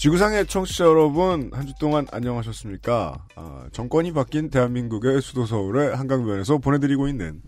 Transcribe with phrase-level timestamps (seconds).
[0.00, 3.26] 지구상의 청취자 여러분, 한 주 동안 안녕하셨습니까?
[3.36, 7.42] 아, 정권이 바뀐 대한민국의 수도 서울의 한강변에서 보내드리고 있는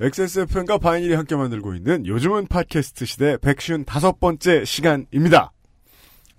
[0.00, 5.52] XSFM과 바이닐이 함께 만들고 있는 요즘은 팟캐스트 시대 155번째 시간입니다.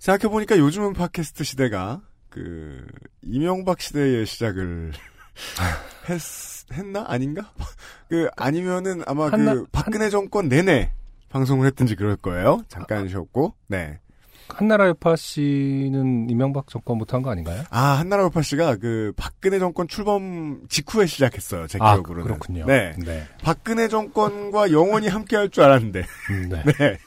[0.00, 2.84] 생각해보니까 요즘은 팟캐스트 시대가 그
[3.22, 4.90] 이명박 시대의 시작을
[6.10, 6.20] 했,
[6.72, 7.04] 했나?
[7.06, 7.52] 아닌가?
[8.08, 10.92] 그 아니면은 아마 한나- 그 박근혜 정권 내내
[11.28, 12.62] 방송을 했든지 그럴 거예요.
[12.68, 13.54] 잠깐 쉬었고.
[13.68, 14.00] 네.
[14.54, 17.62] 한나라 여파 씨는 이명박 정권 못한 거 아닌가요?
[17.70, 21.66] 아, 한나라 우파 씨가 그 박근혜 정권 출범 직후에 시작했어요.
[21.66, 22.24] 제 아, 기억으로는.
[22.24, 22.64] 그렇군요.
[22.66, 22.94] 네.
[22.98, 23.24] 네.
[23.42, 26.04] 박근혜 정권과 영원히 함께 할 줄 알았는데.
[26.30, 26.62] 음, 네.
[26.78, 26.98] 네.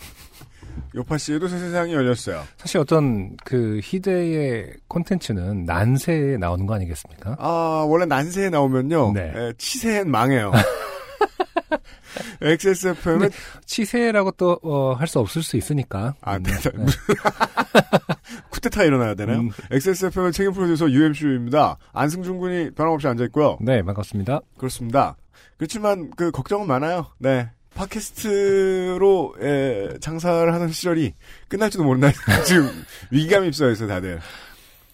[0.93, 2.43] 요파 씨에도 새 세상이 열렸어요.
[2.57, 7.35] 사실 어떤 그 희대의 콘텐츠는 난세에 나오는 거 아니겠습니까?
[7.39, 9.11] 아, 원래 난세에 나오면요.
[9.13, 9.31] 네.
[9.35, 10.51] 에, 치세엔 망해요.
[12.41, 13.29] XSFM은
[13.65, 16.15] 치세라고 또할수 없을 수 있으니까.
[16.21, 16.51] 아, 음, 네.
[16.53, 16.71] 네.
[18.49, 19.39] 쿠데타 일어나야 되나요?
[19.39, 21.77] 음, XSFM의 책임 프로듀서 UMCU입니다.
[21.93, 23.57] 안승준 군이 변함없이 앉아 있고요.
[23.61, 24.41] 네, 반갑습니다.
[24.57, 25.17] 그렇습니다.
[25.57, 27.07] 그렇지만 그 걱정은 많아요.
[27.17, 27.49] 네.
[27.75, 31.13] 팟캐스트로 에, 장사를 하는 시절이
[31.49, 32.09] 끝날지도 모른다.
[32.47, 32.69] 지금
[33.11, 34.19] 위기감이 입서해서 다들.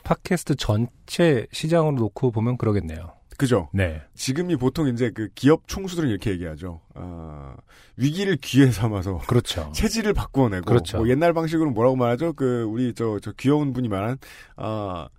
[0.03, 3.13] 팟캐스트 전체 시장으로 놓고 보면 그러겠네요.
[3.41, 3.69] 그죠?
[3.73, 4.01] 네.
[4.13, 6.79] 지금이 보통 이제 그 기업 총수들은 이렇게 얘기하죠.
[6.93, 7.55] 아,
[7.97, 9.71] 위기를 기회 삼아서 그렇죠.
[9.75, 10.97] 체질을 바꾸어내고 그렇죠.
[10.99, 12.33] 뭐 옛날 방식으로 뭐라고 말하죠?
[12.33, 14.17] 그 우리 저 저 귀여운 분이 말한
[14.57, 15.09] 아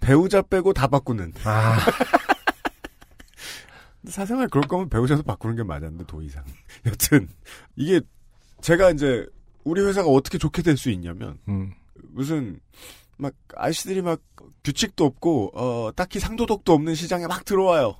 [0.00, 1.32] 배우자 빼고 다 바꾸는.
[1.44, 1.76] 아,
[4.06, 6.44] 사생활 그럴 거면 배우자도 바꾸는 게 맞았는데 도 이상.
[6.86, 7.28] 여튼
[7.74, 8.00] 이게
[8.60, 9.26] 제가 이제
[9.64, 11.72] 우리 회사가 어떻게 좋게 될 수 있냐면 음,
[12.12, 12.60] 무슨
[13.16, 14.20] 막 아저씨들이 막
[14.64, 17.94] 규칙도 없고 어 딱히 상도덕도 없는 시장에 막 들어와요.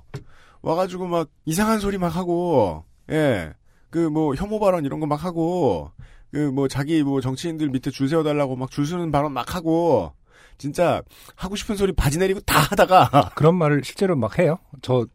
[0.61, 3.53] 와가지고 막 이상한 소리 막 하고 예
[3.89, 5.91] 그 뭐 혐오 발언 이런 거 막 하고
[6.31, 10.11] 그 뭐 자기 뭐 정치인들 밑에 줄 세워달라고 막 줄 서는 발언 막 하고
[10.57, 11.01] 진짜
[11.35, 14.57] 하고 싶은 소리 바지 내리고 다 하다가 그런 말을 실제로 막 해요.
[14.81, 15.05] 저,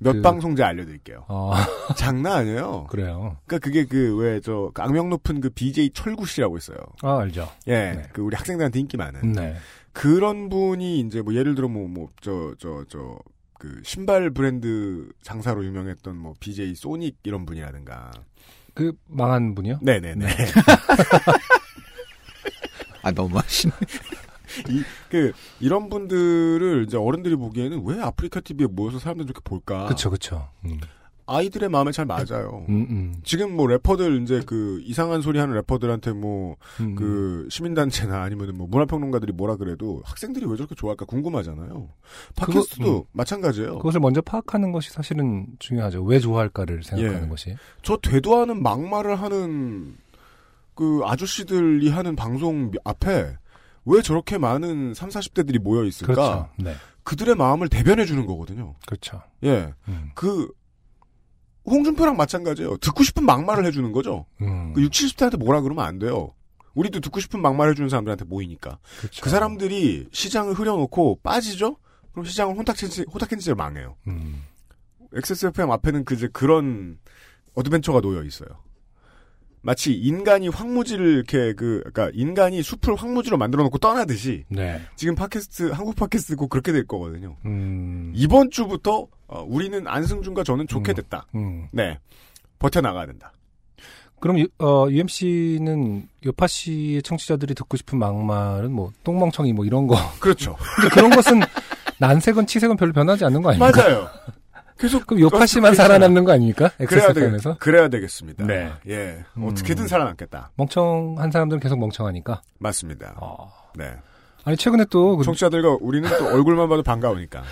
[0.00, 1.24] 몇 그- 방송제 알려드릴게요.
[1.28, 1.52] 어,
[1.96, 2.86] 장난 아니에요.
[2.90, 3.36] 그래요.
[3.46, 6.78] 그러니까 그게 그 왜 저 악명 높은 그 BJ 철구 씨라고 있어요.
[7.02, 7.48] 아, 알죠.
[7.66, 8.02] 예, 네.
[8.12, 9.32] 그 우리 학생들한테 인기 많은.
[9.32, 9.56] 네.
[9.92, 13.18] 그런 분이 이제 뭐 예를 들어 뭐 뭐 저 저 저
[13.58, 18.10] 그 신발 브랜드 장사로 유명했던 뭐 BJ 소닉 이런 분이라든가.
[18.74, 19.78] 그 망한 분이요?
[19.80, 20.26] 네네네.
[23.02, 23.72] 아 너무 하시네.
[25.10, 29.86] 그 이런 분들을 이제 어른들이 보기에는 왜 아프리카 TV에 모여서 사람들 저렇게 볼까?
[29.86, 30.48] 그쵸, 그쵸.
[30.64, 30.78] 음,
[31.26, 32.64] 아이들의 마음에 잘 맞아요.
[32.68, 33.14] 음, 음.
[33.24, 38.68] 지금 뭐 래퍼들 이제 그 이상한 소리 하는 래퍼들한테 뭐 음, 그 시민단체나 아니면 뭐
[38.68, 41.88] 문화평론가들이 뭐라 그래도 학생들이 왜 저렇게 좋아할까 궁금하잖아요.
[42.36, 43.04] 팟캐스트도 그거, 음.
[43.12, 43.78] 마찬가지예요.
[43.78, 46.02] 그것을 먼저 파악하는 것이 사실은 중요하죠.
[46.04, 47.28] 왜 좋아할까를 생각하는 예.
[47.28, 47.56] 것이.
[47.82, 49.96] 저 되도하는 막말을 하는
[50.74, 53.36] 그 아저씨들이 하는 방송 앞에
[53.86, 56.12] 왜 저렇게 많은 3, 40대들이 모여 있을까?
[56.12, 56.48] 그렇죠.
[56.58, 56.74] 네.
[57.04, 58.74] 그들의 마음을 대변해 주는 거거든요.
[58.84, 59.22] 그렇죠.
[59.44, 59.72] 예.
[59.88, 60.50] 음, 그
[61.66, 62.76] 홍준표랑 마찬가지예요.
[62.78, 64.26] 듣고 싶은 막말을 해 주는 거죠.
[64.40, 66.32] 음, 그 60, 70대한테 뭐라 그러면 안 돼요.
[66.74, 68.78] 우리도 듣고 싶은 막말 해주는 사람들한테 모이니까.
[68.98, 69.22] 그렇죠.
[69.22, 71.76] 그 사람들이 시장을 흐려놓고 빠지죠?
[72.12, 73.96] 그럼 시장을 혼탁hen치, 혼탁hen치를 망해요.
[74.08, 74.42] 음,
[75.14, 76.98] XSFM 앞에는 그 이제 그런
[77.54, 78.48] 어드벤처가 놓여 있어요.
[79.66, 84.80] 마치 인간이 황무지를 이렇게 그, 그니까 인간이 숲을 황무지로 만들어 놓고 떠나듯이 네.
[84.94, 87.36] 지금 팟캐스트, 한국 팟캐스트 꼭 그렇게 될 거거든요.
[87.44, 90.94] 음, 이번 주부터 어, 우리는 안승준과 저는 좋게 음.
[90.94, 91.26] 됐다.
[91.34, 91.66] 음.
[91.72, 91.98] 네.
[92.60, 93.32] 버텨 나가야 된다.
[94.20, 99.96] 그럼 유, 어, UMC는 요파 씨의 청취자들이 듣고 싶은 막말은 뭐 똥멍청이 뭐 이런 거.
[100.20, 100.56] 그렇죠.
[100.80, 101.40] 근데 그런 것은
[101.98, 103.82] 난세건 치세건 별로 변하지 않는 거 아닙니까?
[103.82, 104.08] 맞아요.
[104.78, 106.70] 계속 그럼 요파 씨만 살아남는 거 아닙니까?
[106.76, 108.44] 그래야, 되겠, XSFM에서 그래야 되겠습니다.
[108.46, 108.70] 네.
[108.88, 109.24] 예.
[109.36, 109.44] 음.
[109.48, 110.50] 어떻게든 살아남겠다.
[110.56, 112.42] 멍청한 사람들은 계속 멍청하니까.
[112.58, 113.14] 맞습니다.
[113.20, 113.50] 어.
[113.74, 113.92] 네.
[114.44, 117.42] 아니 최근에 또 그, 청취자들과 우리는 또 얼굴만 봐도 반가우니까.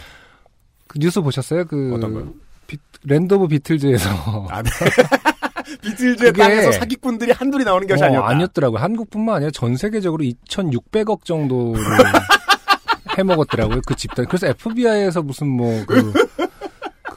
[0.87, 1.65] 그 뉴스 보셨어요?
[1.65, 2.32] 그 어떤 거요?
[2.67, 4.71] 비, Land of Beatles에서 아, 네.
[5.82, 8.29] 비틀즈의 그게- 땅에서 사기꾼들이 한둘이 나오는 것이 어, 아니었다.
[8.29, 8.81] 아니었더라고요.
[8.81, 11.82] 한국뿐만 아니라 전 세계적으로 2,600억 정도를
[13.19, 13.81] 해먹었더라고요.
[13.87, 14.26] 그 집단.
[14.26, 16.12] 그래서 FBI에서 무슨 뭐 그,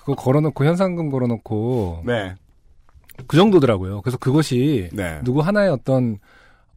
[0.07, 2.33] 그거 걸어놓고 현상금 걸어놓고 네.
[3.27, 4.01] 그 정도더라고요.
[4.01, 5.19] 그래서 그것이 네.
[5.25, 6.19] 누구 하나의 어떤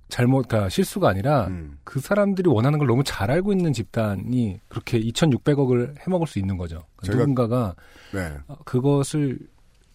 [0.08, 1.78] 잘못, 그러니까 실수가 아니라 음.
[1.84, 6.86] 그 사람들이 원하는 걸 너무 잘 알고 있는 집단이 그렇게 2,600억을 해먹을 수 있는 거죠.
[6.96, 7.76] 그러니까 누군가가
[8.12, 8.36] 네.
[8.48, 9.38] 어, 그것을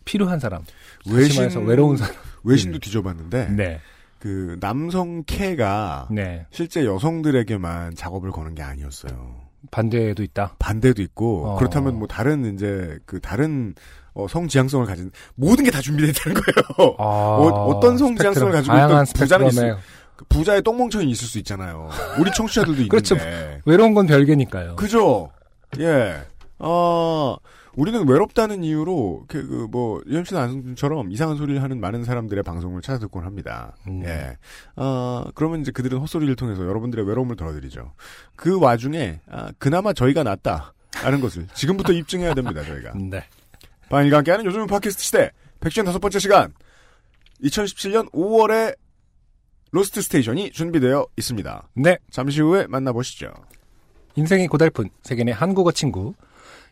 [0.05, 0.63] 필요한 사람,
[1.11, 2.15] 외신 외로운 사람.
[2.45, 3.81] 외신도 뒤져봤는데 네,
[4.19, 9.44] 그 남성 K가 네 실제 여성들에게만 작업을 거는 게 아니었어요.
[9.71, 10.55] 반대도 있다.
[10.59, 11.55] 반대도 있고 어.
[11.57, 13.73] 그렇다면 뭐 다른 이제 그 다른
[14.13, 16.95] 어, 성 지향성을 가진 모든 게 다 준비되어 있다는 거예요.
[16.99, 19.79] 아, 어, 떤 성지향성을 가지고 있던 부자는 스펙트럼에
[20.15, 21.89] 그 부자의 똥멍청이 있을 수 있잖아요.
[22.19, 22.87] 우리 청취자들도 있는데.
[22.89, 23.17] 그렇죠.
[23.65, 24.77] 외로운 건 별개니까요.
[24.77, 25.31] 그죠?
[25.79, 26.21] 예.
[26.59, 27.35] 어,
[27.75, 32.99] 우리는 외롭다는 이유로, 그, 그 뭐, 유현진 안승준처럼 이상한 소리를 하는 많은 사람들의 방송을 찾아
[32.99, 33.75] 듣곤 합니다.
[33.87, 34.03] 음.
[34.05, 34.37] 예.
[34.75, 37.93] 어, 그러면 이제 그들은 헛소리를 통해서 여러분들의 외로움을 덜어드리죠.
[38.35, 40.73] 그 와중에, 아, 그나마 저희가 낫다.
[41.03, 42.93] 라는 것을 지금부터 입증해야 됩니다, 저희가.
[42.93, 43.25] 네.
[43.89, 46.53] 바인과 함께하는 요즘은 팟캐스트 시대 100주년 다섯 번째 시간
[47.43, 48.75] 2017년 5월에
[49.71, 51.67] Lost Station이 준비되어 있습니다.
[51.75, 51.97] 네.
[52.09, 53.33] 잠시 후에 만나보시죠.
[54.15, 56.13] 인생이 고달픈 세계의 한국어 친구.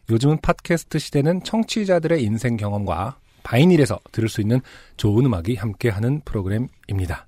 [0.10, 4.62] 요즘은 팟캐스트 시대는 청취자들의 인생 경험과 바이닐에서 들을 수 있는
[4.98, 7.28] 좋은 음악이 함께하는 프로그램입니다.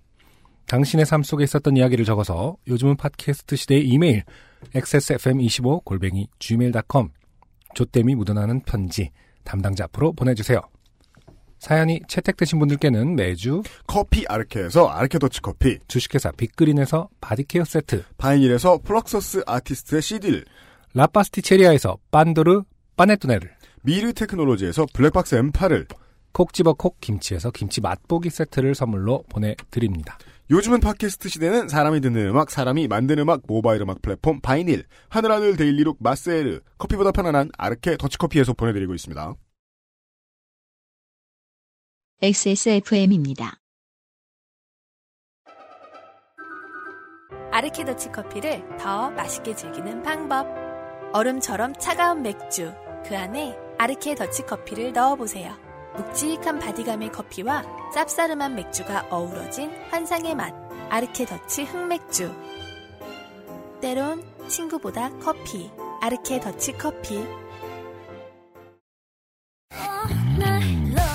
[0.67, 4.23] 당신의 삶 속에 있었던 이야기를 적어서 요즘은 팟캐스트 시대의 이메일
[4.73, 7.09] xsfm25 골뱅이 gmail.com
[7.75, 9.11] 조땜이 묻어나는 편지
[9.43, 10.61] 담당자 앞으로 보내주세요.
[11.59, 18.79] 사연이 채택되신 분들께는 매주 커피 아르케에서 아르케 더치 커피, 주식회사 빅그린에서 body care 세트, 바이닐에서
[18.83, 20.45] 플럭서스 아티스트의 CD를,
[20.95, 22.63] 라파스티체리아에서 빤도로
[22.95, 23.51] 빠네또네를,
[23.83, 25.87] 미르 테크놀로지에서 블랙박스 M8을,
[26.31, 30.17] 콕 집어 콕 김치에서 김치 맛보기 세트를 선물로 보내드립니다.
[30.49, 35.79] 요즘은 팟캐스트 시대는 사람이 듣는 음악, 사람이 만드는 음악, 모바일 음악 플랫폼 바이닐, 하늘하늘 daily
[35.79, 39.35] look 마스에르, 커피보다 편안한 아르케 더치커피에서 보내드리고 있습니다.
[42.21, 43.57] XSFM입니다.
[47.51, 50.64] 아르케 더치 커피를 더 맛있게 즐기는 방법.
[51.15, 52.73] 얼음처럼 차가운 맥주,
[53.07, 55.55] 그 안에 아르케 더치 커피를 넣어보세요.
[55.95, 57.63] 묵직한 바디감의 커피와
[57.95, 60.53] 쌉싸름한 맥주가 어우러진 환상의 맛.
[60.89, 62.35] 아르케 더치 흑맥주.
[63.79, 65.71] 때론 친구보다 커피.
[66.01, 67.25] 아르케 더치 커피.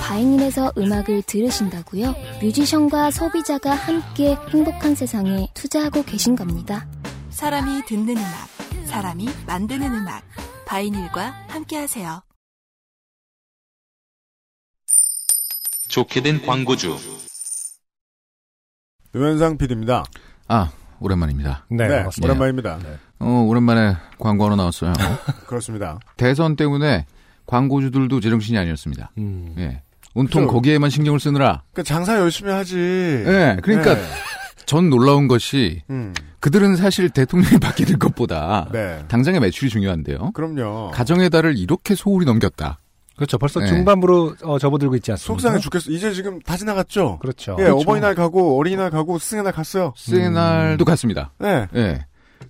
[0.08, 2.14] 바이닐에서 음악을 들으신다고요?
[2.40, 6.88] 뮤지션과 소비자가 함께 행복한 세상에 투자하고 계신 겁니다.
[7.28, 8.59] 사람이 듣는 음악,
[8.90, 10.24] 사람이 만드는 음악.
[10.66, 12.22] 바이닐과 함께하세요.
[15.88, 16.96] 좋게 된 광고주.
[19.12, 20.04] 노현상 PD입니다.
[20.48, 21.66] 아, 오랜만입니다.
[21.70, 22.32] 네, 반갑습니다.
[22.32, 22.78] 오랜만입니다.
[23.20, 24.92] 어, 오랜만에 광고 하나 나왔어요.
[25.46, 26.00] 그렇습니다.
[26.16, 27.06] 대선 때문에
[27.46, 29.12] 광고주들도 제정신이 아니었습니다.
[29.18, 29.54] 음.
[29.58, 29.82] 예.
[30.14, 30.52] 온통 그죠.
[30.52, 31.62] 거기에만 신경을 쓰느라.
[31.72, 32.76] 그 장사 열심히 하지.
[32.76, 34.02] 예, 그러니까 네.
[34.70, 39.04] 전 놀라운 것이 음, 그들은 사실 대통령이 바뀌는 것보다 네.
[39.08, 40.30] 당장의 매출이 중요한데요.
[40.32, 40.92] 그럼요.
[40.92, 42.78] 가정의 달을 이렇게 소홀히 넘겼다.
[43.16, 43.36] 그렇죠.
[43.36, 43.66] 벌써 네.
[43.66, 45.40] 중반부로 어, 접어들고 있지 않습니까?
[45.42, 45.90] 속상해 죽겠어.
[45.90, 47.18] 이제 지금 다 지나갔죠?
[47.18, 47.56] 그렇죠.
[47.58, 47.78] 예, 그렇죠.
[47.80, 49.92] 어버이날 가고, 어린이날 가고, 스승의 날 갔어요.
[49.96, 51.32] 스의 날도 갔습니다.
[51.40, 51.66] 네.
[51.74, 52.06] 예.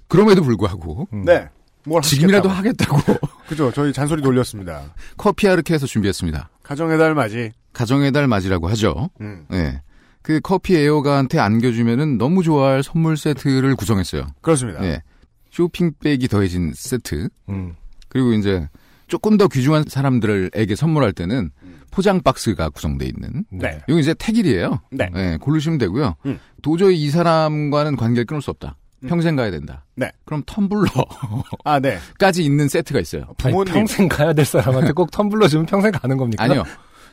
[0.06, 1.24] 그럼에도 불구하고 음.
[1.24, 1.48] 네.
[1.86, 2.96] 뭘 지금이라도 하시겠다고.
[2.98, 3.72] 하겠다고 그죠.
[3.72, 4.82] 저희 잔소리 돌렸습니다.
[5.16, 6.50] 커피 아르케에서 준비했습니다.
[6.62, 7.52] 가정의 달 맞이.
[7.72, 9.08] 가정의 달 맞이라고 하죠.
[9.22, 9.46] 음.
[9.54, 9.80] 예.
[10.22, 14.26] 그 커피 에어가한테 안겨주면은 너무 좋아할 선물 세트를 구성했어요.
[14.42, 14.84] 그렇습니다.
[14.84, 15.02] 예.
[15.50, 17.28] 쇼핑백이 더해진 세트.
[17.48, 17.74] 음.
[18.08, 18.68] 그리고 이제
[19.06, 21.50] 조금 더 귀중한 사람들에게 선물할 때는
[21.90, 23.44] 포장 박스가 구성돼 있는.
[23.50, 23.80] 네.
[23.88, 24.80] 이거 이제 택일이에요.
[24.92, 25.10] 네.
[25.16, 26.14] 예, 고르시면 되고요.
[26.26, 26.38] 음.
[26.62, 28.76] 도저히 이 사람과는 관계를 끊을 수 없다.
[29.02, 29.08] 음.
[29.08, 29.84] 평생 가야 된다.
[29.96, 30.12] 네.
[30.24, 31.98] 그럼 텀블러까지 아, 네.
[32.38, 33.22] 있는 세트가 있어요.
[33.42, 33.74] 아니, 부모님.
[33.74, 36.44] 평생 가야 될 사람한테 꼭 텀블러 주면 평생 가는 겁니까?
[36.44, 36.62] 아니요.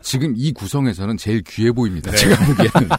[0.07, 2.11] 지금 이 구성에서는 제일 귀해 보입니다.
[2.11, 2.17] 네.
[2.17, 2.89] 제가 보기에는.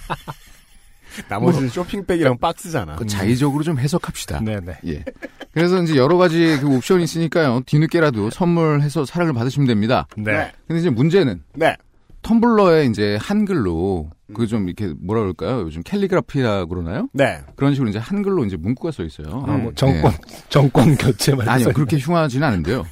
[1.28, 2.96] 나머지는 쇼핑백이랑 박스잖아.
[2.96, 4.40] 그 자의적으로 좀 해석합시다.
[4.40, 4.78] 네네.
[4.86, 5.04] 예.
[5.52, 7.62] 그래서 이제 여러 가지 그 옵션이 있으니까요.
[7.64, 10.06] 뒤늦게라도 선물해서 사랑을 받으시면 됩니다.
[10.18, 10.52] 네.
[10.66, 11.74] 근데 이제 문제는 네.
[12.22, 15.62] 텀블러에 이제 한글로 그 좀 이렇게 뭐라 그럴까요?
[15.62, 17.08] 요즘 캘리그라피라고 그러나요?
[17.14, 17.40] 네.
[17.56, 19.44] 그런 식으로 이제 한글로 이제 문구가 써 있어요.
[19.46, 20.12] 아, 뭐 정권
[20.50, 21.50] 정권 교체 말고 네.
[21.50, 21.68] 아니요.
[21.72, 22.84] 그렇게 흉하지는 않은데요.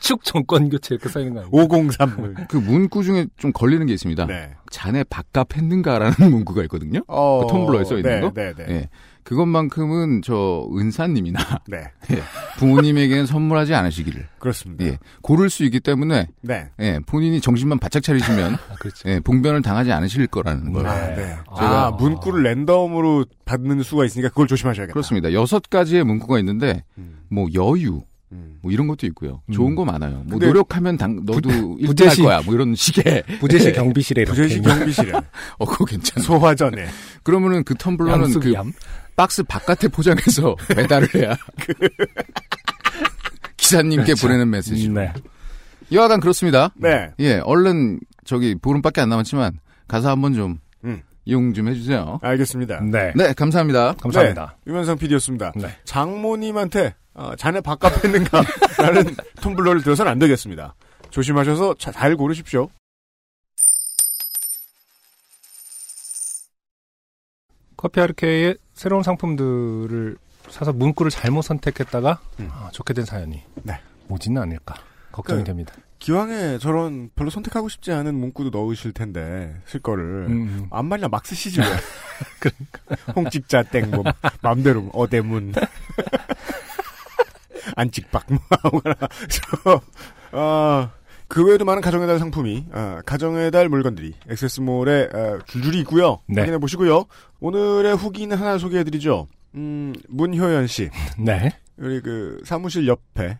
[0.00, 1.50] 축 정권 교체 이렇게 써 있는 거 아니에요?
[1.52, 2.46] 503.
[2.48, 4.26] 그 문구 중에 좀 걸리는 게 있습니다.
[4.26, 4.50] 네.
[4.70, 7.00] 자네 밥값 했는가라는 문구가 있거든요.
[7.06, 8.32] 어, 그 텀블러에 써 있는 네, 거?
[8.32, 8.64] 네, 네.
[8.68, 8.88] 예.
[9.22, 11.38] 그것만큼은 저 은사님이나
[11.68, 11.84] 네.
[12.58, 14.26] 부모님에게는 선물하지 않으시기를.
[14.38, 14.84] 그렇습니다.
[14.84, 14.98] 예.
[15.22, 16.70] 고를 수 있기 때문에 네.
[16.80, 19.08] 예, 본인이 정신만 바짝 차리시면 아, 그렇죠.
[19.08, 20.86] 예, 봉변을 당하지 않으실 거라는 걸.
[20.86, 21.36] 아, 네.
[21.46, 24.92] 제가- 아, 문구를 랜덤으로 받는 수가 있으니까 그걸 조심하셔야겠다.
[24.94, 25.32] 그렇습니다.
[25.32, 27.18] 여섯 가지의 문구가 있는데 음.
[27.28, 28.00] 뭐 여유, 음.
[28.62, 29.42] 뭐 이런 것도 있고요.
[29.48, 29.52] 음.
[29.52, 30.22] 좋은 거 많아요.
[30.26, 32.40] 뭐 노력하면 당, 너도 일 1등 할 부재시- 거야.
[32.42, 33.24] 뭐 이런 식의.
[33.40, 35.12] 부재시 경비실에 이렇게 부재시 경비실에
[35.58, 36.24] 어, 그거 괜찮아.
[36.24, 36.86] 소화전에
[37.24, 38.72] 그러면은 그 텀블러는 그 양수기함.
[39.16, 41.36] 박스 바깥에 포장해서 배달을 해야.
[43.56, 44.26] 기사님께 그렇죠.
[44.26, 44.88] 보내는 메시지.
[44.88, 45.12] 네.
[45.92, 46.70] 여하간 그렇습니다.
[46.76, 47.10] 네.
[47.18, 49.58] 예, 얼른 저기 보름밖에 안 남았지만
[49.88, 51.02] 가사 한번 좀 음.
[51.24, 52.18] 이용 좀 해주세요.
[52.22, 52.80] 알겠습니다.
[52.82, 53.12] 네.
[53.16, 53.94] 네, 감사합니다.
[53.94, 54.56] 감사합니다.
[54.64, 55.52] 네, 유면상 PD였습니다.
[55.56, 55.68] 네.
[55.84, 58.42] 장모님한테 어, 자네 밥값 했는가
[58.78, 59.04] 라는
[59.36, 60.74] 텀블러를 들어서는 안 되겠습니다.
[61.10, 62.68] 조심하셔서 자- 잘 고르십시오.
[67.76, 70.16] 커피 아르케의 새로운 상품들을
[70.50, 72.48] 사서 문구를 잘못 선택했다가 음.
[72.52, 73.80] 아, 좋게 된 사연이 네.
[74.08, 74.74] 오지는 않을까
[75.12, 75.74] 걱정이 그- 됩니다.
[75.98, 81.26] 기왕에 저런 별로 선택하고 싶지 않은 문구도 넣으실 텐데 쓸 거를 음, 안 말려 막
[81.26, 81.66] 쓰시지 왜?
[83.14, 84.04] 홍직자 땡뭐
[84.40, 85.52] 맘대로 어대문
[87.80, 88.94] 안찍박 뭐 아무거나
[90.30, 96.20] 저어그 외에도 많은 가정의 달 상품이 아, 가정의 달 물건들이 엑세스몰에 아, 줄줄이 있고요.
[96.26, 96.40] 네.
[96.42, 97.04] 확인해 보시고요.
[97.40, 99.28] 오늘의 후기는 하나 소개해 드리죠.
[99.54, 101.50] 음 문효연 씨 네.
[101.78, 103.38] 우리 그 사무실 옆에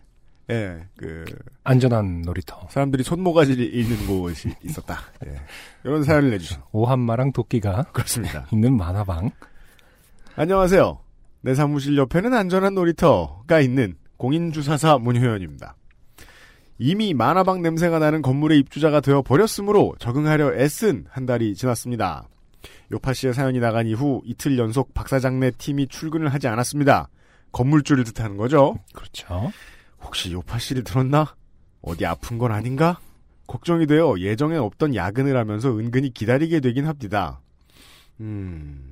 [0.49, 1.23] 예 그
[1.63, 2.67] 안전한 놀이터.
[2.69, 4.99] 사람들이 손모가지를 잃는 곳이 있었다.
[5.25, 5.35] 예.
[5.85, 8.47] 이런 사연을 내주신 오한마랑 도끼가 그렇습니다.
[8.51, 9.29] 있는 만화방.
[10.35, 10.99] 안녕하세요.
[11.41, 15.75] 내 사무실 옆에는 안전한 놀이터가 있는 공인주사사 문효연입니다.
[16.77, 22.27] 이미 만화방 냄새가 나는 건물의 입주자가 되어 버렸으므로 적응하려 애쓴 한 달이 지났습니다.
[22.91, 27.09] 요파 씨의 사연이 나간 이후 이틀 연속 박사장내 팀이 출근을 하지 않았습니다.
[27.51, 28.75] 건물주를 뜻하는 거죠.
[28.93, 29.51] 그렇죠.
[30.03, 31.35] 혹시 요파 씨를 들었나?
[31.81, 32.99] 어디 아픈 건 아닌가?
[33.47, 37.41] 걱정이 되어 예정에 없던 야근을 하면서 은근히 기다리게 되긴 합니다.
[38.19, 38.90] 음,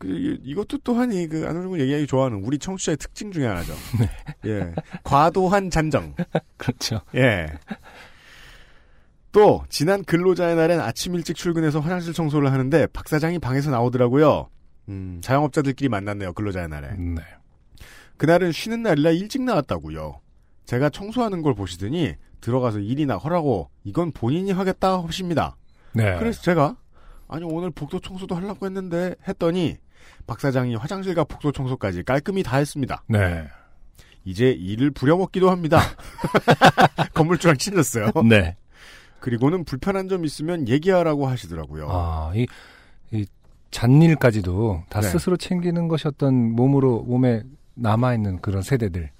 [0.00, 3.74] 그, 이- 이것도 또한 이, 그, 안호중을 얘기하기 좋아하는 우리 청취자의 특징 중에 하나죠.
[4.46, 4.72] 예.
[5.04, 6.14] 과도한 잔정.
[6.56, 7.02] 그렇죠.
[7.14, 7.46] 예.
[9.32, 14.48] 또, 지난 근로자의 날엔 아침 일찍 출근해서 화장실 청소를 하는데 박 사장이 방에서 나오더라고요.
[14.88, 16.88] 음, 자영업자들끼리 만났네요, 근로자의 날에.
[16.96, 17.20] 네.
[18.16, 20.20] 그날은 쉬는 날이라 일찍 나왔다고요.
[20.64, 25.56] 제가 청소하는 걸 보시더니 들어가서 일이나 하라고 이건 본인이 하겠다 하십니다.
[25.92, 26.16] 네.
[26.18, 26.76] 그래서 제가
[27.28, 29.76] 아니 오늘 복도 청소도 하려고 했는데 했더니
[30.30, 33.02] 박 사장이 화장실과 복도 청소까지 깔끔히 다 했습니다.
[33.08, 33.48] 네.
[34.24, 35.80] 이제 일을 부려먹기도 합니다.
[37.14, 38.12] 건물주랑 친해졌어요.
[38.28, 38.56] 네.
[39.18, 41.88] 그리고는 불편한 점 있으면 얘기하라고 하시더라고요.
[41.90, 42.46] 아, 이,
[43.10, 43.26] 이
[43.72, 45.08] 잔일까지도 다 네.
[45.08, 47.42] 스스로 챙기는 것이었던 몸으로, 몸에
[47.74, 49.10] 남아 있는 그런 세대들,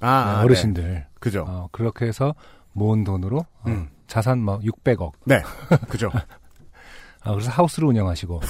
[0.00, 0.82] 아, 어르신들.
[0.84, 1.06] 네.
[1.18, 1.46] 그죠.
[1.48, 2.34] 어, 그렇게 해서
[2.74, 3.88] 모은 돈으로 어, 음.
[4.06, 5.12] 자산 막 600억.
[5.24, 5.42] 네.
[5.88, 6.10] 그죠.
[7.24, 8.40] 아, 그래서 하우스를 운영하시고.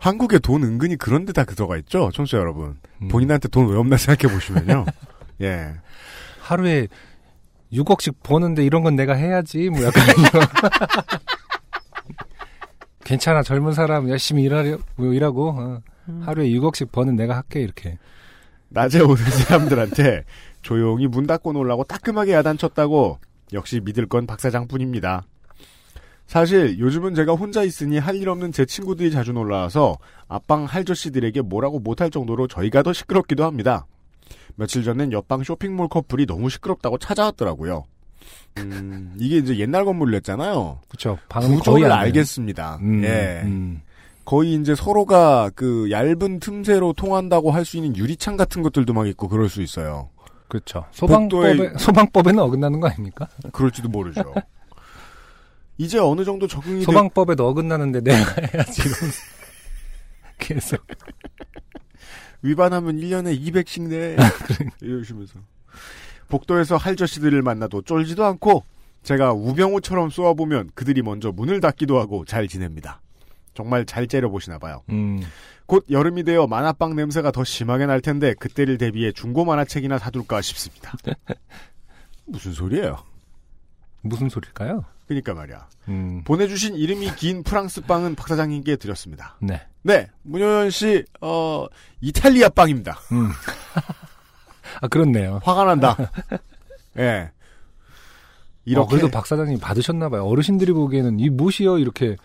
[0.00, 2.10] 어, 한국에 돈 은근히 그런 데다 들어가 있죠.
[2.12, 2.78] 청취자 여러분.
[3.02, 3.08] 음.
[3.08, 4.86] 본인한테 돈 왜 없나 생각해 보시면요.
[5.42, 5.74] 예.
[6.40, 6.88] 하루에
[7.72, 9.70] 6억씩 버는데 이런 건 내가 해야지.
[9.70, 10.30] 뭐 약간 이런.
[13.04, 15.82] 괜찮아 젊은 사람 열심히 일하려 뭐 일하고 어,
[16.22, 17.98] 하루에 6억씩 버는 내가 할게 이렇게.
[18.68, 20.24] 낮에 오는 사람들한테
[20.62, 23.18] 조용히 문 닫고 놀라고 따끔하게 야단쳤다고
[23.52, 25.24] 역시 믿을 건 박사장 뿐입니다.
[26.34, 31.80] 사실 요즘은 제가 혼자 있으니 할 일 없는 제 친구들이 자주 놀라와서 앞방 할저씨들에게 뭐라고
[31.80, 33.86] 못할 정도로 저희가 더 시끄럽기도 합니다.
[34.54, 37.84] 며칠 전엔 옆방 쇼핑몰 커플이 너무 시끄럽다고 찾아왔더라고요.
[38.58, 40.78] 음, 이게 이제 옛날 건물이었잖아요.
[40.88, 41.18] 그렇죠.
[41.28, 41.90] 거의 구조를.
[41.90, 42.78] 알겠습니다.
[42.80, 43.40] 음, 예.
[43.44, 43.80] 음.
[44.24, 49.26] 거의 이제 서로가 그 얇은 틈새로 통한다고 할 수 있는 유리창 같은 것들도 막 있고
[49.26, 50.10] 그럴 수 있어요.
[50.46, 50.84] 그렇죠.
[50.92, 53.26] 소방법에 복도에- 소방법에는 어긋나는 거 아닙니까?
[53.50, 54.22] 그럴지도 모르죠.
[55.80, 58.18] 이제 어느 정도 적응이 돼 소방법에도 어긋나는데 내가
[58.52, 58.82] 해야지.
[60.38, 60.86] 계속.
[62.42, 64.14] 위반하면 1년에 200씩 내.
[64.82, 65.38] 이러시면서.
[66.28, 68.62] 복도에서 할저씨들을 만나도 쫄지도 않고
[69.04, 73.00] 제가 우병우처럼 쏘아보면 그들이 먼저 문을 닫기도 하고 잘 지냅니다.
[73.54, 74.82] 정말 잘 째려보시나 봐요.
[74.90, 75.22] 음.
[75.64, 80.92] 곧 여름이 되어 만화방 냄새가 더 심하게 날 텐데 그때를 대비해 중고 만화책이나 사둘까 싶습니다.
[82.26, 82.98] 무슨 소리예요?
[84.02, 84.84] 무슨 소릴까요?
[85.06, 85.66] 그니까 말이야.
[85.88, 86.22] 음.
[86.24, 89.36] 보내주신 이름이 긴 프랑스 빵은 박 사장님께 드렸습니다.
[89.40, 89.60] 네.
[89.82, 91.66] 네, 문효연 씨, 어,
[92.00, 92.98] 이탈리아 빵입니다.
[93.12, 93.30] 음.
[94.80, 95.40] 아 그렇네요.
[95.42, 95.96] 화가 난다.
[96.98, 97.30] 예.
[98.64, 98.84] 이렇게.
[98.84, 100.24] 어, 그래도 박 사장님 받으셨나봐요.
[100.24, 102.16] 어르신들이 보기에는 이 무엇이요 이렇게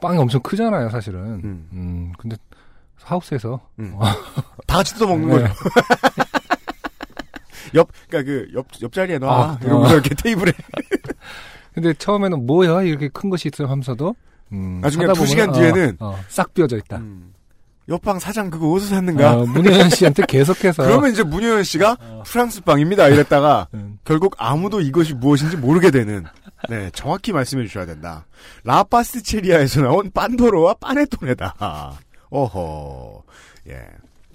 [0.00, 1.20] 빵이 엄청 크잖아요, 사실은.
[1.44, 1.68] 음.
[1.72, 2.12] 음.
[2.18, 2.36] 근데
[3.02, 3.96] 하우스에서 음.
[4.66, 5.42] 다 같이 뜯어먹는 네.
[5.42, 5.54] 거죠.
[7.74, 9.28] 옆, 그니까 그, 옆, 옆자리에 놔.
[9.28, 9.98] 아, 이러면서 어.
[9.98, 10.52] 이렇게 테이블에.
[11.74, 14.14] 근데 처음에는 뭐야 이렇게 큰 것이 있어 하면서도
[14.52, 16.96] 음, 나중에 두 시간 어, 뒤에는 어, 싹 비어져 있다.
[16.96, 17.32] 음.
[17.88, 19.34] 옆방 사장 그거 어디서 샀는가?
[19.34, 21.96] 어, 문효연 씨한테 계속해서 그러면 이제 문효연 씨가
[22.26, 23.08] 프랑스 빵입니다.
[23.08, 23.98] 이랬다가 음.
[24.04, 26.24] 결국 아무도 이것이 무엇인지 모르게 되는.
[26.68, 28.26] 네, 정확히 말씀해 주셔야 된다.
[28.64, 31.54] 라파스티체리아에서 나온 빤도로와 파네토네다.
[32.30, 33.22] 어허.
[33.68, 33.86] 예.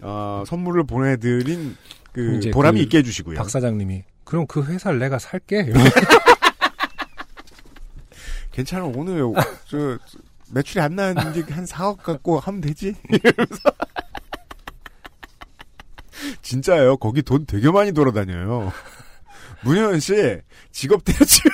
[0.01, 1.75] 어, 선물을 보내드린
[2.13, 3.37] 그 보람이 그 있게 해주시고요.
[3.37, 5.73] 박 사장님이 그럼 그 회사를 내가 살게.
[8.53, 9.23] 괜찮아 오늘
[9.65, 9.97] 저
[10.51, 13.71] 매출이 안 나는데 한 4억 갖고 하면 되지 이러면서
[16.41, 18.71] 진짜예요 거기 돈 되게 많이 돌아다녀요
[19.63, 20.39] 문효연 씨
[20.71, 21.51] 직업 대출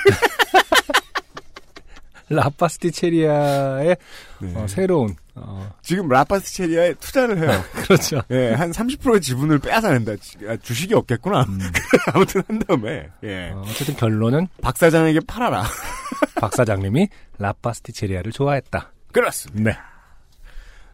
[2.28, 3.96] 라파스티체리아의
[4.40, 4.54] 네.
[4.54, 8.20] 어, 새로운 어, 지금 라파스체리아에 투자를 해요 그렇죠.
[8.30, 10.12] 예, 한 30%의 지분을 빼앗아낸다
[10.48, 11.58] 아, 주식이 없겠구나 음.
[12.12, 13.50] 아무튼 한 다음에 예.
[13.50, 15.64] 어, 어쨌든 결론은 박 사장에게 팔아라
[16.40, 17.08] 박 사장님이
[17.38, 18.92] 라파스티체리아를 좋아했다.
[19.12, 19.70] 그렇습니다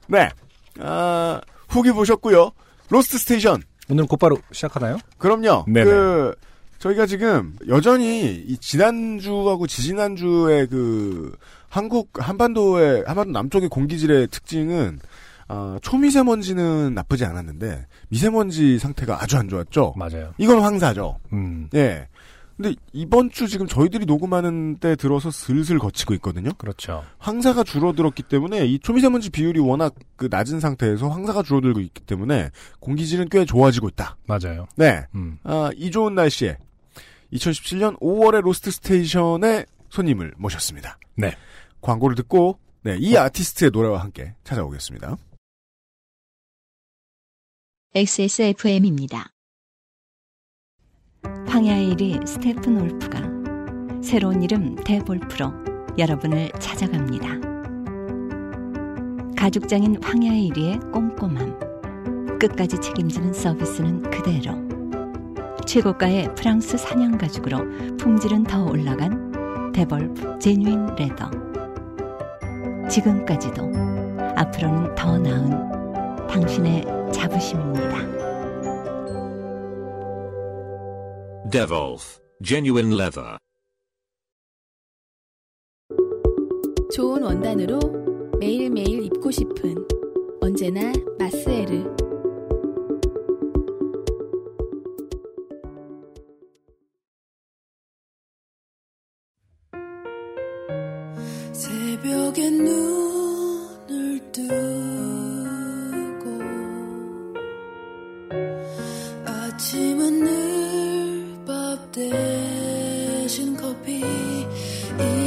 [0.08, 0.18] 네.
[0.18, 0.30] 네
[0.80, 2.52] 아, 후기 보셨고요
[2.88, 4.98] Lost Station 오늘 곧바로 시작하나요?
[5.18, 5.64] 그럼요.
[5.68, 5.84] 네네.
[5.84, 6.34] 그
[6.78, 11.36] 저희가 지금 여전히 이 지난주하고 지지난주의 그
[11.68, 14.98] 한국 한반도의 한반도 남쪽의 공기질의 특징은
[15.48, 19.94] 아, 초미세먼지는 나쁘지 않았는데 미세먼지 상태가 아주 안 좋았죠.
[19.96, 20.34] 맞아요.
[20.38, 21.18] 이건 황사죠.
[21.32, 22.08] 음, 예.
[22.56, 26.50] 근데 이번 주 지금 저희들이 녹음하는 때 들어서 슬슬 걷히고 있거든요.
[26.56, 27.04] 그렇죠.
[27.18, 33.28] 황사가 줄어들었기 때문에 이 초미세먼지 비율이 워낙 그 낮은 상태에서 황사가 줄어들고 있기 때문에 공기질은
[33.28, 34.16] 꽤 좋아지고 있다.
[34.26, 34.66] 맞아요.
[34.74, 35.04] 네.
[35.14, 36.56] 음, 아, 이 좋은 날씨에
[37.34, 40.98] 2017년 5월의 Lost Station의 손님을 모셨습니다.
[41.14, 41.36] 네.
[41.86, 45.16] 광고를 듣고 네, 이 아티스트의 노래와 함께 찾아오겠습니다.
[47.94, 49.30] XSFM입니다.
[51.46, 53.20] 황야의 이리 스테픈 울프가
[54.02, 55.52] 새로운 이름 데볼프로
[55.96, 57.28] 여러분을 찾아갑니다.
[59.36, 64.54] 가죽장인 황야의 이리의 꼼꼼함, 끝까지 책임지는 서비스는 그대로.
[65.64, 71.45] 최고가의 프랑스 산양 가죽으로 품질은 더 올라간 데볼프 genuine leather.
[72.88, 73.62] 지금까지도
[74.36, 78.16] 앞으로는 더 나은 당신의 자부심입니다.
[81.50, 83.38] Devolf Genuine Leather.
[86.94, 87.78] 좋은 원단으로
[88.38, 89.76] 매일매일 입고 싶은
[90.40, 92.05] 언제나 마스에르.
[102.06, 104.46] 새벽에 눈을 뜨고
[109.24, 114.04] 아침은 늘 밥 대신 커피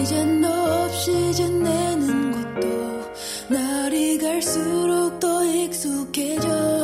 [0.01, 3.01] 이젠 너 없이 지내는 것도
[3.49, 6.78] 날이 갈수록 더 익숙해져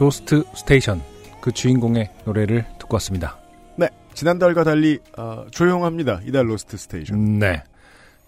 [0.00, 1.02] Lost Station
[1.42, 3.38] 그 주인공의 노래를 듣고 왔습니다.
[3.76, 6.22] 네, 지난달과 달리 어, 조용합니다.
[6.24, 7.38] 이달 Lost Station.
[7.38, 7.62] 네.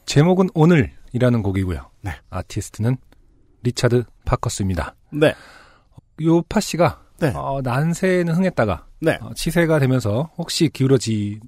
[0.04, 1.88] 제목은 오늘이라는 곡이고요.
[2.02, 2.12] 네.
[2.28, 2.98] 아티스트는
[3.62, 4.94] 리차드 파커스입니다.
[5.12, 5.34] 네,
[6.22, 7.32] 요 파 씨가 네.
[7.34, 11.40] 어, 난세는 흥했다가 네, 어, 치세가 되면서 혹시 기울어질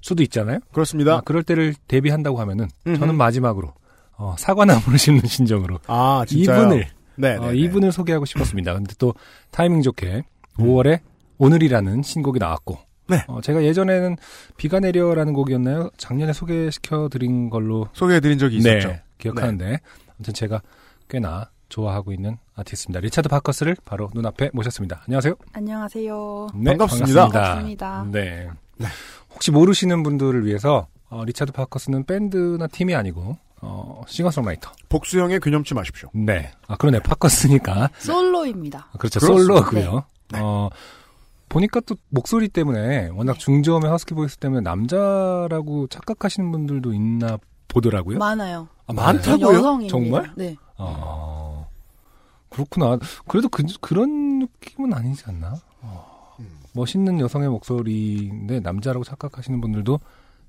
[0.00, 0.58] 수도 있잖아요.
[0.72, 1.18] 그렇습니다.
[1.18, 2.98] 아, 그럴 때를 대비한다고 하면은 음흠.
[2.98, 3.74] 저는 마지막으로
[4.16, 6.62] 어, 사과나무를 심는 심정으로 아, 진짜요?
[6.62, 7.56] 이분을 네, 어, 네, 네.
[7.56, 8.74] 이분을 소개하고 싶었습니다.
[8.74, 9.14] 근데 또
[9.50, 10.22] 타이밍 좋게
[10.58, 11.00] 5월에
[11.38, 12.78] 오늘이라는 신곡이 나왔고
[13.08, 13.24] 네.
[13.26, 14.16] 어, 제가 예전에는
[14.56, 15.90] 비가 내려라는 곡이었나요?
[15.96, 18.88] 작년에 소개시켜 드린 걸로 소개해 드린 적이 있었죠.
[18.88, 19.80] 네, 기억하는데
[20.16, 20.62] 아무튼 제가
[21.08, 23.00] 꽤나 좋아하고 있는 아티스트입니다.
[23.00, 25.02] 리차드 파커스를 바로 눈앞에 모셨습니다.
[25.06, 25.34] 안녕하세요.
[25.52, 26.48] 안녕하세요.
[26.54, 27.28] 네, 반갑습니다.
[27.28, 28.06] 반갑습니다.
[28.12, 28.48] 네.
[29.32, 34.70] 혹시 모르시는 분들을 위해서 어, 리차드 파커스는 밴드나 팀이 아니고 어, 싱어송라이터.
[34.88, 36.08] 복수형에 괘념치 마십시오.
[36.14, 36.52] 네.
[36.66, 37.00] 아 그러네.
[37.00, 38.88] 파커스니까 솔로입니다.
[38.98, 39.20] 그렇죠.
[39.20, 39.54] 그렇습니다.
[39.54, 40.04] 솔로고요.
[40.36, 40.68] 어,
[41.48, 48.18] 보니까 또 목소리 때문에 워낙 중저음의 husky voice 때문에 남자라고 착각하시는 분들도 있나 보더라고요.
[48.18, 48.68] 많아요.
[48.86, 49.56] 아, 많다고요?
[49.58, 49.90] 여성입니다.
[49.90, 50.32] 정말?
[50.36, 50.56] 네.
[50.76, 51.64] 아,
[52.50, 52.98] 그렇구나.
[53.26, 55.56] 그래도 그, 그런 느낌은 아니지 않나?
[55.82, 56.36] 어,
[56.72, 59.98] 멋있는 여성의 목소리인데 남자라고 착각하시는 분들도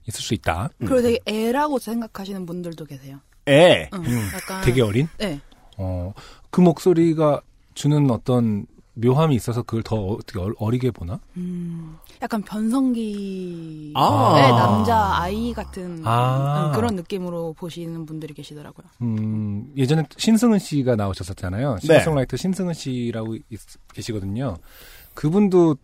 [0.07, 0.69] 있을 수 있다.
[0.79, 3.19] 그리고 되게 애라고 생각하시는 분들도 계세요.
[3.47, 3.89] 에.
[3.93, 5.07] 응, 음, 약간 되게 어린?
[5.17, 5.39] 네.
[5.77, 6.13] 어,
[6.49, 7.41] 그 목소리가
[7.73, 11.19] 주는 어떤 묘함이 있어서 그걸 더 어떻게 어- 어리게 보나?
[11.38, 14.33] 음, 약간 변성기 아.
[14.38, 16.67] 의 남자 아이 같은 아.
[16.67, 18.85] 음, 그런 느낌으로 보시는 분들이 계시더라고요.
[19.01, 21.75] 음, 예전에 신승은 씨가 나오셨었잖아요.
[21.75, 21.79] 네.
[21.88, 23.59] 싱어송라이터 신승은 씨라고 있-
[23.93, 24.57] 계시거든요.
[25.13, 25.77] 그분도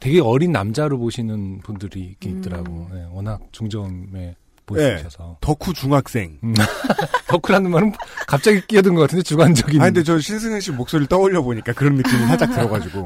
[0.00, 2.38] 되게 어린 남자로 보시는 분들이 음.
[2.38, 2.88] 있더라고.
[2.92, 4.34] 네, 워낙 중저음에
[4.66, 5.36] 보이셔서.
[5.40, 6.38] 덕후 중학생.
[6.42, 6.54] 음.
[7.28, 7.92] 덕후라는 말은
[8.26, 9.80] 갑자기 끼어든 것 같은데 주관적인.
[9.80, 13.04] 아 근데 저 신승현 씨 목소리를 떠올려 보니까 그런 느낌이 살짝 들어가지고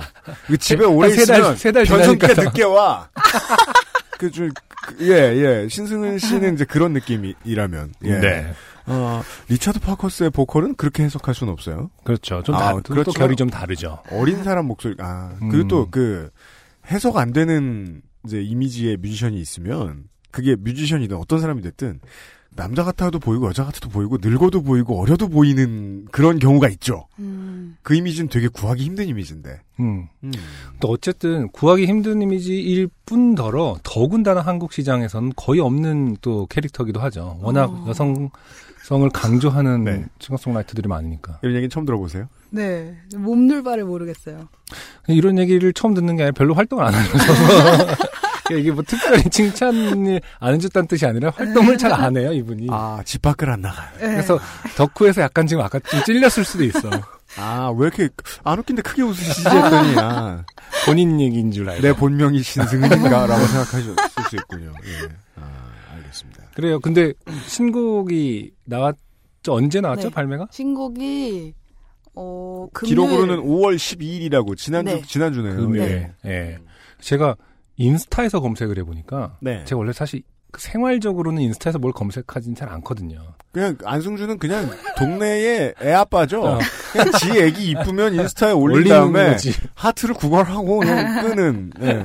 [0.58, 3.08] 집에 오래 달- 있으면 세달 변성기가 지나니까 늦게 와.
[4.18, 8.18] 그좀예예 신승현 씨는 이제 그런 느낌이라면 예.
[8.18, 8.52] 네.
[8.86, 11.90] 어, 리차드 파커스의 보컬은 그렇게 해석할 수는 없어요.
[12.04, 12.42] 그렇죠.
[12.42, 13.12] 좀 아, 다, 또 그렇죠.
[13.12, 13.98] 결이 좀 다르죠.
[14.10, 15.48] 어린 사람 목소리 아 음.
[15.48, 16.30] 그리고 또그
[16.90, 22.00] 해석 안 되는 이제 이미지의 뮤지션이 있으면 그게 뮤지션이든 어떤 사람이 됐든
[22.56, 27.06] 남자 같아도 보이고 여자 같아도 보이고 늙어도 보이고 어려도 보이는 그런 경우가 있죠.
[27.18, 29.60] 음, 그 이미지는 되게 구하기 힘든 이미지인데.
[29.80, 30.06] 음.
[30.22, 30.32] 음.
[30.80, 37.38] 또 어쨌든 구하기 힘든 이미지일 뿐더러 더군다나 한국 시장에서는 거의 없는 또 캐릭터기도 하죠.
[37.42, 37.86] 워낙 어.
[37.88, 38.30] 여성
[38.84, 40.04] 성을 강조하는 네.
[40.20, 41.38] 싱어송라이터들이 많으니까.
[41.42, 42.28] 이런 얘기는 처음 들어보세요?
[42.50, 42.94] 네.
[43.16, 44.48] 몸둘바를 모르겠어요.
[45.08, 47.96] 이런 얘기를 처음 듣는 게 아니라 별로 활동을 안 하면서
[48.52, 52.66] 이게 뭐 특별히 칭찬을 안 해줬다는 뜻이 아니라 활동을 잘 안 해요 이분이.
[52.70, 53.88] 아, 집 밖을 안 나가요.
[53.98, 54.38] 그래서
[54.76, 56.90] 덕후에서 약간 지금 아까 좀 찔렸을 수도 있어.
[57.38, 58.10] 아, 왜 이렇게
[58.44, 60.44] 안 웃긴데 크게 웃으시지 했더니, 아,
[60.84, 61.80] 본인 얘기인 줄 알고.
[61.82, 63.26] 내 본명이 신승은인가?
[63.26, 63.96] 라고 생각하실
[64.28, 64.72] 수 있군요.
[64.84, 65.08] 예.
[65.40, 65.63] 아,
[66.14, 66.44] 알겠습니다.
[66.54, 66.80] 그래요.
[66.80, 67.12] 근데
[67.46, 68.96] 신곡이 나왔죠?
[69.48, 70.08] 언제 나왔죠?
[70.08, 70.14] 네.
[70.14, 70.46] 발매가?
[70.50, 71.54] 신곡이
[72.14, 75.02] 어 금요일 기록으로는 5월 12일이라고, 지난주, 네.
[75.02, 75.56] 지난주네요.
[75.56, 76.12] 금요일.
[76.24, 76.58] 예.
[77.00, 77.36] 제가
[77.76, 79.64] 인스타에서 검색을 해보니까 네.
[79.64, 80.22] 제가 원래 사실
[80.52, 83.20] 그 생활적으로는 인스타에서 뭘 검색하진 잘 않거든요.
[83.50, 86.44] 그냥 안승준은 그냥 동네의 애 아빠죠.
[86.44, 86.58] 어.
[86.92, 89.52] 그냥 지 애기 이쁘면 인스타에 올린 다음에 거지.
[89.74, 91.72] 하트를 구걸하고 그냥 끄는.
[91.82, 92.04] 예.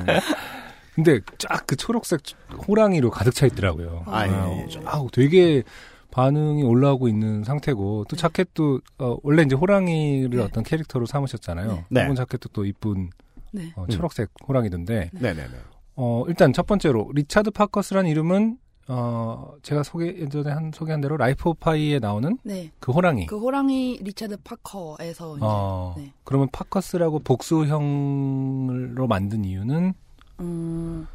[1.03, 2.21] 근데 쫙 그 초록색
[2.67, 4.03] 호랑이로 가득 차 있더라고요.
[4.07, 4.67] 아, 예, 아, 예.
[4.67, 5.63] 쫙 되게
[6.11, 10.43] 반응이 올라오고 있는 상태고 또 자켓도 어, 원래 이제 호랑이를 네.
[10.43, 11.85] 어떤 캐릭터로 삼으셨잖아요.
[11.89, 12.03] 네.
[12.03, 13.11] 이번 자켓도 또 이쁜
[13.51, 13.71] 네.
[13.75, 15.49] 어, 초록색 호랑이던데 네네네.
[15.95, 18.57] 어, 일단 첫 번째로 리차드 파커스라는 이름은
[18.87, 22.71] 어, 제가 소개 예전에 한 소개한 대로 Life of Pi에 나오는 네.
[22.79, 23.27] 그 호랑이.
[23.27, 26.11] 그 호랑이 리차드 파커에서 이제 어, 네.
[26.23, 29.93] 그러면 파커스라고 복수형으로 만든 이유는
[30.39, 31.07] 음,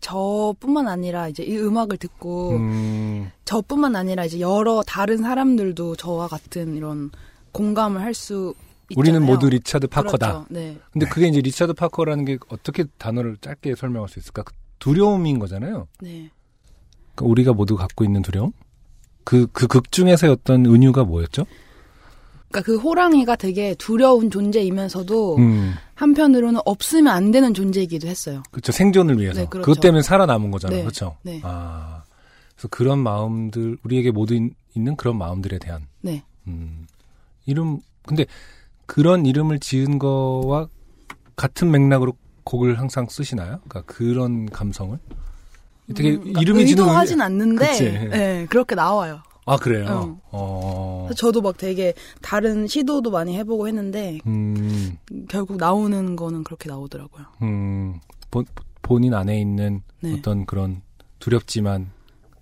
[0.00, 6.76] 저뿐만 아니라 이제 이 음악을 듣고 음, 저뿐만 아니라 이제 여러 다른 사람들도 저와 같은
[6.76, 7.10] 이런
[7.52, 8.54] 공감을 할 수
[8.90, 9.00] 있잖아요.
[9.00, 10.26] 우리는 모두 리차드 파커다.
[10.32, 10.46] 그렇죠.
[10.50, 10.78] 네.
[10.92, 14.42] 근데 그게 이제 리차드 파커라는 게 어떻게 단어를 짧게 설명할 수 있을까?
[14.42, 15.88] 그 두려움인 거잖아요.
[16.02, 16.30] 네.
[17.14, 18.52] 그러니까 우리가 모두 갖고 있는 두려움?
[19.24, 21.46] 그, 그 극 중에서의 어떤 은유가 뭐였죠?
[22.54, 28.44] 그러니까 그 호랑이가 되게 두려운 존재이면서도 음, 한편으로는 없으면 안 되는 존재이기도 했어요.
[28.52, 28.70] 그렇죠.
[28.70, 29.40] 생존을 위해서.
[29.40, 29.66] 네, 그렇죠.
[29.66, 30.76] 그것 때문에 살아남은 거잖아요.
[30.78, 31.16] 네, 그렇죠.
[31.22, 31.40] 네.
[31.42, 32.04] 아,
[32.54, 36.22] 그래서 그런 마음들, 우리에게 모두 있- 있는 그런 마음들에 대한, 네.
[36.46, 36.86] 음,
[37.44, 38.24] 이름, 근데
[38.86, 40.68] 그런 이름을 지은 거와
[41.34, 42.12] 같은 맥락으로
[42.44, 43.58] 곡을 항상 쓰시나요?
[43.68, 44.96] 그러니까 그런 감성을?
[45.96, 47.84] 되게 음, 그러니까 이름이 지는 의도하진 않는데 그치.
[47.90, 49.20] 네, 그렇게 나와요.
[49.46, 50.18] 아 그래요.
[50.30, 51.08] 어.
[51.16, 54.96] 저도 막 되게 다른 시도도 많이 해보고 했는데 음,
[55.28, 57.26] 결국 나오는 거는 그렇게 나오더라고요.
[57.42, 58.44] 음, 본,
[58.82, 60.14] 본인 안에 있는 네.
[60.14, 60.82] 어떤 그런
[61.18, 61.90] 두렵지만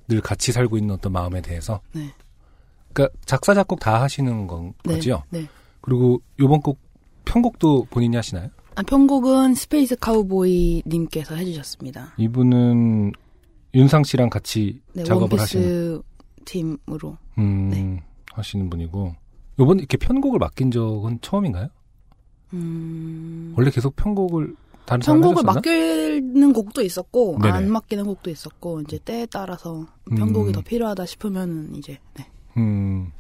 [0.09, 1.81] 늘 같이 살고 있는 어떤 마음에 대해서.
[1.93, 2.13] 네.
[2.93, 4.95] 그러니까 작사 작곡 다 하시는 건 네.
[4.95, 5.23] 거죠.
[5.31, 5.49] 네.
[5.81, 6.79] 그리고 요번 곡
[7.25, 8.49] 편곡도 본인이 하시나요?
[8.75, 12.15] 아, 편곡은 스페이스 카우보이 님께서 해주셨습니다.
[12.17, 13.13] 이분은
[13.75, 16.03] 윤상 씨랑 같이 네, 작업을 하시는
[16.43, 17.17] 팀으로.
[17.39, 18.03] 음, 네.
[18.33, 19.15] 하시는 분이고
[19.59, 21.69] 요번 이렇게 편곡을 맡긴 적은 처음인가요?
[22.55, 25.45] 음, 원래 계속 편곡을 다른 사람 편곡을?
[25.45, 27.55] 맡기는 곡도 있었고 네네.
[27.55, 30.53] 안 맡기는 곡도 있었고 이제 때에 따라서 편곡이 음.
[30.53, 32.27] 더 필요하다 싶으면은 이제 네.
[32.57, 33.13] 음,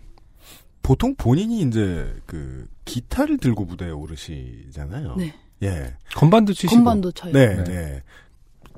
[0.82, 5.16] 보통 본인이 이제 그 기타를 들고 무대에 오르시잖아요.
[5.16, 5.34] 네.
[5.62, 5.96] 예.
[6.16, 7.32] 건반도 치시고 건반도 쳐요.
[7.32, 7.64] 네, 네.
[7.64, 8.02] 네.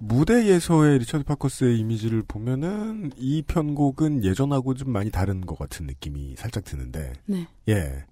[0.07, 6.65] 무대에서의 리처드 파커스의 이미지를 보면은 이 편곡은 예전하고 좀 많이 다른 것 같은 느낌이 살짝
[6.65, 7.47] 드는데, 네.
[7.69, 8.05] 예.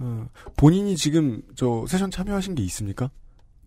[0.00, 3.10] 어, 본인이 지금 저 세션 참여하신 게 있습니까?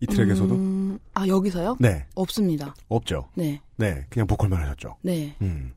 [0.00, 0.54] 이 트랙에서도?
[0.54, 1.76] 음, 아 여기서요?
[1.78, 2.74] 네, 없습니다.
[2.88, 3.28] 없죠.
[3.34, 3.60] 네.
[3.76, 4.96] 네, 그냥 보컬만 하셨죠.
[5.02, 5.36] 네.
[5.42, 5.72] 음.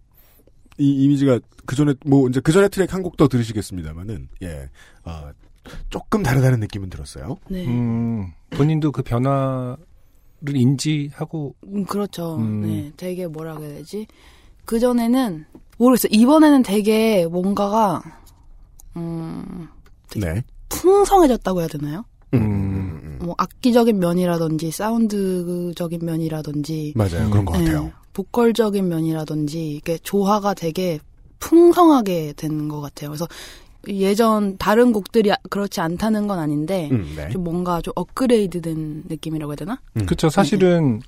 [0.77, 4.69] 이 이미지가 그 전에 뭐 이제 그 전에 트랙 한 곡 더 들으시겠습니다만은 예,
[5.03, 5.31] 어,
[5.89, 7.37] 조금 다르다는 느낌은 들었어요.
[7.49, 7.65] 네.
[7.67, 9.77] 음, 본인도 그 변화
[10.45, 12.37] 를 인지하고 음, 그렇죠.
[12.37, 12.61] 음.
[12.61, 14.05] 네, 되게 뭐라 그래야 되지?
[14.65, 15.45] 그 전에는
[15.77, 16.09] 모르겠어요.
[16.13, 18.01] 이번에는 되게 뭔가가
[18.95, 19.67] 음
[20.15, 20.43] 네.
[20.69, 22.05] 풍성해졌다고 해야 되나요?
[22.33, 27.29] 음, 뭐 악기적인 면이라든지 사운드적인 면이라든지 맞아요.
[27.29, 27.91] 그런 것 네, 같아요.
[28.13, 30.99] 보컬적인 면이라든지 이게 조화가 되게
[31.39, 33.09] 풍성하게 된 것 같아요.
[33.09, 33.27] 그래서
[33.87, 37.29] 예전 다른 곡들이 그렇지 않다는 건 아닌데 음, 네.
[37.29, 39.79] 좀 뭔가 좀 업그레이드된 느낌이라고 해야 되나?
[39.97, 40.05] 음.
[40.05, 40.29] 그렇죠.
[40.29, 41.01] 사실은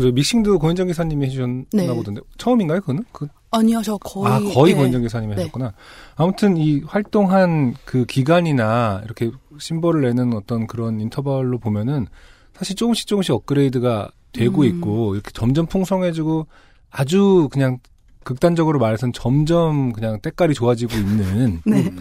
[0.00, 1.86] 저 믹싱도 고현정 기사님이 해주셨나 네.
[1.86, 2.80] 보던데 처음인가요?
[2.80, 3.04] 그거는?
[3.12, 4.76] 그, 아니요, 저 거의 아 거의 예.
[4.76, 5.42] 고현정 기사님이 네.
[5.42, 5.72] 하셨구나.
[6.16, 12.06] 아무튼 이 활동한 그 기간이나 이렇게 심벌을 내는 어떤 그런 인터벌로 보면은
[12.54, 14.66] 사실 조금씩 조금씩 업그레이드가 되고 음.
[14.66, 16.46] 있고 이렇게 점점 풍성해지고
[16.90, 17.78] 아주 그냥
[18.24, 21.92] 극단적으로 말해서는 점점 그냥 때깔이 좋아지고 있는 네.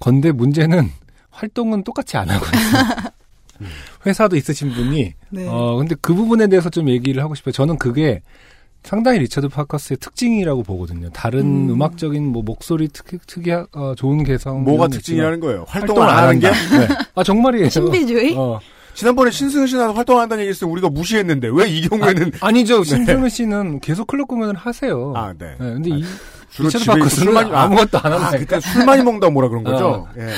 [0.00, 0.90] 건데 문제는
[1.30, 3.12] 활동은 똑같이 안 하고 있어요.
[4.06, 5.46] 회사도 있으신 분이 네.
[5.48, 7.52] 어 근데 그 부분에 대해서 좀 얘기를 하고 싶어요.
[7.52, 8.20] 저는 그게
[8.82, 11.08] 상당히 리처드 파커스의 특징이라고 보거든요.
[11.10, 11.70] 다른 음.
[11.70, 11.82] 음.
[11.82, 15.64] 악적인뭐 목소리 특, 특이한 어, 좋은 개성 뭐가 특징이라는 거예요?
[15.66, 16.50] 활동을 안 하는 게?
[16.50, 16.88] 네.
[17.14, 17.70] 아 정말이에요.
[17.70, 18.34] 신비주의?
[18.36, 18.60] 어.
[18.94, 22.84] 지난번에 신승은 씨는 활동한다는 얘기 했을 때 우리가 무시했는데 왜 이 경우에는 아 니죠.
[22.84, 25.12] 신승은 씨는 계속 클럽 공연을 하세요.
[25.16, 25.48] 아, 네.
[25.58, 26.04] 네, 근데 이
[26.50, 29.28] 주로 집에 있고 파커스는 술 많이 아, 아무것도 안 하는 아, 그때 술 많이 먹다
[29.30, 29.88] 뭐라 그런 거죠?
[29.88, 30.08] 어.
[30.18, 30.32] 예.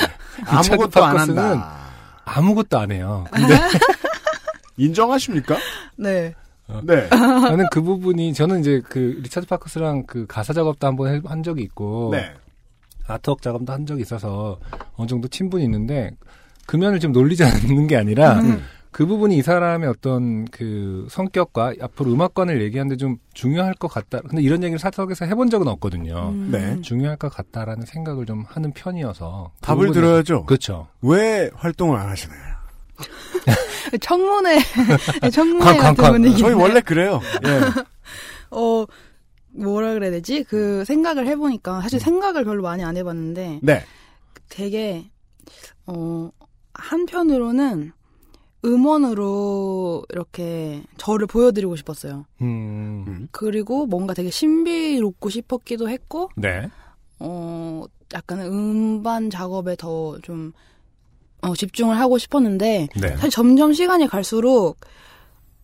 [0.46, 1.76] 아무것도 안 한다.
[2.24, 3.24] 아무것도 안 해요.
[3.30, 3.54] 근데
[4.78, 5.56] 인정하십니까?
[5.96, 6.34] 네.
[6.82, 7.08] 네.
[7.10, 11.62] 저는 그 부분이 저는 이제 그 리차드 파커스랑 그 가사 작업도 한번 해- 한 적이
[11.62, 12.32] 있고 네.
[13.06, 14.58] 아트웍 작업도 한 적이 있어서
[14.96, 16.10] 어느 정도 친분이 있는데
[16.66, 18.62] 그 면을 좀 놀리지 않는 게 아니라 음.
[18.90, 24.20] 그 부분이 이 사람의 어떤 그 성격과 앞으로 음악관을 얘기하는데 좀 중요할 것 같다.
[24.20, 26.30] 근데 이런 얘기를 사석에서 해본 적은 없거든요.
[26.30, 26.48] 음.
[26.50, 26.80] 네.
[26.80, 30.46] 중요할 것 같다라는 생각을 좀 하는 편이어서 그 답을 부분에서- 들어야죠.
[30.46, 30.88] 그렇죠.
[31.02, 32.40] 왜 활동을 안 하시나요?
[34.00, 34.58] 청문회,
[35.30, 36.12] 청문회 광, 광, 같은 광.
[36.12, 36.38] 분위기.
[36.38, 37.20] 저희 원래 그래요.
[37.44, 37.60] 예.
[38.50, 38.86] 어
[39.52, 40.42] 뭐라 그래야 되지?
[40.44, 43.84] 그 생각을 해보니까 사실 생각을 별로 많이 안 해봤는데 네.
[44.48, 45.10] 되게
[45.86, 46.30] 어
[46.78, 47.92] 한편으로는
[48.64, 52.26] 음원으로 이렇게 저를 보여드리고 싶었어요.
[52.40, 53.28] 음.
[53.30, 56.68] 그리고 뭔가 되게 신비롭고 싶었기도 했고 네.
[57.18, 57.84] 어
[58.14, 60.52] 약간 음반 작업에 더좀
[61.42, 63.08] 어, 집중을 하고 싶었는데 네.
[63.16, 64.76] 사실 점점 시간이 갈수록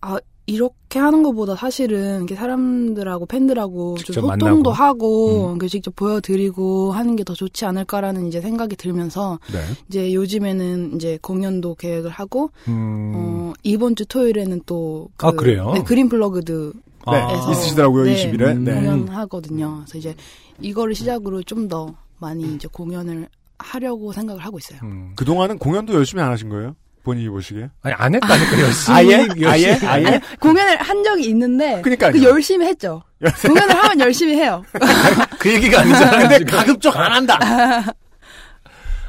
[0.01, 4.71] 아 이렇게 하는 것보다 사실은 이렇게 사람들하고 팬들하고 좀 소통도 만나고.
[4.73, 5.59] 하고 음.
[5.59, 9.61] 그 직접 보여드리고 하는 게 더 좋지 않을까라는 이제 생각이 들면서 네.
[9.89, 13.13] 이제 요즘에는 이제 공연도 계획을 하고 음.
[13.15, 15.71] 어 이번 주 토요일에는 또 그, 아, 그래요?
[15.75, 16.73] 네, Green Plugged
[17.11, 17.19] 네.
[17.33, 18.57] 에서 있으시더라고요, 네, 20일에.
[18.57, 18.65] 음.
[18.65, 18.75] 네.
[18.75, 19.83] 공연하거든요.
[19.85, 20.15] 그래서 이제
[20.61, 23.29] 이거를 시작으로 좀 더 많이 이제 공연을
[23.59, 24.81] 하려고 생각을 하고 있어요.
[24.83, 25.13] 음.
[25.17, 26.75] 그 동안은 공연도 열심히 안 하신 거예요?
[27.03, 27.69] 본인이 보시기에?
[27.83, 29.29] 아니 안 했다니까 열심히 아예?
[29.41, 29.79] 열심히 아예?
[29.87, 30.07] 아예?
[30.07, 32.13] 아니, 공연을 한 적이 있는데 그러니까요.
[32.13, 33.03] 그 열심히 했죠.
[33.47, 34.63] 공연을 하면 열심히 해요.
[35.39, 36.29] 그 얘기가 아니잖아요.
[36.29, 36.45] 근데.
[36.45, 37.39] 가급적 안 한다!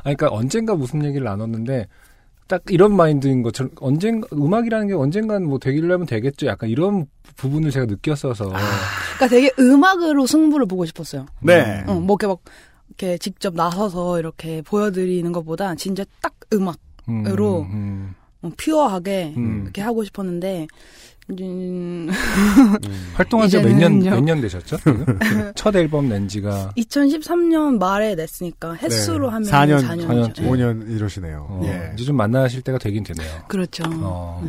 [0.06, 1.88] 아니, 그러니까 언젠가 무슨 얘기를 나눴는데
[2.48, 6.48] 딱 이런 마인드인 것처럼 언젠가 음악이라는 게 언젠간 뭐 되기려면 되겠죠.
[6.48, 7.06] 약간 이런
[7.38, 11.26] 부분을 제가 느꼈어서 그러니까 되게 음악으로 승부를 보고 싶었어요.
[11.42, 11.84] 네.
[11.88, 12.40] 어, 뭐 이렇게 막
[12.90, 16.78] 이렇게 직접 나서서 이렇게 보여드리는 것보다 진짜 딱 음악.
[17.10, 19.62] 음, 으로 음, 어, 퓨어하게 음.
[19.64, 20.68] 이렇게 하고 싶었는데
[21.30, 22.10] 음,
[23.16, 24.00] 활동한 지 몇 년.
[24.00, 24.78] 몇 년 되셨죠?
[25.56, 31.48] 첫 앨범 낸 지가 2013년 말에 냈으니까 횟수로 하면 4년, 4년, 4년, 5년 이러시네요.
[31.50, 31.92] 어, 예.
[31.94, 33.30] 이제 좀 만나실 때가 되긴 되네요.
[33.48, 33.84] 그렇죠.
[33.88, 34.44] 어.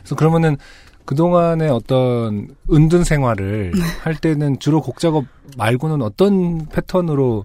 [0.00, 0.56] 그래서 그러면은
[1.04, 3.80] 그동안의 어떤 은둔 생활을 네.
[4.02, 5.24] 할 때는 주로 곡 작업
[5.56, 7.44] 말고는 어떤 패턴으로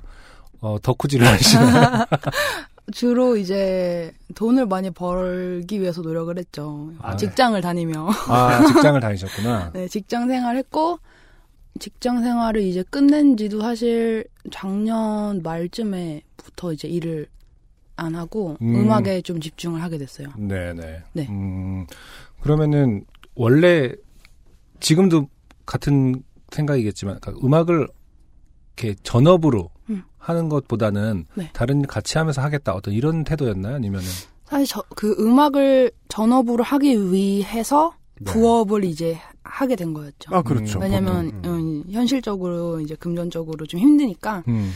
[0.62, 2.06] 어, 덕후질을 하시나요?
[2.91, 6.91] 주로 이제 돈을 많이 벌기 위해서 노력을 했죠.
[7.00, 8.10] 아, 직장을 다니며.
[8.28, 9.71] 아, 직장을 다니셨구나.
[9.74, 11.00] 네, 직장 생활했고
[11.80, 17.28] 직장 생활을 이제 끝낸 지도 사실 작년 말쯤에부터 이제 일을
[17.98, 18.76] 안 하고 음.
[18.76, 18.91] 음.
[18.91, 20.28] 악에좀 집중을 하게 됐어요.
[20.38, 21.02] 네 네.
[21.13, 21.28] 네.
[21.30, 21.88] 음,
[22.41, 23.91] 그러면은 원래
[24.80, 25.28] 지금도
[25.65, 27.88] 같은 생각이겠지만 그러니까 음악을
[28.78, 30.04] 이렇게 전업으로 음.
[30.26, 31.50] 하는 것보다는 네.
[31.54, 33.76] 다른 일 같이 하면서 하겠다 어떤 이런 태도였나요?
[33.76, 34.08] 아니면은
[34.46, 38.32] 사실 저, 그 음악을 전업으로 하기 위해서 네.
[38.32, 40.34] 부업을 이제 하게 된 거였죠.
[40.34, 40.80] 아, 그렇죠.
[40.80, 41.84] 왜냐면 보통, 음.
[41.86, 44.72] 음, 현실적으로 이제 금전적으로 좀 힘드니까 음,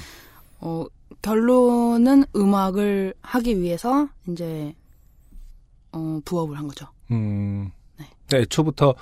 [0.59, 0.85] 어,
[1.23, 4.75] 결론은 음악을 하기 위해서 이제
[5.91, 6.85] 어, 부업을 한 거죠.
[7.09, 7.71] 음.
[7.97, 8.05] 네.
[8.27, 8.93] 근데 애초부터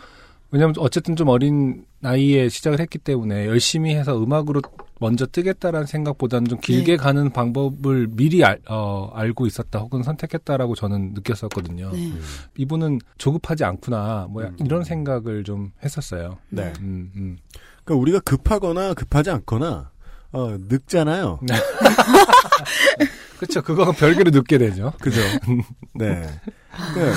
[0.51, 4.61] 왜냐면 어쨌든 좀 어린 나이에 시작을 했기 때문에 열심히 해서 음악으로
[4.99, 6.97] 먼저 뜨겠다라는 생각보다는 좀 길게 네.
[6.97, 11.91] 가는 방법을 미리 알, 어, 알고 있었다 혹은 선택했다라고 저는 느꼈었거든요.
[11.91, 12.13] 네.
[12.57, 14.55] 이분은 조급하지 않구나 뭐 음.
[14.59, 16.37] 이런 생각을 좀 했었어요.
[16.49, 16.73] 네.
[16.79, 17.37] 음, 음.
[17.83, 19.91] 그러니까 우리가 급하거나 급하지 않거나
[20.31, 21.39] 어, 늙잖아요.
[23.37, 23.61] 그렇죠.
[23.61, 24.93] 그거는 별개로 늙게 되죠.
[24.99, 25.21] 그죠?
[25.93, 26.21] 네.
[26.21, 27.13] 네.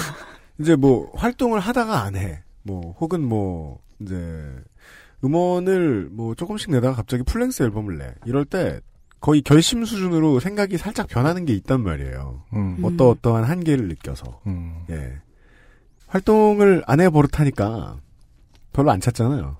[0.58, 2.42] 이제 뭐 활동을 하다가 안 해.
[2.62, 4.16] 뭐 혹은 뭐 이제
[5.24, 8.14] 음원을 뭐 조금씩 내다가 갑자기 full-length 앨범을 내.
[8.24, 8.80] 이럴 때
[9.20, 12.42] 거의 결심 수준으로 생각이 살짝 변하는 게 있단 말이에요.
[12.54, 12.84] 음, 음.
[12.84, 14.40] 어떠 어떠한 한계를 느껴서.
[14.46, 14.82] 음.
[14.90, 15.18] 예.
[16.06, 17.98] 활동을 안 해버릇하니까
[18.72, 19.56] 별로 안 찾잖아요.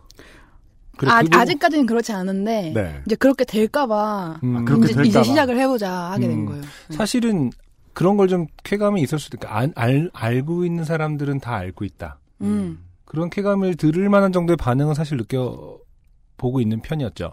[0.97, 3.03] 그래, 아, 그 부분- 아직까지는 그렇지 않은데 네.
[3.07, 5.23] 이제 그렇게 될까봐 음, 아, 이제, 될까 이제 봐.
[5.25, 6.47] 시작을 해보자 하게 된 음.
[6.47, 6.63] 거예요.
[6.63, 6.97] 네.
[6.97, 7.51] 사실은
[7.93, 12.19] 그런 걸 좀 쾌감이 있을 수도 있고 알, 알, 알고 있는 사람들은 다 알고 있다.
[12.43, 12.79] 음.
[13.11, 17.33] 그런 쾌감을 들을 만한 정도의 반응은 사실 느껴보고 있는 편이었죠.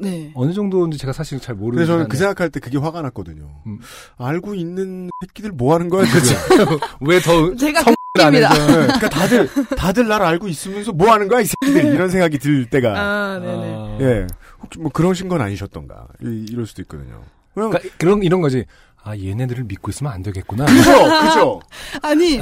[0.00, 0.32] 네.
[0.34, 3.48] 어느 정도인지 제가 사실 잘 모르는 그래서 저는 그 생각할 때 그게 화가 났거든요.
[3.68, 3.78] 음.
[4.18, 6.78] 알고 있는 새끼들 뭐 하는 거야, 지금?
[7.00, 11.40] 왜더 제가 성- 그안 해서 네, 그러니까 다들 다들 나를 알고 있으면서 뭐 하는 거야
[11.40, 13.74] 이 새끼들 이런 생각이 들 때가 아, 네네.
[13.74, 14.26] 아, 예
[14.60, 17.22] 혹시 뭐 그러신 건 아니셨던가 이, 이럴 수도 있거든요.
[17.54, 18.66] 왜냐면 그러니까 그런 이런 거지.
[19.04, 20.66] 아 얘네들을 믿고 있으면 안 되겠구나.
[20.66, 20.90] 그죠
[21.22, 21.60] 그죠
[22.02, 22.40] 아니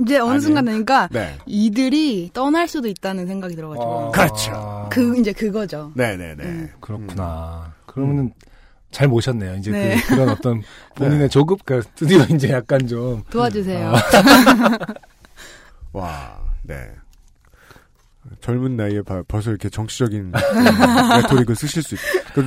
[0.00, 0.40] 이제 어느 아니에요.
[0.40, 4.88] 순간 되니까 네 이들이 떠날 수도 있다는 생각이 들어가지고 어, 그렇죠.
[4.90, 5.92] 그 이제 그거죠.
[5.94, 6.70] 네네네 음.
[6.80, 7.74] 그렇구나.
[7.86, 8.32] 그러면은
[8.90, 9.56] 잘 모셨네요.
[9.56, 9.96] 이제 네.
[10.08, 10.62] 그, 런 어떤
[10.96, 13.92] 본인의 조급, 그러니까 드디어 이제 약간 좀 도와주세요.
[13.94, 14.00] 아.
[15.92, 16.88] 와 네
[18.40, 20.32] 젊은 나이에 바- 벌써 이렇게 정치적인
[21.22, 21.98] 레토릭을 쓰실 수 있.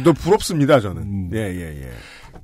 [0.03, 1.29] 너 부럽습니다 저는 음.
[1.33, 1.91] 예 예 예.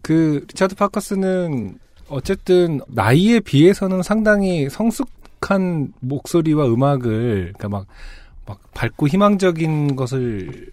[0.01, 1.79] 그 리차드 파커스는
[2.11, 7.87] 어쨌든 나이에 비해서는 상당히 성숙한 목소리와 음악을 그러니까 막,
[8.45, 10.71] 막 밝고 희망적인 것을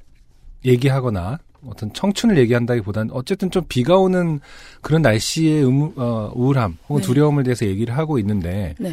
[0.64, 4.40] 얘기하거나 어떤 청춘을 얘기한다기보다는 어쨌든 좀 비가 오는
[4.80, 7.06] 그런 날씨의 음, 어, 우울함 혹은 네.
[7.06, 8.92] 두려움을 대해서 얘기를 하고 있는데 네.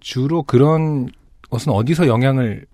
[0.00, 1.08] 주로 그런
[1.50, 2.66] 것은 어디서 영향을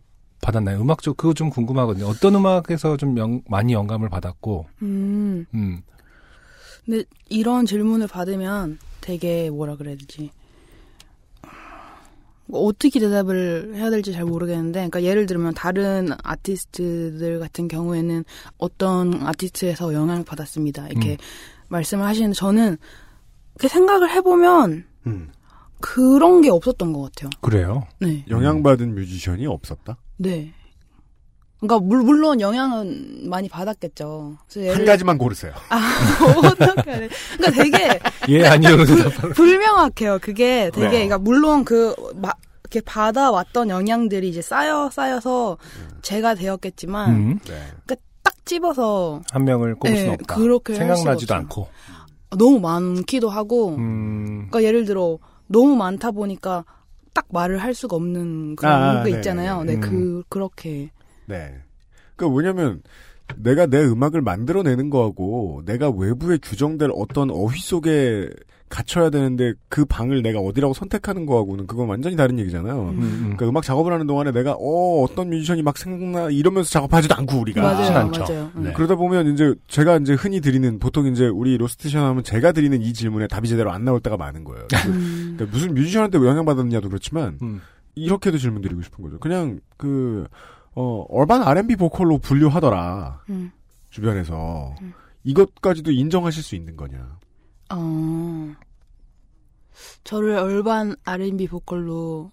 [0.42, 0.80] 받았나요?
[0.80, 2.06] 음악 쪽 그거 좀 궁금하거든요.
[2.06, 5.44] 어떤 음악에서 좀 영- 많이 영감을 받았고, 음.
[5.52, 5.82] 음,
[6.84, 10.30] 근데 이런 질문을 받으면 되게 뭐라 그래야 되지?
[12.46, 18.24] 뭐 어떻게 대답을 해야 될지 잘 모르겠는데, 그러니까 예를 들면 다른 아티스트들 같은 경우에는
[18.58, 20.88] 어떤 아티스트에서 영향을 받았습니다.
[20.88, 21.16] 이렇게 음.
[21.68, 22.76] 말씀을 하시는데 저는
[23.54, 25.28] 이렇게 생각을 해보면 음.
[25.80, 27.30] 그런 게 없었던 것 같아요.
[27.40, 27.86] 그래요.
[28.00, 29.96] 네, 영향받은 뮤지션이 없었다.
[30.16, 30.52] 네.
[31.60, 34.36] 그러니까 물, 물론 영향은 많이 받았겠죠.
[34.50, 35.52] 그래서 한 예를- 가지만 고르세요.
[35.68, 35.78] 아,
[36.48, 37.08] 어떻게 해야 돼?
[37.36, 37.98] 그러니까 되게
[38.28, 38.76] 예, 아니요.
[38.84, 39.30] 대답을.
[39.34, 40.18] 불명확해요.
[40.22, 40.90] 그게 되게, 네.
[40.90, 45.58] 그러니까 물론 그, 막, 이렇게 받아왔던 영향들이 이제 쌓여, 쌓여서
[46.02, 47.52] 제가 되었겠지만, 음, 네.
[47.84, 50.36] 그러니까 딱 집어서 한 명을 꼽을 네, 수는 없다.
[50.36, 51.68] 그렇게 할 생각나지도 않고.
[52.38, 56.64] 너무 많기도 하고, 음, 그러니까 예를 들어, 너무 많다 보니까
[57.12, 59.64] 딱 말을 할 수가 없는 그런 아, 게 네, 있잖아요.
[59.64, 59.80] 네, 네, 네.
[59.80, 60.90] 그, 그렇게.
[61.30, 61.54] 네.
[62.16, 62.82] 그러니까 왜냐면
[63.36, 68.28] 내가 내 음악을 만들어내는 거하고 내가 외부에 규정될 어떤 어휘 속에
[68.70, 72.90] 갇혀야 되는데 그 방을 내가 어디라고 선택하는 거하고는 그건 완전히 다른 얘기잖아요.
[72.90, 73.20] 음, 음.
[73.22, 77.62] 그러니까 음악 작업을 하는 동안에 내가 어 어떤 뮤지션이 막 생각나 이러면서 작업하지도 않고 우리가
[77.62, 78.20] 맞아요, 않죠.
[78.22, 78.50] 맞아요.
[78.54, 78.72] 네.
[78.72, 82.92] 그러다 보면 이제 제가 이제 흔히 드리는 보통 이제 우리 로스테이션 하면 제가 드리는 이
[82.92, 84.68] 질문에 답이 제대로 안 나올 때가 많은 거예요.
[84.86, 85.34] 음.
[85.36, 87.60] 그러니까 무슨 뮤지션한테 영향 받았느냐도 그렇지만 음.
[87.96, 89.18] 이렇게도 질문 드리고 싶은 거죠.
[89.18, 90.28] 그냥 그
[90.74, 93.50] 어, 얼반 R&B 보컬로 분류하더라 음.
[93.90, 94.92] 주변에서 음.
[95.24, 97.18] 이것까지도 인정하실 수 있는 거냐?
[97.70, 98.54] 어.
[100.04, 102.32] 저를 얼반 R&B 보컬로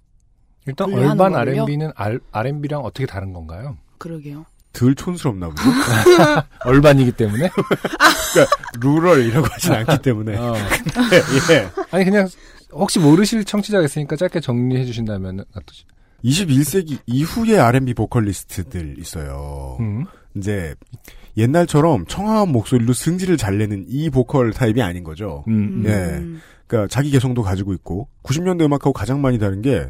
[0.65, 1.35] 일단 얼반?
[1.35, 1.91] R&B는
[2.31, 3.77] R&B랑 어떻게 다른 건가요?
[3.97, 4.45] 그러게요.
[4.73, 5.61] 덜 촌스럽나 보죠.
[6.65, 7.49] 얼반이기 때문에.
[7.49, 10.37] 그러니까 루럴이라고 하진 않기 때문에.
[10.37, 10.53] 어.
[11.51, 11.69] 예.
[11.89, 12.27] 아니 그냥
[12.71, 15.85] 혹시 모르실 청취자가 있으니까 짧게 정리해 주신다면 어떠시?
[16.23, 19.77] 21세기 이후의 R&B 보컬리스트들 있어요.
[19.79, 20.05] 음.
[20.35, 20.75] 이제
[21.37, 25.43] 옛날처럼 청아한 목소리로 승질을 잘 내는 이 보컬 타입이 아닌 거죠.
[25.47, 25.53] 음.
[25.53, 25.83] 음.
[25.85, 26.39] 예.
[26.65, 29.87] 그러니까 자기 개성도 가지고 있고 90년대 음악하고 가장 많이 다른 게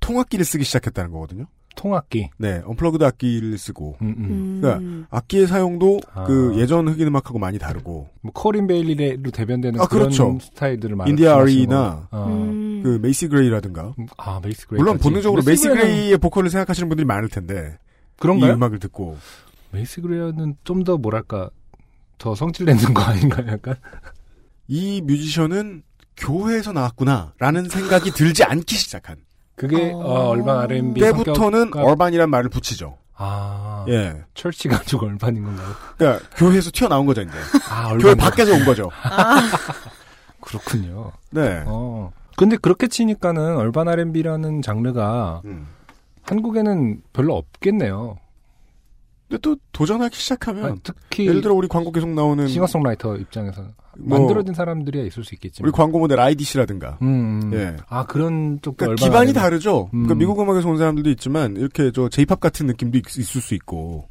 [0.00, 1.46] 통악기를 쓰기 시작했다는 거거든요.
[1.74, 2.30] 통악기.
[2.38, 3.96] 네, unplugged 악기를 쓰고.
[4.02, 4.24] 음, 음.
[4.24, 4.58] 음.
[4.60, 6.24] 그러니까 악기의 사용도 아.
[6.24, 10.38] 그 예전 흑인 음악하고 많이 다르고 뭐 코린 베일리로 대변되는 아, 그런 그렇죠.
[10.40, 12.16] 스타일들을 많이 인디아 아리나 거.
[12.18, 12.26] 어.
[12.28, 12.82] 음.
[12.82, 14.80] 그 메이시 그레이라든가 아 메이시 그레이.
[14.80, 17.78] 물론 본능적으로 메이시 그레이의 보컬을 생각하시는 분들이 많을 텐데
[18.18, 18.52] 그런가요?
[18.52, 19.16] 이 음악을 듣고
[19.72, 21.50] 메이시 그레이는 좀 더 뭐랄까
[22.18, 23.46] 더 성질 내는 거 아닌가요?
[23.48, 23.74] 약간.
[24.68, 25.82] 이 뮤지션은
[26.16, 29.16] 교회에서 나왔구나라는 생각이 들지 않기 시작한
[29.56, 29.96] 그게 어.
[29.98, 32.98] 어, urban R&B 때부터는 성격과- urban이란 말을 붙이죠.
[33.16, 35.68] 아 예, church goes urban인 건가요?
[35.96, 37.30] 그러니까 교회에서 튀어나온 거죠 이제.
[37.70, 38.90] 아 교회 얼반 밖에서 온 거죠.
[40.40, 41.12] 그렇군요.
[41.30, 41.62] 네.
[41.66, 42.12] 어.
[42.36, 45.68] 근데 그렇게 치니까는 얼반 R&B라는 장르가 음.
[46.24, 48.16] 한국에는 별로 없겠네요.
[49.34, 53.62] 근데 또 도전하기 시작하면 아니, 특히 예를 들어 우리 광고 계속 나오는 싱어송라이터 입장에서
[53.98, 55.68] 뭐- 만들어진 사람들이야 있을 수 있겠지만.
[55.68, 57.50] 우리 광고 모델 IDC라든가 음, 음.
[57.54, 57.76] 예.
[57.88, 59.32] 아 그런 쪽도 그러니까 기반이 R&B.
[59.34, 59.88] 다르죠.
[59.90, 60.18] 그러니까 음.
[60.18, 64.08] 미국 음악에서 온 사람들도 있지만 이렇게 저 J-팝 같은 느낌도 있, 을 수 있고.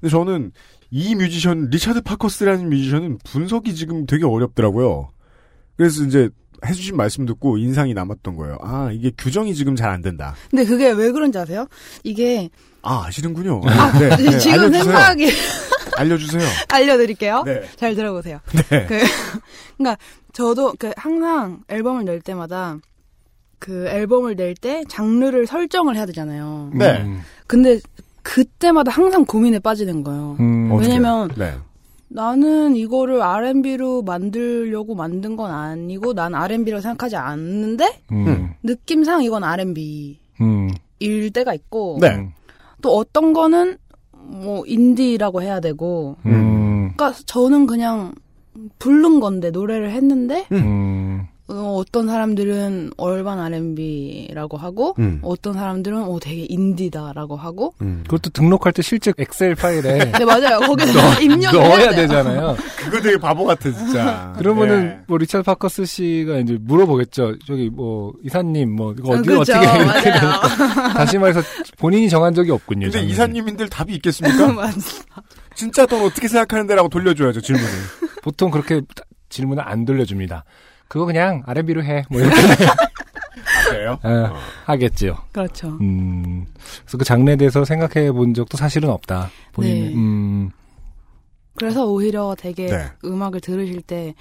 [0.00, 0.52] 근데 저는
[0.90, 5.08] 이 뮤지션 리차드 파커스라는 뮤지션은 분석이 지금 되게 어렵더라고요.
[5.76, 6.28] 그래서 이제
[6.64, 8.56] 해주신 말씀 듣고 인상이 남았던 거예요.
[8.62, 10.34] 아 이게 규정이 지금 잘 안 된다.
[10.50, 11.66] 근데 그게 왜 그런지 아세요?
[12.04, 12.48] 이게
[12.82, 13.60] 아 아시는군요.
[13.64, 14.82] 아, 네, 네, 지금 알려주세요.
[14.84, 15.26] 생각이
[15.96, 16.42] 알려주세요.
[16.68, 17.42] 알려드릴게요.
[17.44, 17.62] 네.
[17.76, 18.38] 잘 들어보세요.
[18.70, 18.86] 네.
[18.86, 18.98] 그,
[19.76, 19.98] 그러니까
[20.32, 22.78] 저도 그 항상 앨범을 낼 때마다
[23.58, 26.70] 그 앨범을 낼 때 장르를 설정을 해야 되잖아요.
[26.74, 27.02] 네.
[27.02, 27.20] 음.
[27.46, 27.78] 근데
[28.22, 30.36] 그때마다 항상 고민에 빠지는 거예요.
[30.40, 30.72] 음.
[30.76, 31.54] 왜냐면 네.
[32.14, 38.52] 나는 이거를 R&B로 만들려고 만든 건 아니고 난 R&B라고 생각하지 않는데 음.
[38.62, 40.70] 느낌상 이건 R&B일 음.
[41.32, 42.32] 때가 있고 네.
[42.82, 43.78] 또 어떤 거는
[44.12, 46.92] 뭐 인디라고 해야 되고 음.
[46.94, 48.14] 그러니까 저는 그냥
[48.78, 51.26] 부른 건데 노래를 했는데 음.
[51.48, 55.18] 어, 떤 사람들은 얼반 R&B라고 하고 음.
[55.22, 58.04] 어떤 사람들은 오 되게 인디다라고 하고 음.
[58.04, 61.90] 그것도 등록할 때 실제 엑셀 파일에 네 맞아요 거기서 입력을 넣어야.
[61.90, 62.56] 되잖아요.
[62.78, 64.32] 그거 되게 바보 같아 진짜.
[64.38, 64.98] 그러면은 네.
[65.08, 67.38] 뭐 리차드 파커스 씨가 이제 물어보겠죠.
[67.46, 69.40] 저기 뭐 이사님 뭐 이거 어, 어디 그죠.
[69.42, 70.10] 어떻게 이렇게
[70.94, 71.42] 다시 말해서
[71.78, 72.86] 본인이 정한 적이 없군요.
[72.86, 73.12] 근데 장르는.
[73.12, 74.52] 이사님인들 답이 있겠습니까?
[74.52, 74.78] 맞아.
[75.54, 77.68] 진짜 넌 어떻게 생각하는데라고 돌려줘야죠 질문을.
[78.22, 78.80] 보통 그렇게
[79.28, 80.44] 질문을 안 돌려줍니다.
[80.92, 82.04] 그거 그냥 R&B로 해.
[82.10, 83.98] 뭐 이렇게 아, 그래요?
[84.02, 84.36] 어,
[84.66, 85.16] 하겠지요.
[85.32, 85.68] 그렇죠.
[85.80, 86.44] 음,
[86.82, 89.30] 그래서 그 장르에 대해서 생각해 본 적도 사실은 없다.
[89.54, 89.94] 본인, 네.
[89.94, 90.50] 음,
[91.54, 92.90] 그래서 오히려 되게 네.
[93.06, 94.14] 음악을 들으실 때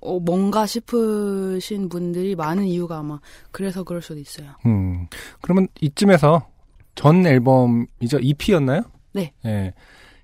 [0.00, 4.52] 어, 뭔가 싶으신 분들이 많은 이유가 아마 그래서 그럴 수도 있어요.
[4.64, 5.08] 음.
[5.42, 6.48] 그러면 이쯤에서
[6.94, 8.20] 전 앨범이죠.
[8.22, 8.84] EP였나요?
[9.12, 9.34] 네.
[9.44, 9.74] 예.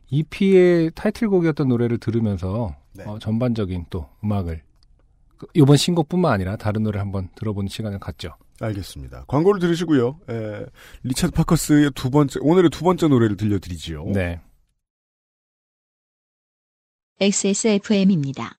[0.09, 3.05] EP의 타이틀곡이었던 노래를 들으면서 네.
[3.05, 4.72] 어, 전반적인 또 음악을 그
[5.55, 8.37] 이번 신곡뿐만 아니라 다른 노래 한번 들어보는 시간을 갖죠.
[8.61, 9.25] 알겠습니다.
[9.27, 10.21] 광고를 들으시고요.
[10.31, 10.67] 에,
[11.03, 14.05] 리차드 파커스의 두 번째 오늘의 두 번째 노래를 들려드리지요.
[14.07, 14.41] 네.
[17.21, 18.59] XSFM입니다.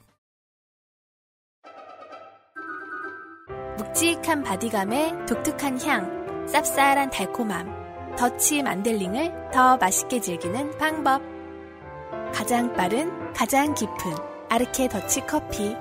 [3.91, 11.21] 묵직한 바디감에 독특한 향, 쌉쌀한 달콤함, 더치 만델링을 더 맛있게 즐기는 방법.
[12.33, 13.95] 가장 빠른, 가장 깊은
[14.49, 15.75] 아르케 더치 커피.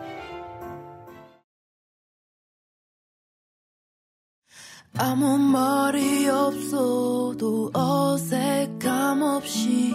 [4.98, 9.94] 아무 말이 없어도 어색함 없이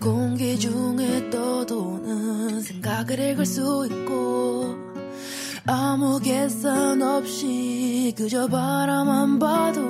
[0.00, 4.91] 공기 중에 떠도는 생각을 읽을 수 있고
[5.66, 9.80] 아무 계산 없이 그저 바라만 봐도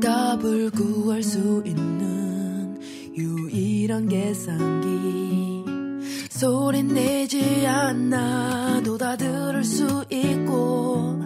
[0.00, 2.80] 답을 구할 수 있는
[3.16, 5.64] 유일한 계산기.
[6.30, 11.20] 소리 내지 않아도 다 들을 수 있고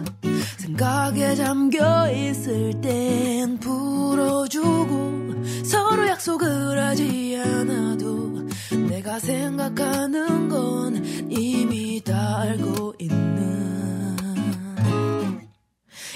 [0.57, 8.47] 생각에 잠겨 있을 땐 풀어주고 서로 약속을 하지 않아도
[8.89, 13.56] 내가 생각하는 건 이미 다 알고 있는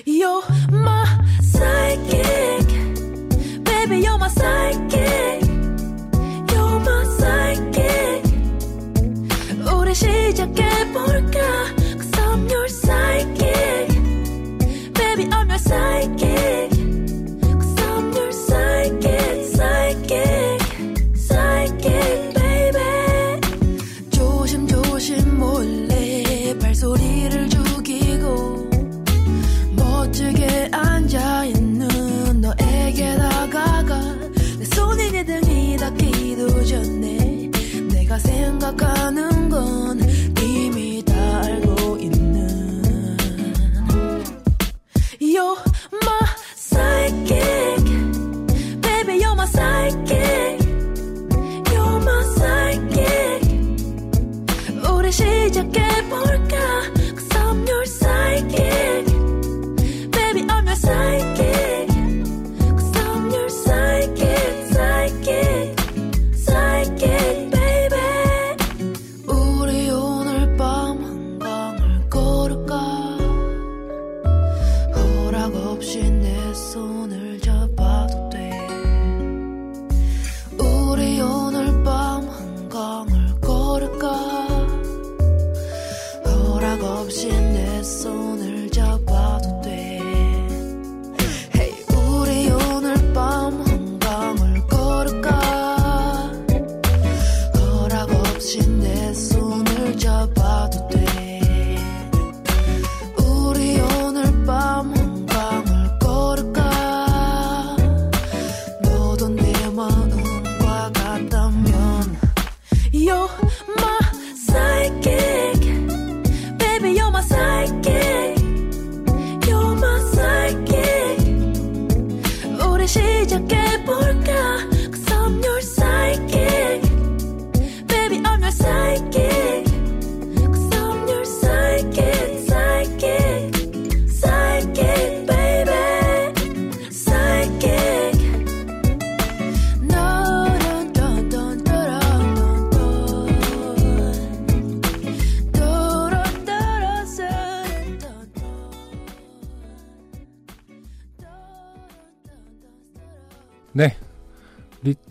[0.06, 0.42] You're
[0.72, 1.06] my
[1.42, 2.68] psychic
[3.64, 5.46] Baby you're my psychic
[6.52, 8.24] You're my psychic
[9.72, 11.40] 우리 시작해볼까
[11.98, 13.90] Cause I'm your psychic
[14.94, 16.21] Baby I'm your psychic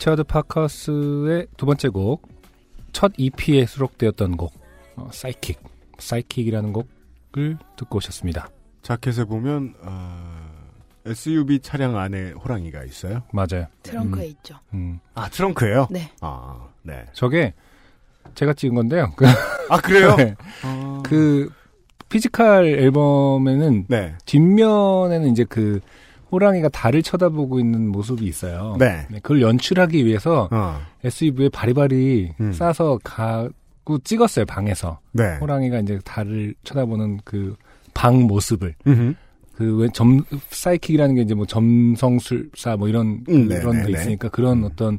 [0.01, 2.26] 리처드 파커스의 두 번째 곡,
[2.90, 4.51] 첫 EP에 수록되었던 곡,
[4.96, 5.61] 어, 사이킥,
[5.98, 8.48] 사이킥이라는 곡을 듣고 오셨습니다.
[8.80, 10.48] 자켓에 보면 어,
[11.05, 13.24] SUV 차량 안에 호랑이가 있어요.
[13.30, 13.66] 맞아요.
[13.82, 14.57] 트렁크에 음, 있죠.
[14.72, 15.01] 음.
[15.12, 15.88] 아 트렁크예요?
[15.90, 16.11] 네.
[16.22, 17.05] 아 네.
[17.12, 17.53] 저게
[18.34, 19.12] 제가 찍은 건데요.
[19.16, 19.26] 그,
[19.68, 20.16] 아 그래요?
[20.16, 20.34] 네.
[20.64, 21.51] 어, 그
[22.09, 24.14] physical 앨범에는 네.
[24.24, 25.80] 뒷면에는 이제 그
[26.33, 28.76] 호랑이가 달을 쳐다보고 있는 모습이 있어요.
[28.78, 29.07] 네.
[29.22, 32.53] 그걸 연출하기 위해서 어, SUV에 바리바리 음.
[32.53, 35.01] 싸서 가고 찍었어요 방에서.
[35.12, 35.37] 네.
[35.41, 37.55] 호랑이가 이제 달을 쳐다보는 그
[37.93, 39.14] 방 모습을 음흠.
[39.57, 43.87] 그왜점 사이킥이라는 게 이제 뭐 점성술사 뭐 이런 음, 그런 네네네.
[43.87, 44.64] 게 있으니까 그런 음.
[44.64, 44.99] 어떤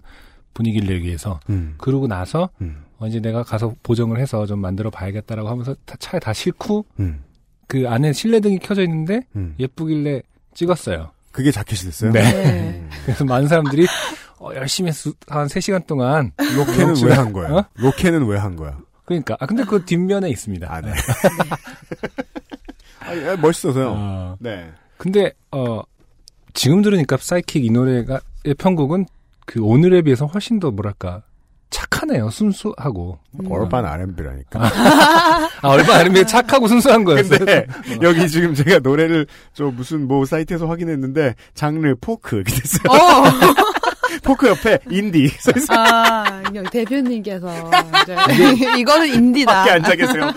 [0.53, 1.75] 분위기를 내기 위해서 음.
[1.77, 2.83] 그러고 나서 음.
[2.99, 7.21] 어, 이제 내가 가서 보정을 해서 좀 만들어 봐야겠다라고 하면서 다- 차에 다 싣고 음.
[7.67, 9.55] 그 안에 실내 등이 켜져 있는데 음.
[9.57, 10.21] 예쁘길래
[10.53, 11.11] 찍었어요.
[11.31, 12.11] 그게 자켓이 됐어요?
[12.11, 12.21] 네.
[12.21, 12.87] 네.
[13.05, 13.85] 그래서 많은 사람들이
[14.39, 17.49] 어, 열심히 수- 한 3시간 동안 로케는 왜한 거야?
[17.51, 17.65] 어?
[17.75, 18.77] 로케는 왜한 거야?
[19.05, 20.67] 그러니까 아 근데 그 뒷면에 있습니다.
[20.73, 20.91] 아, 네.
[22.99, 23.93] 아, 예, 멋있어서요.
[23.95, 24.71] 어, 네.
[24.97, 25.81] 근데 어
[26.53, 29.05] 지금 들으니까 사이킥 이 노래가 의 편곡은
[29.45, 31.23] 그 오늘에 비해서 훨씬 더 뭐랄까
[31.71, 32.29] 착하네요.
[32.29, 33.17] 순수하고.
[33.49, 34.59] urban R&B라니까.
[35.61, 37.39] 아, 얼마 안 하면 착하고 순수한 거였어요.
[37.39, 37.65] 근데
[38.01, 42.91] 여기 지금 제가 노래를 저 무슨 뭐 사이트에서 확인했는데 장르 포크 이렇게 됐어요.
[42.91, 43.23] 어.
[44.23, 45.79] 포크 옆에 인디 써 있어요.
[45.79, 47.71] 아, 대표님께서
[48.03, 49.53] 이제 이거는 인디다.
[49.53, 50.31] 밖에 앉아 계세요.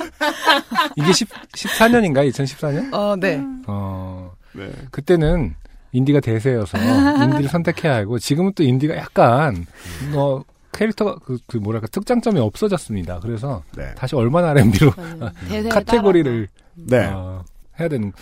[0.97, 2.31] 이게 10, 14년인가?
[2.31, 2.95] 2014년?
[2.95, 3.43] 어, 네.
[3.67, 4.71] 어, 네.
[4.93, 5.55] 그때는
[5.91, 9.67] 인디가 대세여서 인디를 선택해야 하고 지금은 또 인디가 약간
[10.15, 10.41] 어
[10.75, 13.21] 캐릭터가 그, 그 뭐랄까 특장점이 없어졌습니다.
[13.21, 13.95] 그래서 네.
[13.95, 14.93] 다시 얼마나 R&B로
[15.71, 17.07] 카테고리를 네.
[17.07, 17.45] 어,
[17.79, 18.13] 해야 되는.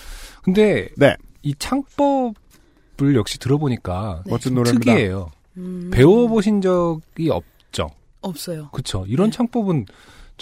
[0.42, 1.16] 근데 네.
[1.42, 4.92] 이 창법을 역시 들어보니까 멋진 노래입니다.
[4.92, 5.30] 특이해요.
[5.56, 7.90] 음, 배워보신 적이 없죠.
[8.20, 8.68] 없어요.
[8.72, 9.04] 그쵸.
[9.08, 9.36] 이런 네.
[9.36, 9.86] 창법은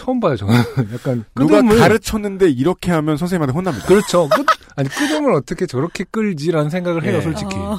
[0.01, 0.55] 처음 봐요, 저는.
[0.95, 1.79] 약간 누가 끄듬을.
[1.79, 3.87] 가르쳤는데 이렇게 하면 선생님한테 혼납니다.
[3.87, 4.29] 그렇죠.
[4.31, 4.45] 끄,
[4.77, 7.21] 아니, 끄듬을 어떻게 저렇게 끌지라는 생각을 해요, 예.
[7.21, 7.55] 솔직히.
[7.57, 7.79] 어,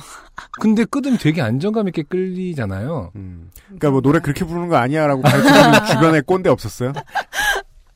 [0.60, 3.12] 근데 끄듬이 되게 안정감 있게 끌리잖아요.
[3.16, 3.50] 음.
[3.66, 6.94] 그러니까 뭐 노래 그렇게 부르는 거 아니야라고 가르치는 주변에 꼰대 없었어요?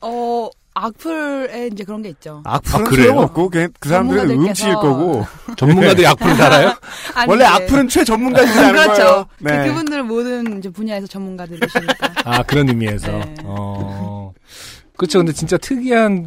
[0.00, 0.48] 어,
[0.78, 2.42] 악플에 이제 그런 게 있죠.
[2.44, 3.28] 악플은 아, 그래요?
[3.50, 5.24] 그냥 그 사람들은 음치일 거고
[5.56, 6.74] 전문가들이 악플을 달아요?
[7.14, 9.02] 아니, 원래 이제- 악플은 최전문가들이 하는 그렇죠.
[9.02, 9.26] 거예요.
[9.38, 9.56] 네.
[9.62, 12.12] 그, 그분들 모든 이제 분야에서 전문가들이시니까.
[12.26, 13.10] 아, 그런 의미에서.
[13.10, 13.34] 네.
[13.44, 13.95] 어.
[14.96, 15.18] 그렇죠.
[15.18, 16.26] 근데 진짜 특이한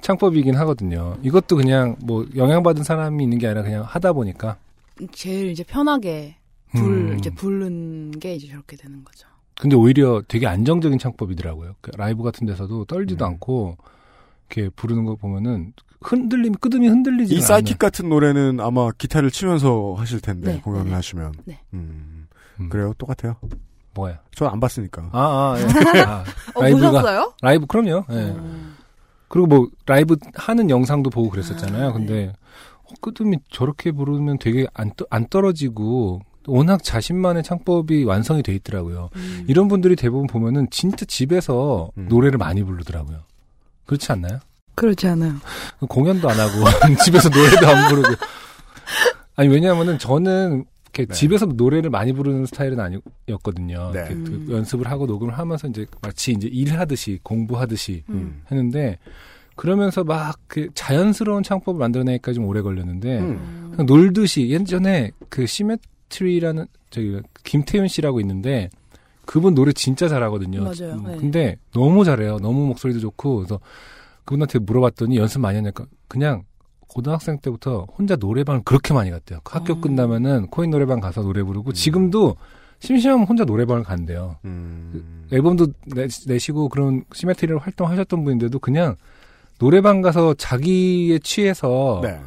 [0.00, 1.16] 창법이긴 하거든요.
[1.22, 4.56] 이것도 그냥 뭐 영향받은 사람이 있는 게 아니라 그냥 하다 보니까.
[5.12, 6.36] 제일 이제 편하게
[6.72, 7.18] 불 음.
[7.18, 9.26] 이제 부르는 게 이제 저렇게 되는 거죠.
[9.60, 11.76] 근데 오히려 되게 안정적인 창법이더라고요.
[11.80, 13.30] 그 라이브 같은 데서도 떨지도 음.
[13.30, 13.76] 않고
[14.48, 20.20] 이렇게 부르는 거 보면은 흔들림, 끝음이 흔들리지 이 Psychic 같은 노래는 아마 기타를 치면서 하실
[20.20, 20.94] 텐데 네, 공연을 네.
[20.94, 21.60] 하시면 네.
[21.74, 22.26] 음,
[22.60, 22.68] 음.
[22.68, 23.36] 그래요 똑같아요.
[23.94, 24.18] 뭐야?
[24.34, 25.10] 전안 봤으니까.
[25.12, 25.64] 아, 아, 예.
[26.02, 26.24] 아,
[26.54, 27.32] 어, 라이브가- 보셨어요?
[27.42, 28.04] 라이브 그럼요.
[28.10, 28.14] 예.
[28.14, 28.76] 음.
[29.28, 31.88] 그리고 뭐 라이브 하는 영상도 보고 그랬었잖아요.
[31.88, 32.32] 아, 근데
[32.84, 39.10] 어, 끄듬이 저렇게 부르면 되게 안, 떠- 안 떨어지고 워낙 자신만의 창법이 완성이 돼 있더라고요.
[39.16, 39.44] 음.
[39.48, 42.06] 이런 분들이 대부분 보면은 진짜 집에서 음.
[42.08, 43.18] 노래를 많이 부르더라고요.
[43.86, 44.38] 그렇지 않나요?
[44.74, 45.34] 그렇지 않아요.
[45.88, 46.52] 공연도 안 하고
[47.04, 48.08] 집에서 노래도 안 부르고
[49.36, 50.64] 아니 왜냐하면은 저는
[50.94, 51.14] 이렇게 네.
[51.14, 53.90] 집에서 노래를 많이 부르는 스타일은 아니었거든요.
[53.92, 54.00] 네.
[54.00, 54.46] 이렇게 음.
[54.50, 58.42] 연습을 하고 녹음을 하면서 이제 마치 이제 일하듯이 공부하듯이 음.
[58.50, 58.98] 했는데
[59.56, 63.68] 그러면서 막 그 자연스러운 창법을 만들어내기까지 좀 오래 걸렸는데 음.
[63.70, 68.68] 그냥 놀듯이 예전에 그 시메트리라는 저기 김태윤 씨라고 있는데
[69.24, 70.60] 그분 노래 진짜 잘하거든요.
[70.62, 70.92] 맞아요.
[70.92, 71.16] 음, 네.
[71.16, 72.36] 근데 너무 잘해요.
[72.40, 73.60] 너무 목소리도 좋고 그래서
[74.26, 76.42] 그분한테 물어봤더니 연습 많이 하냐니까 그냥
[76.92, 79.40] 고등학생 때부터 혼자 노래방을 그렇게 많이 갔대요.
[79.44, 79.80] 학교 어.
[79.80, 81.72] 끝나면은 코인 노래방 가서 노래 부르고 음.
[81.72, 82.36] 지금도
[82.80, 84.36] 심심하면 혼자 노래방을 간대요.
[84.44, 85.26] 음.
[85.32, 88.96] 앨범도 내, 내시고 그런 시메트리를 활동하셨던 분인데도 그냥
[89.58, 92.18] 노래방 가서 자기에 취해서 네.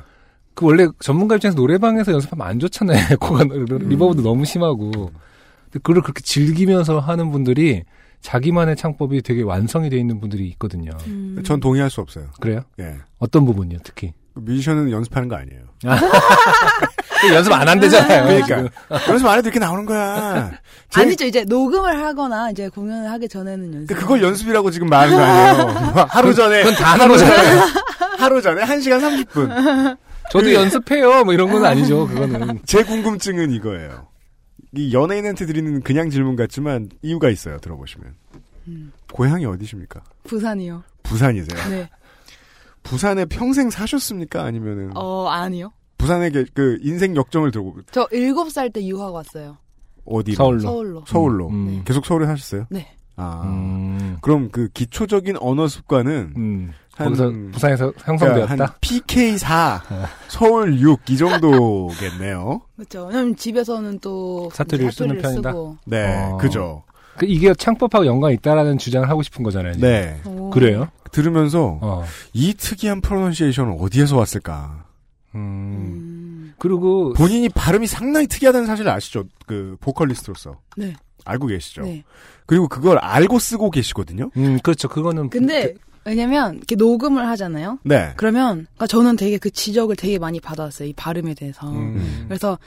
[0.53, 2.97] 그 원래 전문가 입장에서 노래방에서 연습하면 안 좋잖아요.
[3.11, 3.65] 에코가 음.
[3.89, 4.91] 리버브도 너무 심하고.
[4.91, 7.83] 근데 그걸 그렇게 즐기면서 하는 분들이
[8.21, 10.91] 자기만의 창법이 되게 완성이 돼 있는 분들이 있거든요.
[11.05, 11.43] 음.
[11.43, 12.27] 전 동의할 수 없어요.
[12.39, 12.61] 그래요?
[12.79, 12.95] 예.
[13.19, 14.13] 어떤 부분이요, 특히?
[14.35, 15.63] 뮤지션은 연습하는 거 아니에요.
[17.33, 18.23] 연습 안 한대잖아요.
[18.47, 18.69] 그러니까
[19.09, 20.51] 연습 안 해도 이렇게 나오는 거야.
[20.89, 21.25] 제- 아니죠.
[21.25, 23.87] 이제 녹음을 하거나 이제 공연을 하기 전에는 연습.
[23.87, 26.05] 그러니까 그걸 연습이라고 지금 말하는 거 아니에요.
[26.09, 27.59] 하루 전에 그건 다 하는 하루 거잖아요.
[27.59, 27.71] 전에
[28.17, 29.97] 하루 전에 1시간 30분.
[30.31, 31.23] 저도 그- 연습해요.
[31.23, 32.07] 뭐 이런 건 아니죠.
[32.07, 32.59] 그거는.
[32.65, 34.07] 제 궁금증은 이거예요.
[34.73, 37.57] 이 연예인한테 드리는 그냥 질문 같지만 이유가 있어요.
[37.59, 38.13] 들어보시면.
[38.67, 38.91] 음.
[39.13, 40.01] 고향이 어디십니까?
[40.25, 40.83] 부산이요.
[41.03, 41.69] 부산이세요.
[41.69, 41.89] 네.
[42.85, 44.43] 부산에 평생 사셨습니까?
[44.43, 45.71] 아니면은 어, 아니요.
[45.97, 49.57] 부산에 게- 그 인생 역정을 들고 저 일곱 살 때 유학 왔어요.
[50.05, 50.59] 어디 서울로.
[50.59, 51.03] 서울로.
[51.07, 51.81] 서울로 음.
[51.83, 52.67] 계속 서울에 사셨어요?
[52.69, 52.87] 네.
[53.17, 54.17] 아 음.
[54.21, 56.71] 그럼 그 기초적인 언어 습관은 음.
[56.95, 58.63] 한- 거기서 부산에서 그러니까 형성되었다.
[58.65, 59.81] 한 PK 4
[60.27, 62.61] 서울 6 이 정도겠네요.
[62.75, 63.05] 그렇죠.
[63.07, 65.49] 왜냐면 집에서는 또 사투리를 쓰는 편이다?
[65.51, 65.77] 쓰고.
[65.85, 66.37] 네, 어.
[66.37, 66.83] 그죠.
[67.17, 69.73] 그 이게 창법하고 연관이 있다라는 주장을 하고 싶은 거잖아요.
[69.73, 69.87] 지금.
[69.87, 70.19] 네.
[70.25, 70.49] 오.
[70.49, 70.87] 그래요?
[71.11, 72.03] 들으면서 어.
[72.33, 74.85] 이 특이한 프로넌시에이션은 어디에서 왔을까?
[75.35, 75.39] 음.
[75.39, 76.53] 음.
[76.57, 79.25] 그리고 본인이 발음이 상당히 특이하다는 사실을 아시죠?
[79.45, 80.93] 그 보컬리스트로서 네.
[81.25, 81.83] 알고 계시죠?
[81.83, 82.03] 네.
[82.45, 84.29] 그리고 그걸 알고 쓰고 계시거든요.
[84.37, 84.87] 음, 그렇죠.
[84.87, 85.73] 그거는 근데
[86.05, 87.79] 왜냐면 이렇게 녹음을 하잖아요.
[87.83, 88.13] 네.
[88.15, 90.87] 그러면 그러니까 저는 되게 그 지적을 되게 많이 받았어요.
[90.87, 91.67] 이 발음에 대해서.
[91.69, 92.25] 음.
[92.27, 92.59] 그래서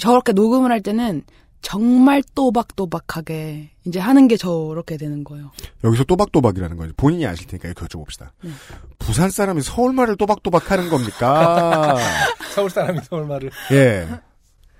[0.00, 1.22] 저렇게 녹음을 할 때는
[1.62, 5.50] 정말 또박또박하게 이제 하는 게 저렇게 되는 거예요.
[5.84, 8.28] 여기서 또박또박이라는 건 본인이 아실 테니까 여쭤봅시다.
[8.42, 8.50] 네.
[8.98, 11.96] 부산 사람이 서울 말을 또박또박 하는 겁니까?
[12.54, 13.50] 서울 사람이 서울 말을.
[13.72, 14.06] 예.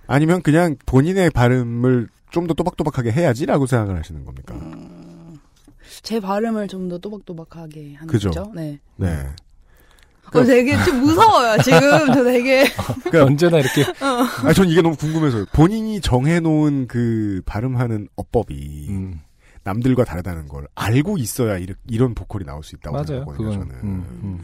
[0.07, 4.55] 아니면 그냥 본인의 발음을 좀 더 또박또박하게 해야지라고 생각을 하시는 겁니까?
[6.03, 8.29] 제 발음을 좀 더 또박또박하게 하는 그죠.
[8.31, 8.53] 거죠.
[8.55, 8.79] 네.
[8.97, 9.27] 네.
[10.35, 11.57] 어, 되게 좀 무서워요.
[11.62, 11.81] 지금
[12.12, 12.64] 저 되게
[13.05, 15.47] 그러니까 언제나 이렇게 아, 전 이게 너무 궁금해서요.
[15.53, 19.20] 본인이 정해놓은 그 발음하는 어법이 음,
[19.64, 23.07] 남들과 다르다는 걸 알고 있어야 이르- 이런 보컬이 나올 수 있다고 맞아요.
[23.07, 23.51] 생각하거든요.
[23.51, 23.74] 그건 저는.
[23.85, 24.41] 음, 음.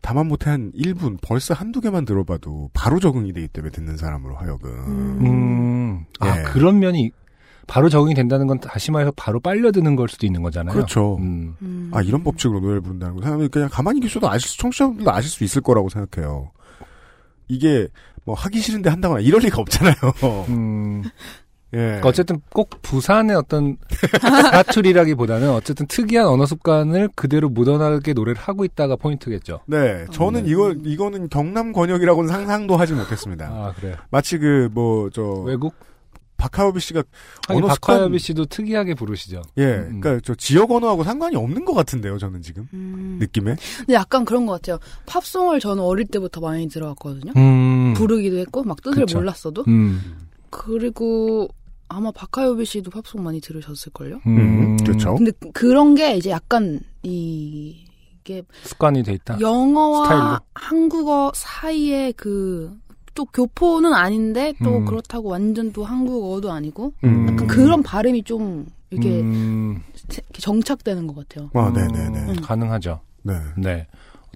[0.00, 4.70] 다만 못해 한 1분 벌써 한두 개만 들어봐도 바로 적응이 되기 때문에 듣는 사람으로 하여금
[5.24, 6.04] 음.
[6.20, 6.42] 아 예.
[6.42, 7.10] 그런 면이
[7.66, 10.74] 바로 적응이 된다는 건 다시 말해서 바로 빨려드는 걸 수도 있는 거잖아요.
[10.74, 11.16] 그렇죠.
[11.20, 11.90] 음.
[11.92, 15.44] 아 이런 법칙으로 노래를 부른다는 거 사람이 그냥 가만히 계셔도 아실 수- 청취자분들도 아실 수
[15.44, 16.50] 있을 거라고 생각해요.
[17.48, 17.88] 이게
[18.24, 19.94] 뭐 하기 싫은데 한다거나 이럴 리가 없잖아요.
[20.48, 21.02] 음.
[21.74, 21.76] 예.
[21.78, 23.76] 그러니까 어쨌든 꼭 부산의 어떤
[24.52, 29.60] 사투리라기보다는 어쨌든 특이한 언어 습관을 그대로 묻어나게 노래를 하고 있다가 포인트겠죠.
[29.66, 33.46] 네, 저는 이거 이거는 경남 권역이라고는 상상도 하지 못했습니다.
[33.46, 33.96] 아 그래요.
[34.10, 35.74] 마치 그 뭐 저 외국
[36.36, 37.02] 박하엽이 씨가
[37.48, 39.42] 하긴 언어 습관 박하엽이 씨도 특이하게 부르시죠.
[39.58, 40.00] 예, 음.
[40.00, 43.18] 그러니까 저 지역 언어하고 상관이 없는 것 같은데요, 저는 지금 음.
[43.20, 43.56] 느낌에.
[43.78, 44.78] 근데 약간 그런 것 같아요.
[45.06, 47.32] 팝송을 저는 어릴 때부터 많이 들어왔거든요.
[47.36, 47.94] 음.
[47.94, 49.18] 부르기도 했고 막 뜻을 그쵸.
[49.18, 49.64] 몰랐어도.
[49.68, 50.26] 음.
[50.50, 51.48] 그리고
[51.88, 54.20] 아마 박하요비 씨도 팝송 많이 들으셨을 걸요.
[54.26, 54.76] 음.
[54.78, 55.14] 그렇죠.
[55.14, 57.84] 근데 그런 게 이제 약간 이
[58.20, 59.38] 이게 습관이 돼 있다.
[59.38, 60.38] 영어와 스타일로.
[60.54, 62.72] 한국어 사이에 그
[63.14, 64.84] 또 교포는 아닌데 또 음.
[64.84, 67.28] 그렇다고 완전 또 한국어도 아니고 음.
[67.28, 69.80] 약간 그런 발음이 좀 이렇게 음.
[70.08, 71.50] 이렇게 정착되는 것 같아요.
[71.54, 72.18] 아, 네, 네, 네.
[72.30, 72.36] 음.
[72.42, 73.00] 가능하죠.
[73.22, 73.34] 네.
[73.56, 73.86] 네.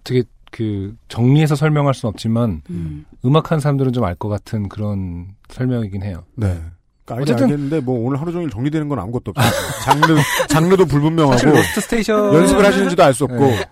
[0.00, 3.04] 어떻게 그 정리해서 설명할 수는 없지만 음.
[3.24, 6.24] 음악하는 사람들은 좀 알 것 같은 그런 설명이긴 해요.
[6.36, 6.58] 네.
[7.04, 9.50] 그러니까 어쨌든- 알겠는데 뭐 오늘 하루 종일 정리되는 건 아무것도 없어요.
[9.84, 10.16] 장르
[10.48, 13.66] 장르도 불분명하고 로스트 스테이션 연습을 하시는지도 알 수 없고 네.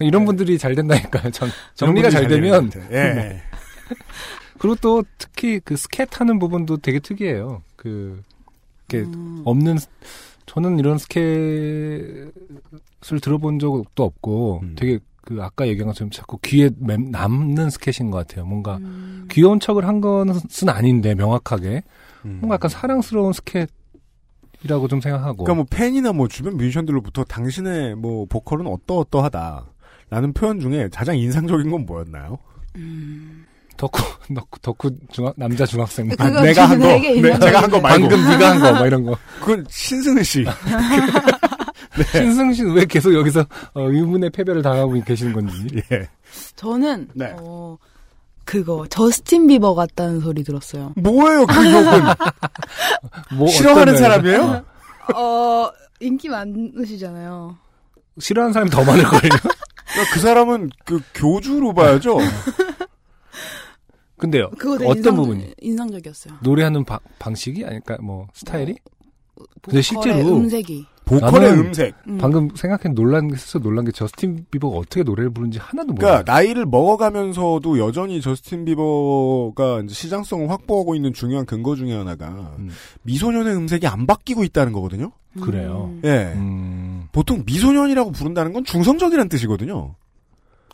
[0.00, 1.30] 이런 분들이 잘 된다니까요.
[1.30, 2.70] 정, 정리가 잘 되면.
[2.92, 3.40] 예.
[4.58, 7.62] 그리고 또 특히 그 스캣 하는 부분도 되게 특이해요.
[7.76, 8.22] 그
[8.88, 9.42] 이렇게 음.
[9.44, 9.76] 없는
[10.46, 12.32] 저는 이런 스캣을
[13.20, 14.74] 들어본 적도 없고 음.
[14.78, 18.46] 되게 그 아까 얘기한 것처럼 자꾸 귀에 맴- 남는 스캣인 것 같아요.
[18.46, 19.26] 뭔가 음.
[19.30, 21.82] 귀여운 척을 한 것은 아닌데 명확하게
[22.24, 22.38] 음.
[22.40, 23.68] 뭔가 약간 사랑스러운 스캣
[24.62, 29.66] 이라고 좀 생각하고 그러니까 뭐 팬이나 뭐 주변 뮤지션들로부터 당신의 뭐 보컬은 어떠어떠하다.
[30.08, 32.38] 라는 표현 중에 가장 인상적인 건 뭐였나요?
[33.76, 34.02] 덕후
[34.34, 38.08] 덕후, 덕후 중학, 남자 중학생 아, 내가 한 거, 되게 네, 제가 한 거 말고.
[38.08, 40.44] 방금 네가 한 거 막 이런 거 그건 신승은 씨.
[41.96, 42.04] 네.
[42.12, 43.40] 신승 씨는 왜 계속 여기서
[43.74, 46.08] 어, 의문의 패배를 당하고 계시는 건지 예.
[46.56, 47.34] 저는 네.
[47.40, 47.78] 어
[48.44, 50.92] 그거 저스틴 비버 같다는 소리 들었어요.
[50.96, 52.02] 뭐예요, 그 욕은?
[53.38, 54.64] 뭐 싫어하는 사람이에요?
[55.14, 55.70] 어
[56.00, 57.56] 인기 많으시잖아요.
[58.18, 59.20] 싫어하는 사람이 더 많을 걸요.
[59.20, 62.18] 그러니까 그 사람은 그 교주로 봐야죠.
[64.18, 64.50] 근데요.
[64.58, 66.34] 그거 되게 어떤 인상, 부분이 인상적이었어요.
[66.42, 68.76] 노래하는 바- 방식이 아닐까 뭐 스타일이?
[69.36, 71.94] 보컬의 근데 실제로 음색이 보컬의 나는 음색.
[72.08, 72.18] 음.
[72.18, 76.10] 방금 생각해 놀란 게 스스로 놀란 게 저스틴 비버가 어떻게 노래를 부르는지 하나도 몰라요.
[76.14, 82.70] 그러니까 나이를 먹어가면서도 여전히 저스틴 비버가 이제 시장성을 확보하고 있는 중요한 근거 중에 하나가 음.
[83.02, 85.12] 미소년의 음색이 안 바뀌고 있다는 거거든요.
[85.40, 85.90] 그래요.
[85.92, 86.00] 음.
[86.04, 86.32] 예.
[86.34, 89.94] 음, 보통 미소년이라고 부른다는 건 중성적이라는 뜻이거든요.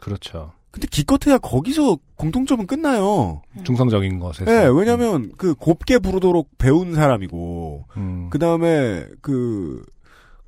[0.00, 0.52] 그렇죠.
[0.72, 3.42] 근데 기껏해야 거기서 공통점은 끝나요.
[3.62, 4.50] 중성적인 것에서.
[4.50, 9.84] 예, 왜냐면 그 곱게 부르도록 배운 사람이고 음, 그 다음에 그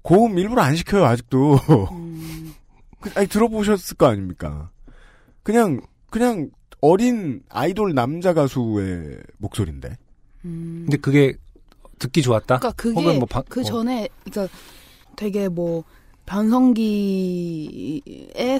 [0.02, 1.56] 고음 일부러 안 시켜요 아직도.
[1.92, 2.54] 음.
[3.00, 4.70] 그, 아니 들어보셨을 거 아닙니까?
[5.42, 6.48] 그냥 그냥
[6.80, 9.96] 어린 아이돌 남자 가수의 목소리인데.
[10.46, 10.84] 음.
[10.86, 11.34] 근데 그게
[11.98, 12.60] 듣기 좋았다.
[12.60, 13.62] 그러니까 그게 혹은 뭐 방- 그 어.
[13.64, 14.54] 전에 그러니까
[15.16, 15.84] 되게 뭐
[17.24, 18.02] 변성기의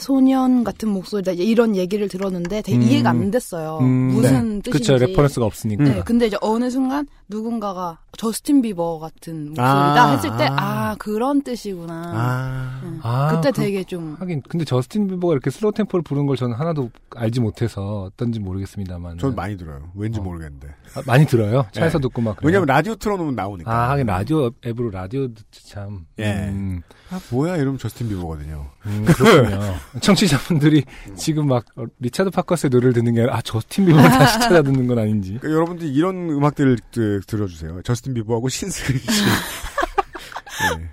[0.00, 2.82] 소년 같은 목소리다 이런 얘기를 들었는데 되게 음.
[2.82, 3.78] 이해가 안 됐어요.
[3.80, 4.70] 음, 무슨 뜻인지.
[4.70, 5.84] 그쵸 reference가 없으니까.
[5.84, 10.90] 네, 근데 이제 어느 순간 누군가가 저스틴 비버 같은 목소리다 아, 했을 때, 아.
[10.90, 12.12] 아, 그런 뜻이구나.
[12.14, 12.80] 아.
[12.84, 13.00] 응.
[13.02, 16.54] 아, 그때 그- 되게 좀, 하긴 근데 저스틴 비버가 이렇게 slow tempo를 부르는 걸 저는
[16.54, 19.18] 하나도 알지 못해서 어떤지 모르겠습니다만.
[19.18, 19.88] 전 많이 들어요.
[19.94, 20.22] 왠지 어.
[20.22, 20.68] 모르겠는데.
[20.94, 21.66] 아, 많이 들어요.
[21.72, 22.02] 차에서 네.
[22.02, 22.36] 듣고 막.
[22.36, 22.46] 그래요?
[22.48, 23.70] 왜냐면 라디오 틀어놓으면 나오니까.
[23.72, 26.06] 아 하긴 라디오 앱으로 라디오 듣지 참.
[26.20, 26.50] 예.
[26.50, 28.70] 음, 아, 뭐야 이러면 저스틴 비버거든요.
[28.86, 29.74] 음, 그렇군요.
[30.00, 30.84] 청취자분들이
[31.16, 34.86] 지금 막 어, 리차드 파커스의 노래를 듣는 게 아니라 아 저스틴 비버를 다시 찾아 듣는
[34.86, 35.38] 건 아닌지.
[35.40, 37.82] 그러니까 여러분들 이런 음악들을 드- 들어주세요.
[37.82, 39.06] 저스틴 비버하고 신승희 씨.
[40.78, 40.90] 네.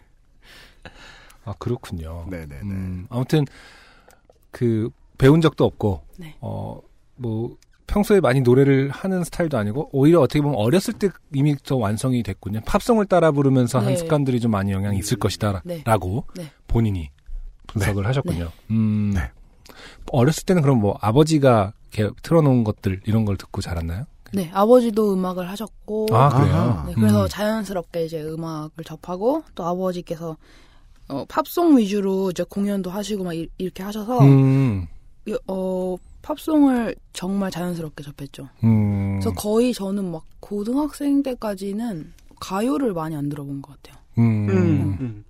[1.45, 2.25] 아 그렇군요.
[2.29, 2.61] 네네네.
[2.63, 3.45] 음, 아무튼
[4.51, 6.35] 그 배운 적도 없고 네.
[6.39, 7.57] 어뭐
[7.91, 12.61] 평소에 많이 노래를 하는 스타일도 아니고 오히려 어떻게 보면 어렸을 때 이미 더 완성이 됐군요.
[12.65, 13.97] 팝송을 따라 부르면서 한 네.
[13.97, 16.43] 습관들이 좀 많이 영향이 있을 것이다라고 네.
[16.43, 16.51] 네.
[16.67, 17.09] 본인이
[17.67, 18.49] 분석을 하셨군요.
[18.71, 19.13] 음,
[20.11, 21.73] 어렸을 때는 그럼 뭐 아버지가
[22.23, 24.05] 틀어놓은 것들 이런 걸 듣고 자랐나요?
[24.33, 26.07] 네, 아버지도 음악을 하셨고.
[26.11, 26.83] 아, 그래요?
[26.87, 27.27] 네, 그래서 음.
[27.29, 30.37] 자연스럽게 이제 음악을 접하고, 또 아버지께서,
[31.09, 34.87] 어, 팝송 위주로 이제 공연도 하시고 막 이, 렇게 하셔서, 음,
[35.27, 38.49] 이- 어, 팝송을 정말 자연스럽게 접했죠.
[38.63, 44.01] 음, 그래서 거의 저는 막 고등학생 때까지는 가요를 많이 안 들어본 것 같아요.
[44.17, 45.23] 음,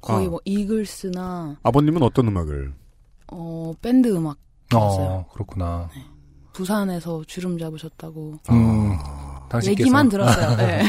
[0.00, 0.30] 거의 아.
[0.30, 2.72] 뭐 이글스나, 아버님은 어떤 음악을?
[3.32, 4.38] 어, 밴드 음악
[4.74, 5.88] 어, 그렇구나.
[6.52, 8.38] 부산에서 주름 잡으셨다고.
[8.50, 8.96] 음,
[9.48, 10.56] 당신께서 얘기만 들었어요.
[10.58, 10.82] 네.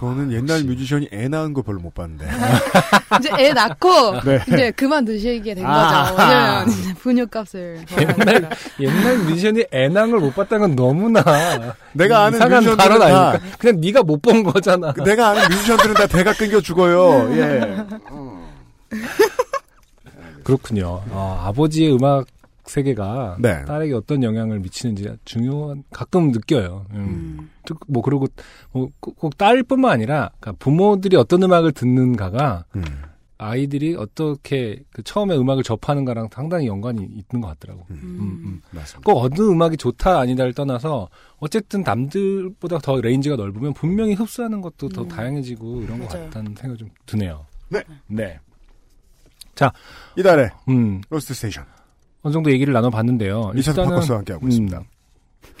[0.00, 2.26] 저는 옛날 뮤지션이 애 낳은 거 별로 못 봤는데.
[3.20, 4.40] 이제 애 낳고 네.
[4.48, 6.04] 이제 그만두시게 된 아.
[6.10, 6.22] 거죠.
[6.22, 11.22] 왜냐면 이제 분유값을 옛날 옛날 뮤지션이 애낭을 못 봤다는 건 너무나
[11.92, 13.38] 내가 아는 뮤지션들은 다- 아닙니까?
[13.58, 14.94] 그냥 네가 못 본 거잖아.
[15.04, 17.30] 내가 아는 뮤지션들은 다 대가 끊겨 죽어요.
[17.36, 17.76] 예.
[20.42, 21.02] 그렇군요.
[21.10, 22.26] 어, 아버지의 음악
[22.70, 23.64] 세계가 네.
[23.64, 26.86] 딸에게 어떤 영향을 미치는지 중요한 가끔 느껴요.
[26.92, 27.50] 음.
[27.66, 28.26] 또뭐 그리고
[28.72, 32.82] 뭐꼭 딸뿐만 아니라 그러니까 부모들이 어떤 음악을 듣는가가 음.
[33.38, 37.86] 아이들이 어떻게 그 처음에 음악을 접하는가랑 상당히 연관이 있는 것 같더라고.
[37.90, 37.96] 음,
[38.44, 38.62] 음.
[38.70, 39.10] 맞습니다.
[39.10, 41.08] 꼭 어느 음악이 좋다 아니다를 떠나서
[41.38, 46.26] 어쨌든 남들보다 더 range가 넓으면 분명히 흡수하는 것도 더 다양해지고 이런 것 맞아요.
[46.26, 47.46] 같다는 생각이 좀 드네요.
[47.70, 47.82] 네.
[48.08, 48.38] 네.
[49.54, 49.72] 자,
[50.16, 51.64] 이달에 음, 로스트 스테이션
[52.22, 53.52] 어느 정도 얘기를 나눠봤는데요.
[53.54, 54.82] 리차드 일단은- 파커스와 함께 하고 있습니다.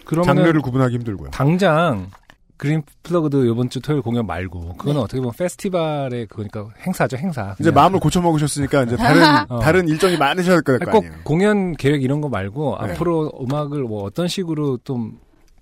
[0.04, 1.30] 그러면 장르를 구분하기 힘들고요.
[1.30, 2.10] 당장
[2.56, 5.04] Green Plugged 이번 주 토요일 공연 말고 그거는 네.
[5.04, 7.52] 어떻게 보면 페스티벌의 그러니까 행사죠 행사.
[7.54, 7.74] 이제 그냥.
[7.74, 9.60] 마음을 고쳐 먹으셨으니까 이제 다른 어.
[9.60, 11.22] 다른 일정이 많으셔야 될거꼭 아니에요.
[11.24, 12.92] 공연 계획 이런 거 말고 네.
[12.92, 15.18] 앞으로 음악을 뭐 어떤 식으로 좀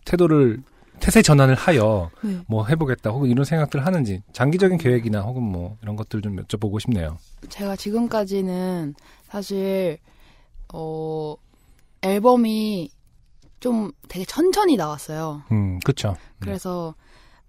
[0.07, 0.59] 태도를
[0.99, 2.39] 태세 전환을 하여 네.
[2.49, 7.17] 뭐 해보겠다 혹은 이런 생각들 하는지 장기적인 계획이나 혹은 뭐 이런 것들 좀 여쭤보고 싶네요.
[7.49, 8.95] 제가 지금까지는
[9.29, 9.99] 사실
[10.73, 11.35] 어
[12.03, 12.91] 앨범이
[13.61, 15.43] 좀 되게 천천히 나왔어요.
[15.51, 16.17] 음, 그렇죠.
[16.39, 16.95] 그래서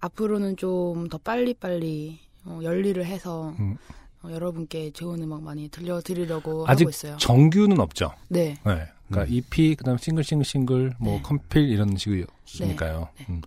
[0.00, 3.76] 앞으로는 좀 더 빨리빨리 어, 열일을 해서 음.
[4.22, 7.16] 어, 여러분께 좋은 음악 많이 들려드리려고 아직 하고 있어요.
[7.18, 8.12] 정규는 없죠.
[8.28, 8.56] 네.
[8.62, 11.22] 그러니까 EP 그다음 싱글 싱글 싱글 뭐 네.
[11.22, 13.08] 컴필 이런 식이니까요.
[13.28, 13.42] 음.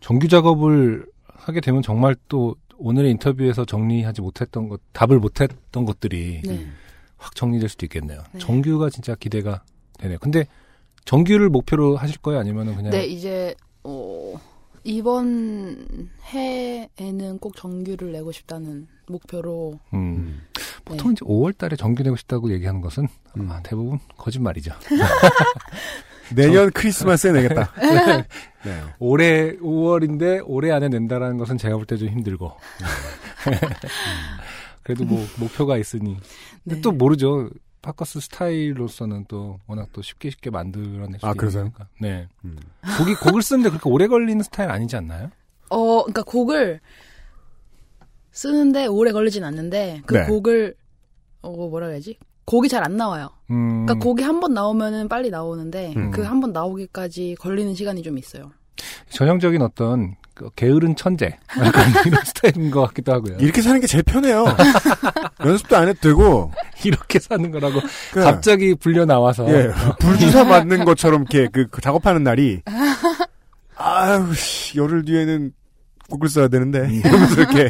[0.00, 6.66] 정규 작업을 하게 되면 정말 또 오늘의 인터뷰에서 정리하지 못했던 것, 답을 못했던 것들이 네.
[7.16, 8.22] 확 정리될 수도 있겠네요.
[8.38, 9.62] 정규가 진짜 기대가
[9.98, 10.18] 되네요.
[10.20, 10.46] 근데
[11.04, 12.40] 정규를 목표로 하실 거예요?
[12.40, 13.54] 아니면은 그냥 네, 이제
[13.84, 14.34] 어,
[14.84, 20.42] 이번 해에는 꼭 정규를 내고 싶다는 목표로 음.
[20.54, 20.62] 네.
[20.84, 23.50] 보통 이제 5월 달에 정규 내고 싶다고 얘기하는 것은 음.
[23.50, 24.72] 아, 대부분 거짓말이죠.
[26.34, 27.72] 내년 크리스마스에 내겠다.
[27.80, 28.24] 네.
[28.64, 28.82] 네.
[28.98, 32.52] 올해 5월인데 올해 안에 낸다라는 것은 제가 볼 때 좀 힘들고.
[34.86, 36.16] 그래도 뭐 목표가 있으니.
[36.62, 36.80] 근데 네.
[36.80, 37.50] 또 모르죠.
[37.82, 41.34] 파커스 스타일로서는 또 워낙 또 쉽게 쉽게 만들어낼 수 아?
[41.34, 41.88] 거니까.
[42.00, 42.28] 네.
[42.44, 42.56] 음.
[42.98, 45.30] 곡이 곡을 쓰는데 그렇게 오래 걸리는 스타일 아니지 않나요?
[45.70, 46.80] 어, 그러니까 곡을
[48.30, 50.26] 쓰는데 오래 걸리진 않는데 그 네.
[50.26, 50.74] 곡을
[51.42, 52.18] 어 뭐라 해야지?
[52.44, 53.30] 곡이 잘 안 나와요.
[53.50, 53.86] 음.
[53.86, 56.10] 그러니까 곡이 한 번 나오면은 빨리 나오는데 음.
[56.12, 58.52] 그한 번 나오기까지 걸리는 시간이 좀 있어요.
[59.10, 60.25] 전형적인 어떤 그
[60.56, 63.36] 게으른 천재 약간 이런 스타일인 것 같기도 하고요.
[63.38, 64.44] 이렇게 사는 게 제일 편해요.
[65.44, 66.52] 연습도 안 해도 되고
[66.84, 67.80] 이렇게 사는 거라고
[68.12, 69.70] 그- 갑자기 불려 나와서 예,
[70.00, 72.62] 불주사 맞는 것처럼 이렇게 그, 그 작업하는 날이
[73.76, 75.52] 아유 씨, 열흘 뒤에는
[76.10, 77.02] 곡을 써야 되는데 음.
[77.04, 77.68] 이러면서 이렇게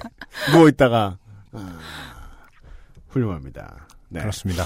[0.52, 1.18] 누워 있다가
[1.52, 1.78] 아,
[3.08, 3.86] 훌륭합니다.
[4.08, 4.20] 네.
[4.20, 4.64] 그렇습니다.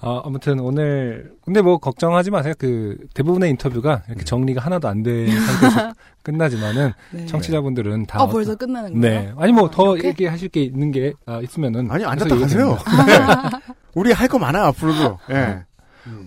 [0.00, 2.54] 어, 아무튼 오늘 근데 뭐 걱정하지 마세요.
[2.58, 5.92] 그 대부분의 인터뷰가 이렇게 정리가 하나도 안 된 상태에서
[6.22, 7.26] 끝나지만은 네.
[7.26, 9.20] 청취자분들은 다 아, 어떤- 벌써 끝나는 거예요?
[9.20, 9.32] 네.
[9.36, 10.08] 아니 뭐더 이렇게?
[10.08, 12.72] 얘기하실 게 있는 게 아, 있으면은 아니 앉았다 가세요.
[13.06, 13.72] 네.
[13.94, 15.18] 우리 할 거 많아 앞으로도.
[15.30, 15.64] 예.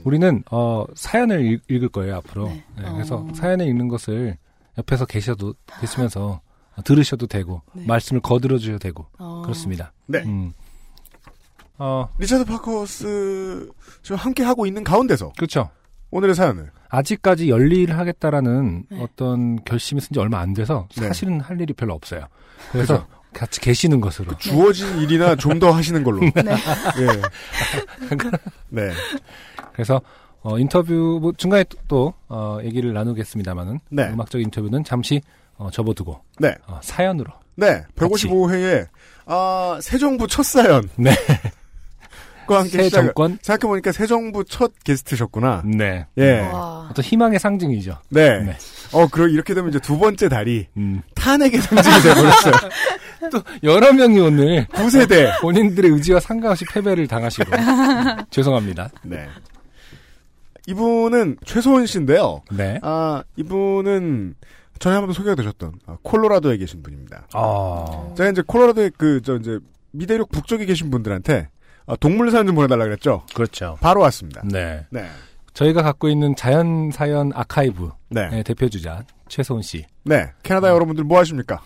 [0.03, 2.47] 우리는 어 사연을 읽, 읽을 거예요 앞으로.
[2.47, 2.63] 네.
[2.77, 3.27] 네, 그래서 어.
[3.33, 4.37] 사연을 읽는 것을
[4.77, 6.41] 옆에서 계셔도 계시면서
[6.83, 7.85] 들으셔도 되고 네.
[7.87, 9.41] 말씀을 거들어 주셔도 되고 어.
[9.43, 9.91] 그렇습니다.
[10.07, 10.19] 네.
[10.25, 10.51] 음.
[11.83, 13.67] 어 리차드 파커스
[14.03, 15.71] 저 함께 하고 있는 가운데서 그렇죠.
[16.11, 19.01] 오늘의 사연을 아직까지 열일을 하겠다라는 네.
[19.01, 21.07] 어떤 결심이 쓴지 얼마 안 돼서 네.
[21.07, 22.27] 사실은 할 일이 별로 없어요.
[22.71, 24.37] 그래서 같이 계시는 것으로.
[24.37, 26.19] 주어진 일이나 좀 더 하시는 걸로.
[26.19, 26.31] 네.
[26.35, 27.21] 예.
[28.69, 28.91] 네.
[29.73, 30.01] 그래서
[30.41, 34.09] 어, 인터뷰 뭐 중간에 또, 또 어, 얘기를 나누겠습니다만은 네.
[34.09, 35.19] 음악적 인터뷰는 잠시
[35.55, 36.53] 어, 접어두고 네.
[36.67, 37.31] 어, 사연으로.
[37.55, 37.83] 네.
[37.95, 38.87] 155회에
[39.25, 40.87] 아, 새 정부 첫 사연.
[40.95, 41.11] 네.
[42.51, 43.01] 소식과 함께 새 시작.
[43.03, 43.39] 정권.
[43.41, 45.63] 생각해보니까 새 정부 첫 게스트셨구나.
[45.65, 46.05] 네.
[46.17, 46.39] 예.
[46.41, 46.89] 와.
[46.91, 47.97] 어떤 희망의 상징이죠.
[48.09, 48.39] 네.
[48.43, 48.57] 네.
[48.91, 51.01] 어, 그럼 이렇게 되면 이제 두 번째 달이 음.
[51.15, 52.53] 탄핵의 상징이 돼버렸어요.
[53.31, 55.39] 또 여러 명이 오늘 9세대.
[55.41, 57.51] 본인들의 의지와 상관없이 패배를 당하시고
[58.29, 58.89] 죄송합니다.
[59.03, 59.27] 네.
[60.67, 62.41] 이분은 최소은 씨인데요.
[62.51, 62.79] 네.
[62.83, 64.35] 아, 이분은
[64.79, 67.27] 전에 한번 소개가 되셨던 아, 콜로라도에 계신 분입니다.
[67.33, 68.13] 아.
[68.17, 69.59] 제가 이제 콜로라도에 그, 저 이제
[69.91, 71.60] 미대륙 북쪽에 계신 분들한테 아,
[71.99, 73.23] 동물 사연 좀 보내달라 그랬죠.
[73.33, 73.77] 그렇죠.
[73.81, 74.41] 바로 왔습니다.
[74.45, 74.85] 네.
[74.89, 75.05] 네.
[75.53, 78.29] 저희가 갖고 있는 자연 사연 아카이브 네.
[78.31, 79.85] 의 대표 주자 최소은 씨.
[80.03, 80.31] 네.
[80.43, 81.61] 캐나다 여러분들 뭐 하십니까?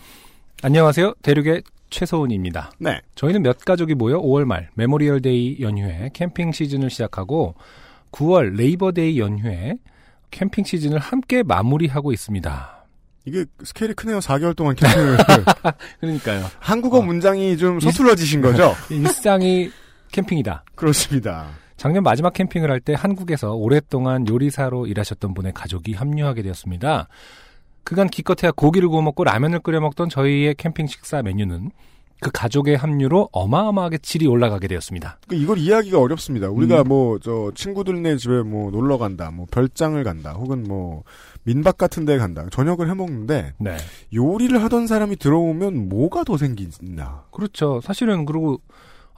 [0.62, 1.14] 안녕하세요.
[1.22, 2.72] 대륙의 최소은입니다.
[2.78, 3.00] 네.
[3.14, 7.54] 저희는 몇 가족이 모여 5월 말 Memorial Day 연휴에 캠핑 시즌을 시작하고
[8.12, 9.76] 9월 Labor Day 연휴에
[10.30, 12.76] 캠핑 시즌을 함께 마무리하고 있습니다.
[13.24, 14.20] 이게 스케일이 크네요.
[14.20, 15.18] 4개월 동안 캠핑을.
[16.00, 16.46] 그러니까요.
[16.60, 17.02] 한국어 어.
[17.02, 18.74] 문장이 좀 서툴러지신 거죠?
[18.90, 19.70] 일상이
[20.16, 20.64] 캠핑이다.
[20.74, 21.46] 그렇습니다.
[21.76, 27.08] 작년 마지막 캠핑을 할 때 한국에서 오랫동안 요리사로 일하셨던 분의 가족이 합류하게 되었습니다.
[27.84, 31.70] 그간 기껏해야 고기를 구워 먹고 라면을 끓여 먹던 저희의 캠핑 식사 메뉴는
[32.20, 35.18] 그 가족의 합류로 어마어마하게 질이 올라가게 되었습니다.
[35.28, 36.48] 그 이걸 이해하기가 어렵습니다.
[36.48, 36.88] 우리가 음.
[36.88, 41.02] 뭐, 저, 친구들네 집에 뭐 놀러 간다, 뭐 별장을 간다, 혹은 뭐,
[41.42, 42.46] 민박 같은 데 간다.
[42.50, 43.76] 저녁을 해 먹는데, 네.
[44.14, 47.24] 요리를 하던 사람이 들어오면 뭐가 더 생기나.
[47.32, 47.82] 그렇죠.
[47.82, 48.62] 사실은 그리고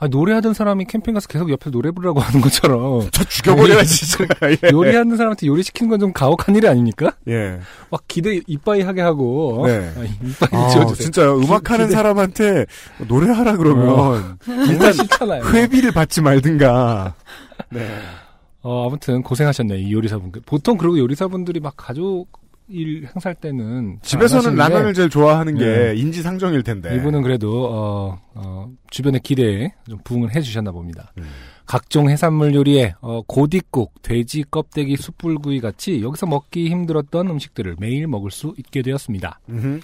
[0.00, 4.24] 아, 노래하던 사람이 캠핑 가서 계속 옆에서 노래 부르라고 하는 것처럼 저 죽여버려야지, 진짜.
[4.44, 4.70] 예.
[4.70, 7.10] 요리하는 사람한테 요리 시키는 건 좀 가혹한 일이 아닙니까?
[7.26, 7.58] 예.
[7.90, 9.92] 막 기대 이빠이 하게 하고 네.
[9.96, 10.94] 아, 이빠이 아, 지어주세요.
[11.04, 11.38] 진짜요.
[11.38, 12.66] 음악하는 기대- 사람한테
[13.08, 15.44] 노래하라 그러면, 정말 싫잖아요.
[15.46, 17.14] 회비를 받지 말든가.
[17.70, 17.88] 네.
[18.62, 20.30] 어, 아무튼 고생하셨네요, 이 요리사분.
[20.46, 22.26] 보통 그리고 요리사분들이 막 가족
[22.70, 25.94] 일 행사할 때는 집에서는 하시는데 라면을 제일 좋아하는 게 네.
[25.96, 26.94] 인지상정일 텐데.
[26.96, 31.12] 이분은 그래도 어, 어, 주변의 기대에 좀 부응을 해주셨나 봅니다.
[31.18, 31.24] 음.
[31.64, 38.30] 각종 해산물 요리에 어, 고디국, 돼지 껍데기, 숯불구이 같이 여기서 먹기 힘들었던 음식들을 매일 먹을
[38.30, 39.40] 수 있게 되었습니다.
[39.48, 39.80] 음흠.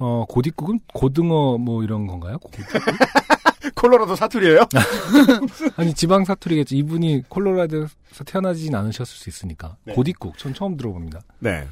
[0.00, 2.38] 어, 고디국은 고등어 뭐 이런 건가요?
[2.38, 2.50] 고-
[3.76, 4.60] 콜로라도 사투리예요?
[5.76, 6.74] 아니 지방 사투리겠죠.
[6.76, 9.94] 이분이 콜로라도에서 태어나진 않으셨을 수 있으니까 네.
[9.94, 11.20] 고디국 전 처음 들어봅니다.
[11.38, 11.66] 네.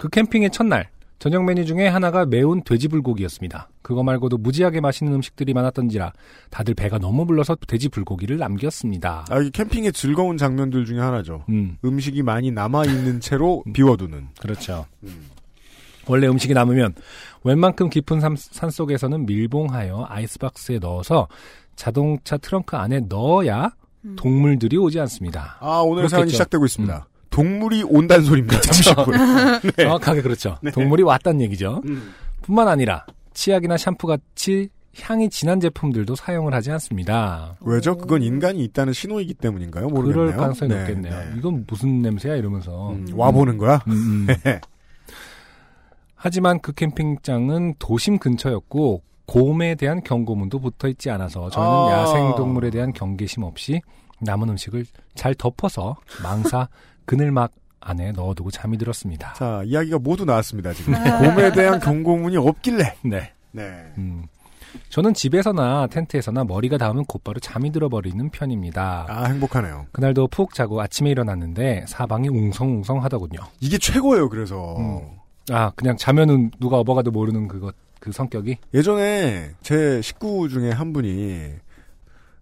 [0.00, 0.88] 그 캠핑의 첫날
[1.18, 3.68] 저녁 메뉴 중에 하나가 매운 돼지불고기였습니다.
[3.82, 6.14] 그거 말고도 무지하게 맛있는 음식들이 많았던지라
[6.48, 9.26] 다들 배가 너무 불러서 돼지불고기를 남겼습니다.
[9.28, 11.44] 아, 이 캠핑의 즐거운 장면들 중에 하나죠.
[11.50, 14.28] 음, 음식이 많이 남아있는 채로 비워두는.
[14.40, 14.86] 그렇죠.
[15.02, 15.26] 음.
[16.06, 16.94] 원래 음식이 남으면
[17.44, 21.28] 웬만큼 깊은 산, 속에서는 밀봉하여 아이스박스에 넣어서
[21.76, 23.74] 자동차 트렁크 안에 넣어야
[24.16, 25.58] 동물들이 오지 않습니다.
[25.60, 26.08] 아, 오늘.
[26.08, 27.06] 사연이 시작되고 있습니다.
[27.30, 28.60] 동물이 온다는 소리입니다.
[28.60, 29.16] 잠시 후에.
[29.76, 29.84] 네.
[29.84, 30.58] 정확하게 그렇죠.
[30.62, 30.70] 네.
[30.70, 31.80] 동물이 왔다는 얘기죠.
[31.86, 32.12] 음.
[32.42, 34.68] 뿐만 아니라 치약이나 샴푸 같이
[35.00, 37.56] 향이 진한 제품들도 사용을 하지 않습니다.
[37.60, 37.96] 왜죠?
[37.96, 39.88] 그건 인간이 있다는 신호이기 때문인가요?
[39.88, 40.26] 모르겠네요.
[40.26, 41.14] 그럴 가능성이 네, 높겠네요.
[41.14, 41.34] 네.
[41.38, 43.80] 이건 무슨 냄새야 이러면서 음, 와 보는 거야?
[43.86, 44.26] 음, 음.
[44.42, 44.60] 네.
[46.16, 51.92] 하지만 그 캠핑장은 도심 근처였고 곰에 대한 경고문도 붙어 있지 않아서 저희는 아.
[51.92, 53.80] 야생 동물에 대한 경계심 없이
[54.18, 56.68] 남은 음식을 잘 덮어서 망사
[57.10, 57.50] 그늘막
[57.80, 59.32] 안에 넣어두고 잠이 들었습니다.
[59.32, 60.94] 자, 이야기가 모두 나왔습니다, 지금.
[60.94, 62.98] 곰에 대한 경고문이 없길래.
[63.02, 63.32] 네.
[63.50, 63.62] 네.
[63.98, 64.26] 음.
[64.90, 69.06] 저는 집에서나 텐트에서나 머리가 닿으면 곧바로 잠이 들어버리는 편입니다.
[69.08, 69.86] 아, 행복하네요.
[69.90, 73.40] 그날도 푹 자고 아침에 일어났는데 사방이 웅성웅성 하더군요.
[73.58, 74.76] 이게 최고예요, 그래서.
[74.78, 75.00] 음.
[75.50, 78.58] 아, 그냥 자면은 누가 업어가도 모르는 그것, 그 성격이?
[78.72, 81.54] 예전에 제 식구 중에 한 분이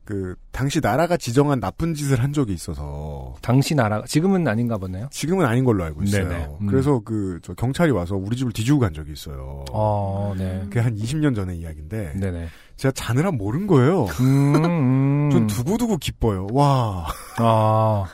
[0.09, 5.06] 그 당시 나라가 지정한 나쁜 짓을 한 적이 있어서 당시 나라, 지금은 아닌가 보네요.
[5.11, 6.26] 지금은 아닌 걸로 알고 있어요.
[6.26, 6.48] 네네.
[6.62, 6.66] 음.
[6.66, 9.66] 그래서 그 저 경찰이 와서 우리 집을 뒤지고 간 적이 있어요.
[9.70, 10.61] 어, 네.
[10.64, 12.48] 그게 한 20년 전의 이야기인데 네네.
[12.76, 14.06] 제가 자느라 모른 거예요.
[14.20, 15.28] 음, 음.
[15.30, 16.46] 전 두고두고 기뻐요.
[16.52, 17.06] 와.
[17.36, 18.06] 아.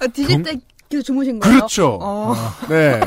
[0.00, 1.58] 아, 뒤질 경- 때 계속 주무신 거예요?
[1.58, 1.96] 그렇죠.
[2.02, 2.34] 어.
[2.68, 2.98] 네.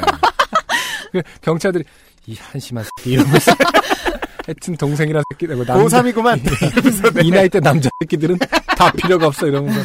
[1.11, 1.84] 그 경찰들이,
[2.28, 3.51] 이 한심한 이러면서.
[4.45, 6.01] 하여튼 동생이란 새끼라고 남자.
[6.01, 6.39] 고3이구만.
[7.25, 8.37] 이 나이 때 남자 새끼들은
[8.77, 9.79] 다 필요가 없어 이러면서.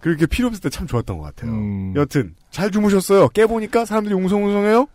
[0.00, 1.50] 그렇게 필요 없을 때 참 좋았던 것 같아요.
[1.52, 1.92] 음.
[1.96, 3.28] 여튼 잘 주무셨어요.
[3.28, 4.86] 깨보니까 사람들이 웅성웅성해요.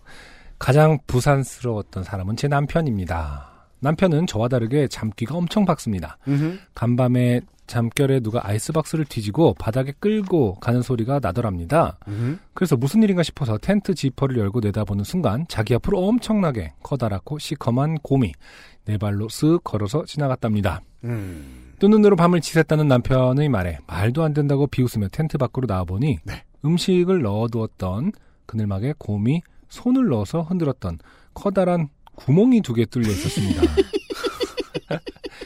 [0.59, 3.49] 가장 부산스러웠던 사람은 제 남편입니다.
[3.79, 6.17] 남편은 저와 다르게 잠귀가 엄청 박습니다.
[6.27, 6.57] 음흠.
[6.73, 7.41] 간밤에
[7.73, 11.97] 잠결에 누가 아이스박스를 뒤지고 바닥에 끌고 가는 소리가 나더랍니다.
[12.07, 12.37] 음흠.
[12.53, 18.31] 그래서 무슨 일인가 싶어서 텐트 지퍼를 열고 내다보는 순간 자기 앞으로 엄청나게 커다랗고 시커먼 곰이
[18.85, 20.81] 네 발로 쓱 걸어서 지나갔답니다.
[21.05, 21.73] 음.
[21.79, 26.43] 뜬 눈으로 밤을 지샜다는 남편의 말에 말도 안 된다고 비웃으며 텐트 밖으로 나와보니 네.
[26.63, 28.11] 음식을 넣어두었던
[28.45, 30.99] 그늘막에 곰이 손을 넣어서 흔들었던
[31.33, 33.63] 커다란 구멍이 두 개 뚫려 있었습니다.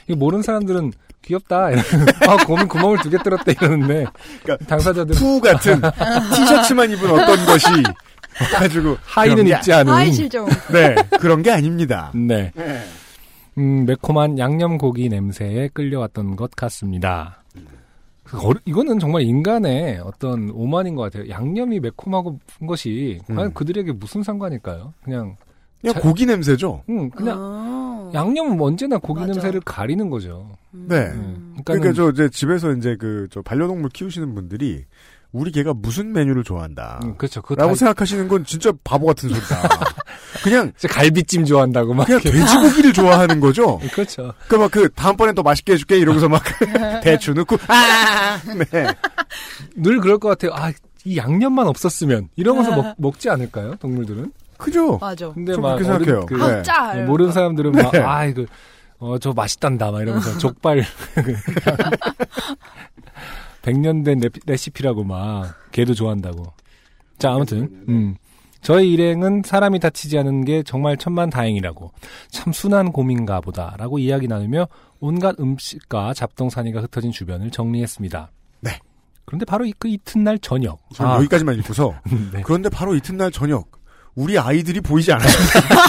[0.07, 0.91] 이거 모르는 사람들은
[1.23, 1.71] 귀엽다.
[1.71, 1.85] 이러면,
[2.27, 4.05] 아, 곰이 구멍을 두 개 뚫었대 이러는데
[4.43, 5.81] 그러니까 당사자들 푸 같은
[6.35, 7.65] 티셔츠만 입은 어떤 것이
[8.53, 10.47] 가지고 하의는 입지 않은 하이 실종.
[10.71, 12.11] 네 그런 게 아닙니다.
[12.15, 12.51] 네.
[13.57, 17.43] 음, 매콤한 양념 고기 냄새에 끌려왔던 것 같습니다.
[18.23, 21.29] 그 어려- 이거는 정말 인간의 어떤 오만인 것 같아요.
[21.29, 23.53] 양념이 매콤하고 한 것이 과연 음.
[23.53, 24.93] 그들에게 무슨 상관일까요?
[25.03, 25.35] 그냥
[25.81, 26.83] 그냥 자- 고기 냄새죠.
[26.89, 27.76] 음, 그냥 아.
[28.13, 29.33] 양념은 언제나 고기 맞아.
[29.33, 30.49] 냄새를 가리는 거죠.
[30.71, 30.95] 네.
[31.13, 34.85] 음, 그러니까 저 이제 집에서 이제 그 저 반려동물 키우시는 분들이
[35.33, 37.01] 우리 개가 무슨 메뉴를 좋아한다.
[37.03, 37.41] 음, 그렇죠.
[37.55, 39.69] 라고 다 생각하시는 건 진짜 바보 같은 소리다.
[40.43, 42.21] 그냥 갈비찜 좋아한다고 막 그냥.
[42.21, 43.79] 돼지고기를 좋아하는 거죠.
[43.93, 44.33] 그렇죠.
[44.47, 46.41] 그막 그 다음번엔 또 맛있게 해줄게 이러고서 막
[47.03, 48.39] 대추 넣고 아
[48.71, 48.87] 네.
[49.75, 50.51] 늘 그럴 것 같아요.
[50.53, 50.71] 아,
[51.03, 53.75] 이 양념만 없었으면 이러면서 먹, 먹지 않을까요?
[53.75, 54.31] 동물들은?
[54.57, 54.97] 그죠.
[54.97, 55.31] 맞아.
[55.31, 56.25] 근데 좀막 그렇게 생각해요.
[56.25, 56.43] 그- 네.
[56.43, 56.93] 아, 짜!
[56.93, 57.99] 네, 모르는 사람들은 막, 네.
[57.99, 58.45] 아, 이거,
[58.99, 60.83] 어, 저 맛있단다, 막 이러면서 족발.
[63.61, 66.45] 백년 된 레피- 레시피라고 막, 걔도 좋아한다고.
[67.19, 68.15] 자, 아무튼, 음.
[68.61, 71.91] 저희 일행은 사람이 다치지 않은 게 정말 천만 다행이라고,
[72.29, 74.67] 참 순한 곰인가 보다, 라고 이야기 나누며
[74.99, 78.31] 온갖 음식과 잡동사니가 흩어진 주변을 정리했습니다.
[78.61, 78.79] 네.
[79.25, 80.79] 그런데 바로 이- 그 이튿날 저녁.
[80.95, 81.93] 저는 아, 여기까지만 읽고서
[82.33, 82.41] 네.
[82.43, 83.69] 그런데 바로 이튿날 저녁
[84.17, 85.29] 우리 아이들이 보이지 않아요.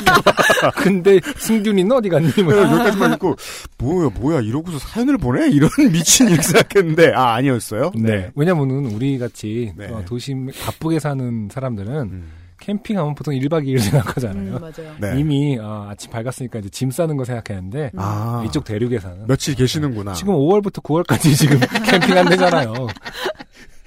[0.76, 2.30] 근데 승균이는 어디 갔니?
[2.42, 2.52] 뭐.
[2.52, 3.36] 그래서 여기까지만 읽고
[3.78, 7.90] 뭐야 뭐야 이러고서 사연을 보내 이런 미친 일 생각했는데 아 아니었어요.
[7.96, 8.30] 네.
[8.34, 9.86] 왜냐면은 우리 같이 네.
[9.86, 12.30] 어, 도시 바쁘게 사는 사람들은 음.
[12.60, 14.56] 캠핑하면 보통 1박 2일 생각하잖아요.
[14.56, 14.94] 음, 맞아요.
[15.00, 15.18] 네.
[15.18, 20.12] 이미 어, 아침 밝았으니까 이제 짐 싸는 거 생각했는데 아 이쪽 대륙에 사는 며칠 계시는구나.
[20.12, 22.74] 지금 5월부터 9월까지 지금 캠핑한대잖아요.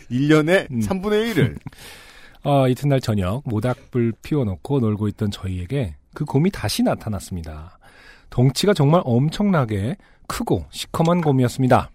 [0.09, 0.79] 1년에 음.
[0.79, 1.57] 3분의 1을
[2.43, 7.77] 어, 이튿날 저녁 모닥불 피워놓고 놀고 있던 저희에게 그 곰이 다시 나타났습니다.
[8.29, 11.91] 덩치가 정말 엄청나게 크고 시커먼 곰이었습니다.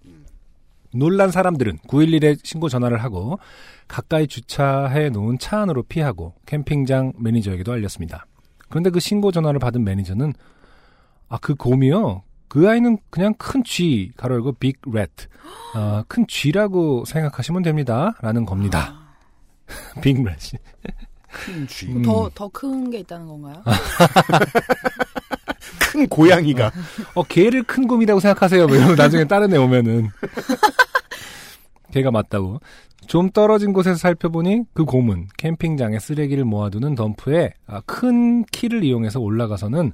[0.95, 3.39] 놀란 사람들은 911에 신고 전화를 하고
[3.89, 8.27] 가까이 주차해 놓은 차 안으로 피하고 캠핑장 매니저에게도 알렸습니다.
[8.69, 10.33] 그런데 그 신고 전화를 받은 매니저는
[11.29, 12.23] 아 그 곰이요.
[12.49, 15.11] 그 아이는 그냥 큰 쥐, 가로 열고 빅 렛,
[15.75, 19.06] 아, 큰 쥐라고 생각하시면 됩니다.라는 겁니다.
[20.03, 20.53] 빅 렛이.
[21.31, 22.03] 큰 쥐, 음.
[22.03, 23.63] 더, 더 큰 게 있다는 건가요?
[25.93, 26.73] 큰 고양이가
[27.15, 28.67] 어, 개를 큰 곰이라고 생각하세요.
[28.67, 30.11] 뭐 이러면 나중에 다른 애 오면은.
[31.93, 32.61] 개가 맞다고.
[33.07, 39.93] 좀 떨어진 곳에서 살펴보니 그 곰은 캠핑장에 쓰레기를 모아두는 덤프에 아, 큰 키를 이용해서 올라가서는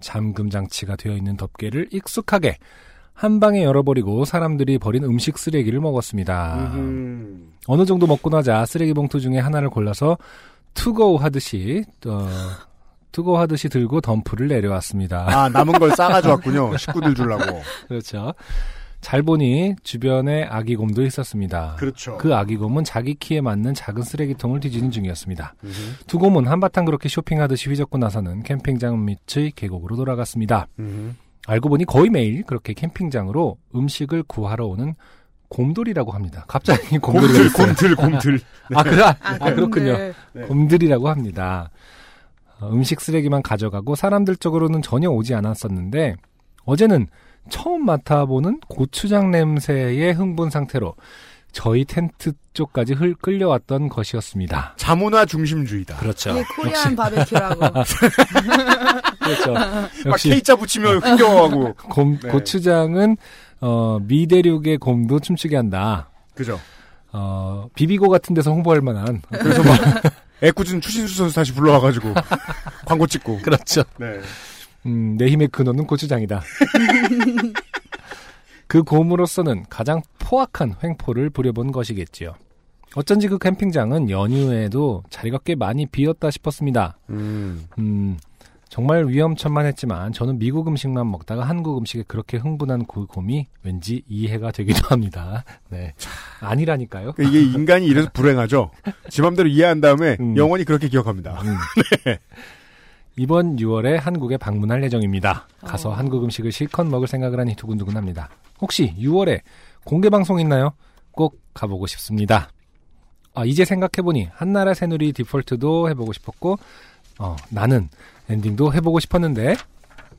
[0.00, 2.58] 잠금 장치가 되어 있는 덮개를 익숙하게
[3.20, 6.72] 한 방에 열어버리고 사람들이 버린 음식 쓰레기를 먹었습니다.
[6.76, 7.52] 음.
[7.66, 10.16] 어느 정도 먹고 나자 쓰레기 봉투 중에 하나를 골라서
[10.72, 12.26] 투고 하듯이 어,
[13.12, 15.26] 투고 하듯이 들고 덤프를 내려왔습니다.
[15.28, 16.76] 아 남은 걸 싸가지고 왔군요.
[16.78, 17.60] 식구들 주려고.
[17.88, 18.32] 그렇죠.
[19.02, 21.76] 잘 보니 주변에 아기곰도 있었습니다.
[21.78, 22.16] 그렇죠.
[22.16, 25.56] 그 아기곰은 자기 키에 맞는 작은 쓰레기통을 뒤지는 중이었습니다.
[25.62, 25.72] 음흠.
[26.06, 30.68] 두 곰은 한바탕 그렇게 쇼핑하듯이 휘젓고 나서는 캠핑장 밑의 계곡으로 돌아갔습니다.
[30.78, 31.12] 음흠.
[31.50, 34.94] 알고 보니 거의 매일 그렇게 캠핑장으로 음식을 구하러 오는
[35.48, 36.44] 곰돌이라고 합니다.
[36.46, 37.96] 갑자기 곰돌이가 곰들.
[37.96, 38.40] 곰들 곰들.
[38.72, 39.96] 아, 그, 아, 아, 아, 그렇군요.
[40.32, 40.42] 네.
[40.46, 41.70] 곰들이라고 합니다.
[42.60, 46.14] 어, 음식 쓰레기만 가져가고 사람들 쪽으로는 전혀 오지 않았었는데
[46.66, 47.08] 어제는
[47.48, 50.94] 처음 맡아보는 고추장 냄새의 흥분 상태로
[51.50, 54.74] 저희 텐트 쪽까지 흘 끌려왔던 것이었습니다.
[54.76, 55.96] 자문화 중심주의다.
[55.96, 56.30] 그렇죠.
[56.30, 57.60] 이게 코리안 바베큐라고.
[59.20, 59.52] 그렇죠.
[59.52, 61.74] 막 역시 K자 붙이면 흥겨워하고.
[61.74, 62.28] 곰, 네.
[62.28, 63.16] 고추장은
[63.60, 66.10] 어, 미대륙의 곰도 춤추게 한다.
[66.34, 66.58] 그죠.
[67.12, 69.78] 어, 비비고 같은 데서 홍보할 만한 그래서 막
[70.42, 72.14] 애꿎은 추신수 선수 다시 불러와가지고
[72.86, 73.38] 광고 찍고.
[73.42, 73.82] 그렇죠.
[73.98, 74.20] 네.
[74.86, 76.42] 음, 내 힘의 근원은 고추장이다.
[78.70, 82.34] 그 곰으로서는 가장 포악한 횡포를 부려본 것이겠지요.
[82.94, 86.96] 어쩐지 그 캠핑장은 연휴에도 자리가 꽤 많이 비었다 싶었습니다.
[87.10, 87.64] 음.
[87.80, 88.16] 음,
[88.68, 94.86] 정말 위험천만했지만 저는 미국 음식만 먹다가 한국 음식에 그렇게 흥분한 그 곰이 왠지 이해가 되기도
[94.86, 95.42] 합니다.
[95.68, 95.92] 네.
[96.38, 97.14] 아니라니까요.
[97.18, 98.70] 이게 인간이 이래서 불행하죠.
[99.08, 100.36] 지 맘대로 이해한 다음에 음.
[100.36, 101.42] 영원히 그렇게 기억합니다.
[101.42, 101.56] 음.
[103.16, 105.48] 이번 6월에 한국에 방문할 예정입니다.
[105.60, 105.92] 가서 어.
[105.92, 108.30] 한국 음식을 실컷 먹을 생각을 하니 두근두근합니다.
[108.60, 109.40] 혹시 6월에
[109.84, 110.72] 공개 방송 있나요?
[111.12, 112.50] 꼭 가보고 싶습니다.
[113.34, 116.58] 아, 이제 생각해보니 한나라 새누리 디폴트도 해보고 싶었고
[117.18, 117.88] 어, 나는
[118.28, 119.56] 엔딩도 해보고 싶었는데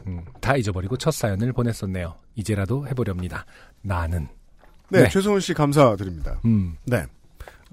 [0.07, 2.15] 음, 다 잊어버리고 첫 사연을 보냈었네요.
[2.35, 3.45] 이제라도 해보렵니다.
[3.81, 4.27] 나는
[4.89, 5.09] 네, 네.
[5.09, 6.39] 최소은 씨 감사드립니다.
[6.45, 7.05] 음, 네.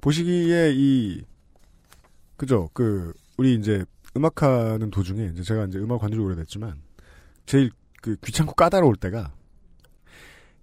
[0.01, 1.23] 보시기에 이
[2.37, 3.83] 그죠 그 우리 이제
[4.15, 6.81] 음악하는 도중에 이제 제가 이제 음악 관두지 오래됐지만
[7.45, 7.71] 제일
[8.01, 9.31] 그 귀찮고 까다로울 때가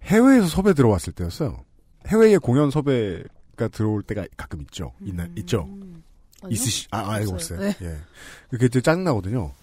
[0.03, 1.63] 해외에서 섭외 들어왔을 때였어요.
[2.07, 4.93] 해외에 공연 섭외가 들어올 때가 가끔 있죠.
[5.01, 5.67] 있나, 있죠.
[6.41, 6.53] 아니요?
[6.53, 7.59] 있으시, 아, 알고 있어요.
[7.59, 7.75] 네.
[7.81, 7.97] 예.
[8.49, 9.53] 그게 이제 짜증 나거든요.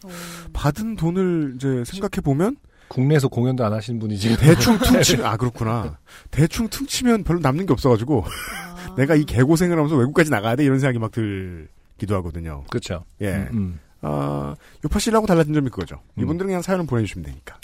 [0.53, 2.57] 받은 돈을 이제 생각해 보면,
[2.89, 5.99] 국내에서 공연도 안 하시는 분이 지금 대충 퉁치면, 아, 그렇구나.
[6.31, 8.25] 대충 퉁치면 별로 남는 게 없어가지고,
[8.99, 10.65] 내가 이 개고생을 하면서 외국까지 나가야 돼?
[10.65, 11.69] 이런 생각이 막 들
[11.99, 12.65] 기도 하거든요.
[12.71, 13.05] 그렇죠.
[13.21, 13.29] 예.
[13.33, 13.81] 음, 음.
[14.03, 14.55] 아,
[14.85, 16.01] 요파 씨하고 달라진 점이 그거죠.
[16.19, 17.57] 이분들은 그냥 사연을 보내주시면 되니까.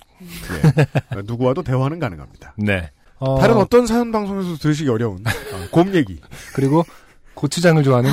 [1.16, 1.22] 예.
[1.22, 2.54] 누구와도 대화는 가능합니다.
[2.56, 2.90] 네.
[3.18, 6.20] 어, 다른 어떤 사연 방송에서 들으시기 어려운 어, 곰 얘기.
[6.54, 6.84] 그리고
[7.34, 8.10] 고추장을 좋아하는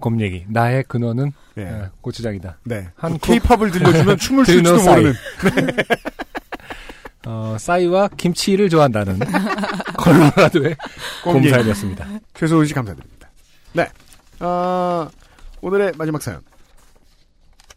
[0.00, 0.44] 곰 얘기.
[0.48, 1.64] 나의 근원은 예.
[1.64, 2.58] 어, 고추장이다.
[2.64, 2.88] 네.
[2.96, 5.14] 한 컵- 케이팝을 들려주면 춤을 출지도 모르는.
[7.26, 9.18] 어, 싸이와 김치를 좋아한다는
[9.98, 10.76] 콜로라도의
[11.24, 11.50] 곰곰 얘기.
[11.50, 12.06] 사연이었습니다.
[12.34, 13.28] 최소은 씨 감사드립니다.
[13.72, 13.88] 네.
[14.38, 15.08] 아,
[15.60, 16.40] 오늘의 마지막 사연.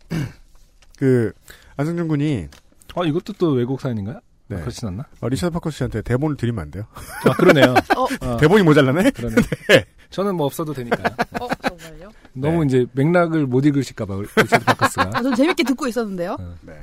[0.98, 1.32] 그,
[1.78, 2.48] 안승준 군이,
[2.96, 4.20] 어, 이것도 또 외국 사연인가요?
[4.48, 4.58] 네.
[4.58, 5.06] 아, 그렇진 않나?
[5.22, 6.86] 어, 리차드 파커 씨한테 대본을 드리면 안 돼요?
[7.26, 7.74] 아, 그러네요.
[8.22, 9.12] 어, 대본이 모자라네?
[9.12, 9.36] 그러네.
[9.70, 9.86] 네.
[10.10, 11.16] 저는 뭐 없어도 되니까요.
[11.40, 12.12] 어, 정말요?
[12.34, 15.12] 너무 이제 맥락을 못 읽으실까봐, 리차드 파커스가.
[15.14, 16.36] 아, 전 재밌게 듣고 있었는데요.
[16.62, 16.74] 네.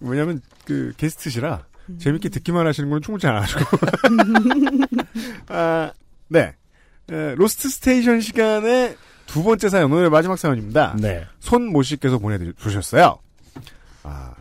[0.00, 1.66] 왜냐면, 그, 게스트시라,
[1.98, 3.60] 재밌게 듣기만 하시는 건 충분치 않아가지고.
[5.48, 5.92] 아,
[6.28, 6.54] 네.
[7.10, 8.96] 에, 로스트 스테이션 시간의
[9.26, 10.96] 두 번째 사연, 오늘의 마지막 사연입니다.
[10.98, 11.26] 네.
[11.40, 13.18] 손모 씨께서 보내주셨어요.
[14.02, 14.34] 아,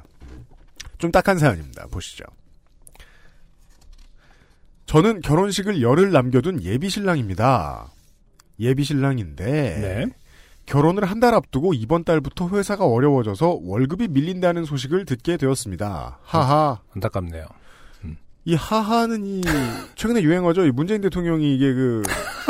[0.97, 1.87] 좀 딱한 사연입니다.
[1.87, 2.23] 보시죠.
[4.85, 7.87] 저는 결혼식을 열흘 남겨둔 예비 신랑입니다.
[8.59, 10.05] 예비 신랑인데 네.
[10.65, 16.19] 결혼을 한 달 앞두고 이번 달부터 회사가 어려워져서 월급이 밀린다는 소식을 듣게 되었습니다.
[16.23, 16.79] 하하.
[16.95, 17.45] 안타깝네요.
[18.47, 19.41] 이 하하는 이
[19.95, 20.65] 최근에 유행어죠.
[20.67, 22.03] 이 문재인 대통령이 이게 그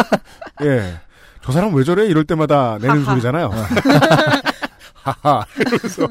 [0.64, 1.00] 예.
[1.46, 2.08] 저 사람 왜 저래?
[2.08, 3.12] 이럴 때마다 내는 하하.
[3.12, 3.52] 소리잖아요.
[5.04, 5.46] 하하.
[5.60, 6.08] 이러면서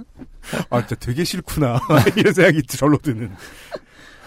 [0.70, 1.80] 아 진짜 되게 싫구나.
[2.16, 3.34] 이런 생각이 절로 드는.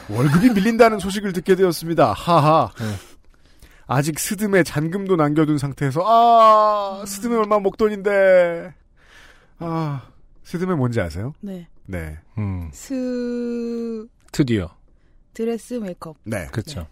[0.10, 2.12] 월급이 밀린다는 소식을 듣게 되었습니다.
[2.12, 2.72] 하하.
[3.88, 8.74] 아직 스드메 잔금도 남겨둔 상태에서 아 스드메 얼마 목돈인데
[9.60, 10.02] 아
[10.44, 11.34] 스드메 뭔지 아세요?
[11.40, 11.68] 네.
[11.86, 12.18] 네.
[12.38, 14.70] 음, 스 드디어.
[15.34, 16.18] 드레스 메이크업.
[16.26, 16.48] 네.
[16.52, 16.86] 그렇죠.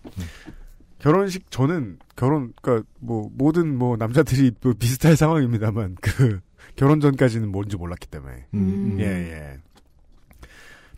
[1.05, 6.39] 결혼식 저는 결혼 그러니까 뭐 모든 뭐 남자들이 뭐 비슷할 상황입니다만 그
[6.75, 8.97] 결혼 전까지는 뭔지 몰랐기 때문에 음, 음.
[8.99, 9.57] 예 예.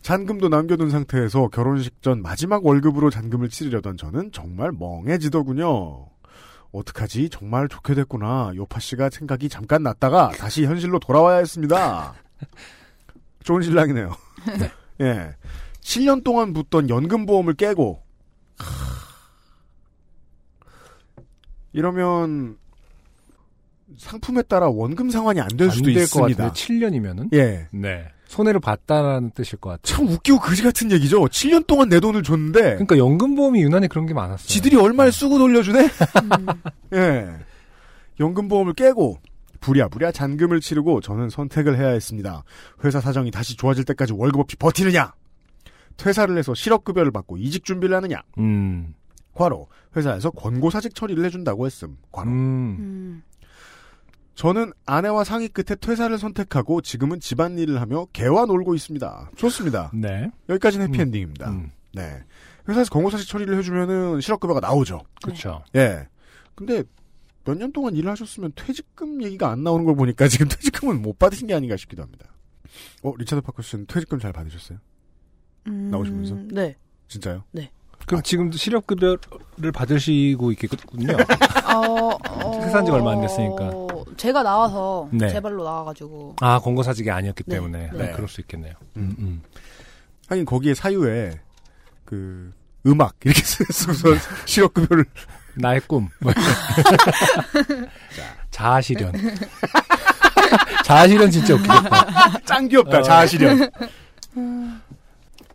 [0.00, 6.06] 잔금도 남겨둔 상태에서 결혼식 전 마지막 월급으로 잔금을 치르려던 저는 정말 멍해지더군요.
[6.72, 7.28] 어떡하지?
[7.28, 8.52] 정말 좋게 됐구나.
[8.56, 12.14] 요파 씨가 생각이 잠깐 났다가 다시 현실로 돌아와야 했습니다.
[13.44, 14.10] 좋은 신랑이네요.
[15.02, 15.34] 예.
[15.82, 18.02] 7년 동안 붙던 연금보험을 깨고
[21.72, 22.56] 이러면
[23.96, 26.44] 상품에 따라 원금 상환이 안 될 수도 안될것 있습니다.
[26.48, 27.28] 같은데 7년이면은?
[27.34, 27.68] 예.
[27.72, 28.06] 네.
[28.26, 29.82] 손해를 봤다라는 뜻일 것 같아요.
[29.82, 31.20] 참 웃기고 그지 같은 얘기죠.
[31.24, 34.46] 7년 동안 내 돈을 줬는데 그러니까 연금보험이 유난히 그런 게 많았어요.
[34.46, 35.88] 지들이 얼마를 쓰고 돌려주네?
[36.94, 37.28] 예.
[38.20, 39.18] 연금보험을 깨고
[39.60, 42.44] 부랴부랴 잔금을 치르고 저는 선택을 해야 했습니다.
[42.84, 45.12] 회사 사정이 다시 좋아질 때까지 월급 없이 버티느냐?
[45.96, 48.20] 퇴사를 해서 실업급여를 받고 이직 준비를 하느냐?
[48.38, 48.94] 음.
[49.34, 51.96] 과로 회사에서 권고사직 처리를 해준다고 했음.
[52.10, 52.30] 과로.
[52.30, 53.22] 음.
[54.34, 59.30] 저는 아내와 상의 끝에 퇴사를 선택하고 지금은 집안일을 하며 개와 놀고 있습니다.
[59.36, 59.90] 좋습니다.
[59.94, 60.30] 네.
[60.48, 61.50] 여기까지는 해피엔딩입니다.
[61.50, 61.70] 음.
[61.92, 62.22] 네.
[62.68, 65.00] 회사에서 권고사직 처리를 해주면은 실업급여가 나오죠.
[65.24, 65.64] 그렇죠.
[65.74, 66.06] 예.
[66.54, 66.84] 근데
[67.44, 71.46] 몇 년 동안 일을 하셨으면 퇴직금 얘기가 안 나오는 걸 보니까 지금 퇴직금은 못 받으신
[71.48, 72.26] 게 아닌가 싶기도 합니다.
[73.02, 74.78] 어, 리차드 파커 씨는 퇴직금 잘 받으셨어요?
[75.66, 76.34] 음, 나오시면서?
[76.52, 76.76] 네.
[77.08, 77.42] 진짜요?
[77.52, 77.70] 네.
[78.08, 81.12] 그럼 지금도 실업 급여를 받으시고 있겠군요.
[81.68, 83.70] 어, 어, 퇴사한 지가 얼마 안 됐으니까.
[84.16, 85.28] 제가 나와서 네.
[85.28, 86.36] 제 발로 나와가지고.
[86.40, 87.56] 아, 권고 사직이 아니었기 네.
[87.56, 87.90] 때문에.
[87.92, 87.98] 네.
[87.98, 88.12] 네.
[88.12, 88.72] 그럴 수 있겠네요.
[88.96, 89.42] 음, 음.
[90.28, 91.38] 하긴 거기에 사유에
[92.06, 92.52] 그
[92.86, 94.08] 음악 이렇게 써서
[94.46, 95.04] 실업 급여를
[95.54, 96.08] 나의 꿈.
[96.20, 96.32] 뭐
[98.50, 99.12] 자아실현.
[100.84, 102.40] 자아실현 진짜 웃기겠다.
[102.46, 103.02] 짱 귀엽다 어.
[103.02, 103.70] 자아실현.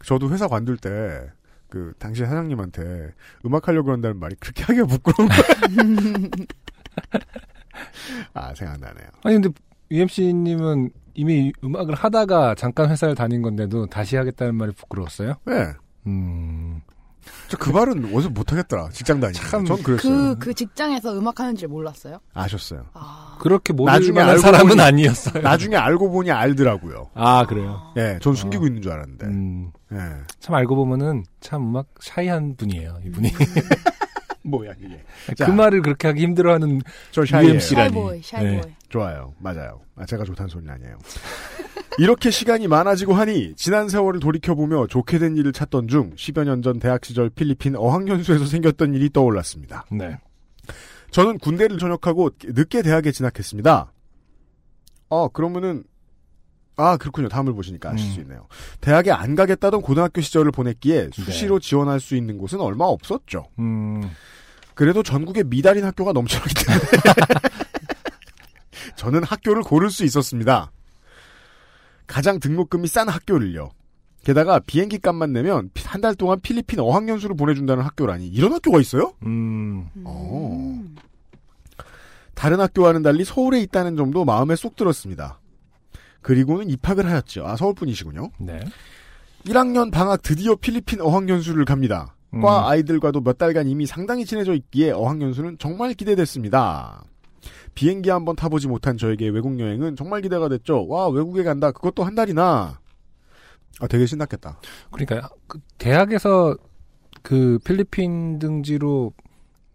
[0.06, 1.32] 저도 회사 관둘 때
[1.74, 3.14] 그 당시 사장님한테
[3.48, 5.42] 음악 하려고 한다는 말이 그렇게 하기가 부끄러운 거야.
[8.36, 9.08] 아 생각나네요.
[9.24, 9.50] 아니, 근데
[9.90, 15.34] UMC님은 이미 음악을 하다가 잠깐 회사를 다닌 건데도 다시 하겠다는 말이 부끄러웠어요?
[15.46, 15.74] 네.
[16.06, 16.82] 음.
[17.50, 18.90] 저그 말은 어디서 못하겠더라.
[18.92, 19.34] 직장 다니면.
[19.50, 20.36] 참, 전 그랬어요.
[20.36, 22.20] 그, 그 직장에서 음악 하는 줄 몰랐어요?
[22.34, 22.86] 아셨어요.
[23.40, 25.42] 그렇게 모를 나중에 알고 사람은 보니- 아니었어요.
[25.44, 27.10] 나중에 알고 보니 알더라고요.
[27.14, 27.82] 아, 그래요?
[27.98, 29.26] 예, 전 숨기고 있는 줄 알았는데.
[29.28, 29.72] 음.
[29.92, 29.98] 예.
[30.40, 33.32] 참 알고 보면은 참 음악 샤이한 분이에요, 이분이.
[34.44, 35.02] 뭐야, 이게.
[35.28, 35.52] 그 자.
[35.52, 37.50] 말을 그렇게 하기 힘들어하는 저 샤이예요.
[37.54, 37.94] UMC라니.
[37.94, 38.74] 샤이보이, 샤이보이.
[38.90, 39.34] 좋아요.
[39.40, 39.82] 맞아요.
[39.96, 40.98] 아, 제가 좋다는 소리는 아니에요.
[42.00, 46.80] 이렇게 시간이 많아지고 하니 지난 세월을 돌이켜보며 좋게 된 일을 찾던 중 10여 년 전
[46.80, 49.86] 대학 시절 필리핀 어학연수에서 생겼던 일이 떠올랐습니다.
[49.92, 50.18] 네.
[51.12, 53.92] 저는 군대를 전역하고 늦게 대학에 진학했습니다.
[55.10, 55.84] 어, 그러면은
[56.76, 57.30] 아, 그렇군요.
[57.30, 58.48] 다음을 보시니까 아실 수 있네요.
[58.82, 63.46] 대학에 안 가겠다던 고등학교 시절을 보냈기에 수시로 지원할 수 있는 곳은 얼마 없었죠.
[63.60, 64.10] 음,
[64.74, 66.82] 그래도 전국에 미달인 학교가 넘쳐나기 때문에
[68.96, 70.72] 저는 학교를 고를 수 있었습니다.
[72.08, 73.72] 가장 등록금이 싼 학교를요.
[74.24, 79.14] 게다가 비행기 값만 내면 한 달 동안 필리핀 어학연수를 보내준다는 학교라니 이런 학교가 있어요?
[79.26, 80.84] 음, 어.
[82.34, 85.40] 다른 학교와는 달리 서울에 있다는 점도 마음에 쏙 들었습니다.
[86.24, 87.46] 그리고는 입학을 하였죠.
[87.46, 88.32] 아 서울 분이시군요.
[88.40, 88.60] 네.
[89.46, 92.16] 1학년 방학 드디어 필리핀 어학연수를 갑니다.
[92.32, 92.66] 과 음.
[92.66, 97.04] 아이들과도 몇 달간 이미 상당히 친해져 있기에 어학연수는 정말 기대됐습니다.
[97.76, 100.88] 비행기 한번 타보지 못한 저에게 외국 여행은 정말 기대가 됐죠.
[100.88, 101.72] 와 외국에 간다.
[101.72, 102.80] 그것도 한 달이나.
[103.80, 104.60] 아 되게 신났겠다.
[104.92, 106.56] 그러니까 그 대학에서
[107.22, 109.14] 그 필리핀 등지로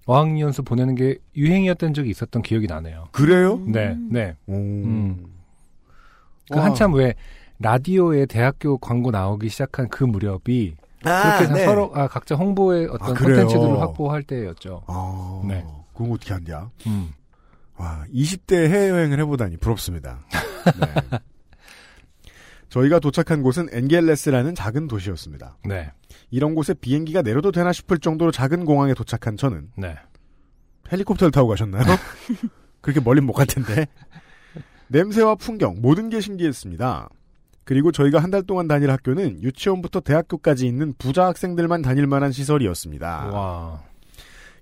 [0.07, 3.09] 어학연수 보내는 게 유행이었던 적이 있었던 기억이 나네요.
[3.13, 3.59] 그래요?
[3.67, 4.37] 네, 네.
[4.47, 4.55] 오.
[4.55, 5.38] 음.
[6.51, 6.65] 그 와.
[6.67, 7.15] 한참 왜
[7.61, 11.65] 라디오에 대학교 광고 나오기 시작한 그 무렵이 아, 그렇게 네.
[11.65, 13.37] 서로 아, 각자 홍보의 어떤 아, 그래요?
[13.47, 14.83] 콘텐츠들을 확보할 때였죠.
[14.87, 15.65] 아, 네.
[15.93, 16.71] 그건 어떻게 한대야?
[16.87, 17.11] 음.
[17.77, 20.21] 와, 20대 해외여행을 해보다니 부럽습니다.
[20.81, 21.19] 네.
[22.69, 25.57] 저희가 도착한 곳은 엔겔레스라는 작은 도시였습니다.
[25.65, 25.91] 네,
[26.31, 29.97] 이런 곳에 비행기가 내려도 되나 싶을 정도로 작은 공항에 도착한 저는 네.
[30.93, 31.85] 헬리콥터를 타고 가셨나요?
[32.83, 33.87] 그렇게 멀리 못 갈 텐데.
[34.89, 37.09] 냄새와 풍경, 모든 게 신기했습니다.
[37.65, 43.27] 그리고 저희가 한 달 동안 다닐 학교는 유치원부터 대학교까지 있는 부자 학생들만 다닐 만한 시설이었습니다.
[43.33, 43.83] 와,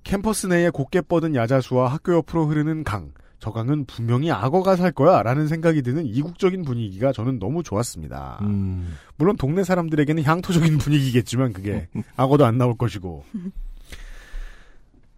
[0.02, 3.12] 캠퍼스 내에 곱게 뻗은 야자수와 학교 옆으로 흐르는 강.
[3.38, 8.38] 저 강은 분명히 악어가 살 거야 라는 생각이 드는 이국적인 분위기가 저는 너무 좋았습니다.
[8.42, 11.86] 음, 물론 동네 사람들에게는 향토적인 분위기겠지만 그게
[12.16, 13.24] 악어도 안 나올 것이고.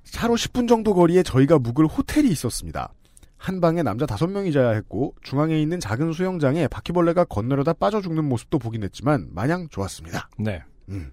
[0.04, 2.92] 차로 10분 정도 거리에 저희가 묵을 호텔이 있었습니다.
[3.38, 8.58] 한 방에 남자 5명이 자야 했고 중앙에 있는 작은 수영장에 바퀴벌레가 건너려다 빠져 죽는 모습도
[8.58, 10.28] 보긴 했지만 마냥 좋았습니다.
[10.38, 10.62] 네.
[10.88, 11.12] 음.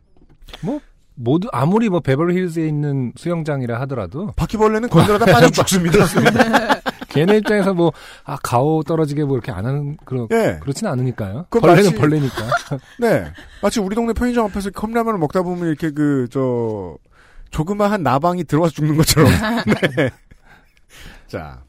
[0.61, 0.79] 뭐
[1.13, 5.99] 모두 아무리 뭐 베벌리힐즈에 있는 수영장이라 하더라도 바퀴벌레는 건너려다 빠져 죽습니다.
[7.09, 7.91] 걔네 입장에서 뭐
[8.25, 10.57] 아 가오 떨어지게 뭐 이렇게 안 하는 그런 예.
[10.61, 11.45] 그렇지는 않으니까요.
[11.49, 12.35] 그건 벌레는 마치- 벌레니까.
[12.99, 13.31] 네.
[13.61, 16.97] 마치 우리 동네 편의점 앞에서 컵라면을 먹다 보면 이렇게 그, 저,
[17.51, 19.29] 조그마한 나방이 들어와서 죽는 것처럼.
[19.95, 20.09] 네.
[21.27, 21.63] 자.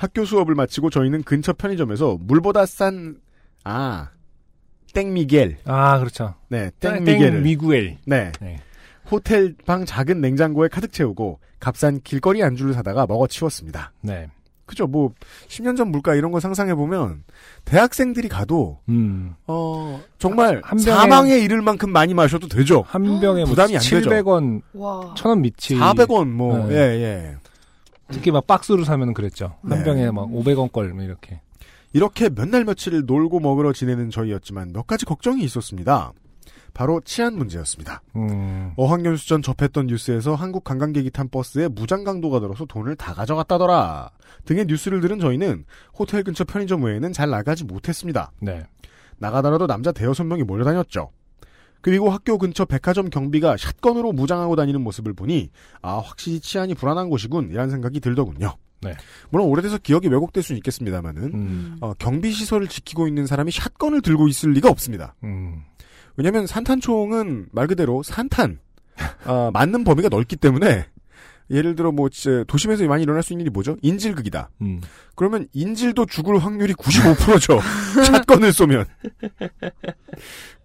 [0.00, 3.16] 학교 수업을 마치고 저희는 근처 편의점에서 물보다 싼,
[3.64, 4.08] 아,
[4.94, 5.58] 땡미겔.
[5.66, 6.34] 아 그렇죠.
[6.48, 7.30] 네, 땡미겔을.
[7.32, 7.98] 땡 미구엘.
[8.06, 8.32] 네.
[8.40, 8.60] 네.
[9.10, 13.92] 호텔 방 작은 냉장고에 가득 채우고 값싼 길거리 안주를 사다가 먹어 치웠습니다.
[14.00, 14.28] 네.
[14.64, 14.86] 그죠.
[14.86, 15.12] 뭐,
[15.48, 17.24] 10년 전 물가 이런 거 상상해보면,
[17.64, 19.34] 대학생들이 가도, 음.
[19.48, 22.84] 어, 정말, 한 병에- 사망에 이를 만큼 많이 마셔도 되죠.
[22.86, 24.08] 한 병에 뭐 부담이 안 되죠.
[24.08, 25.12] 700원, 와.
[25.16, 25.74] 1000원 미치.
[25.74, 26.74] 400원, 뭐, 네.
[26.76, 27.36] 예, 예.
[28.10, 29.56] 특히 막 박스로 사면 그랬죠.
[29.62, 29.84] 한 네.
[29.84, 31.40] 병에 막 500원 걸, 뭐 이렇게.
[31.92, 36.12] 이렇게 몇 날 며칠을 놀고 먹으러 지내는 저희였지만 몇 가지 걱정이 있었습니다.
[36.72, 38.00] 바로 치안 문제였습니다.
[38.14, 38.72] 음.
[38.76, 44.10] 어학연수 전 접했던 뉴스에서 한국 관광객이 탄 버스에 무장 강도가 들어서 돈을 다 가져갔다더라
[44.44, 45.64] 등의 뉴스를 들은 저희는
[45.98, 48.30] 호텔 근처 편의점 외에는 잘 나가지 못했습니다.
[48.40, 48.62] 네.
[49.18, 51.10] 나가더라도 남자 대여섯 명이 몰려다녔죠.
[51.80, 55.50] 그리고 학교 근처 백화점 경비가 샷건으로 무장하고 다니는 모습을 보니
[55.82, 58.54] 아 확실히 치안이 불안한 곳이군 이란 생각이 들더군요.
[58.82, 58.94] 네.
[59.30, 61.76] 물론 오래돼서 기억이 왜곡될 수는 있겠습니다만은 음.
[61.80, 65.14] 어, 경비 시설을 지키고 있는 사람이 샷건을 들고 있을 리가 없습니다.
[65.24, 65.62] 음.
[66.16, 68.58] 왜냐하면 산탄총은 말 그대로 산탄
[69.24, 70.86] 아, 맞는 범위가 넓기 때문에
[71.50, 73.76] 예를 들어 뭐 진짜 도심에서 많이 일어날 수 있는 일이 뭐죠?
[73.82, 74.50] 인질극이다.
[74.62, 74.80] 음.
[75.16, 77.60] 그러면 인질도 죽을 확률이 95%죠.
[78.06, 78.86] 샷건을 쏘면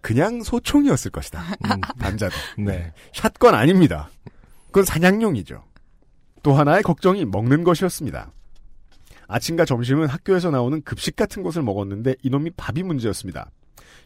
[0.00, 1.40] 그냥 소총이었을 것이다.
[1.64, 1.80] 음.
[1.96, 2.92] 남자도 네.
[3.12, 4.10] 샷건 아닙니다.
[4.66, 5.64] 그건 사냥용이죠.
[6.42, 8.30] 또 하나의 걱정이 먹는 것이었습니다.
[9.28, 13.50] 아침과 점심은 학교에서 나오는 급식 같은 것을 먹었는데 이놈이 밥이 문제였습니다.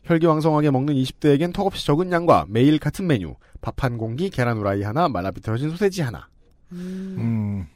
[0.05, 5.09] 혈기왕성하게 먹는 20대에겐 턱없이 적은 양과 매일 같은 메뉴, 밥 한 공기, 계란 후라이 하나,
[5.11, 6.29] 말라비틀어진 소세지 하나.
[6.73, 7.67] 음.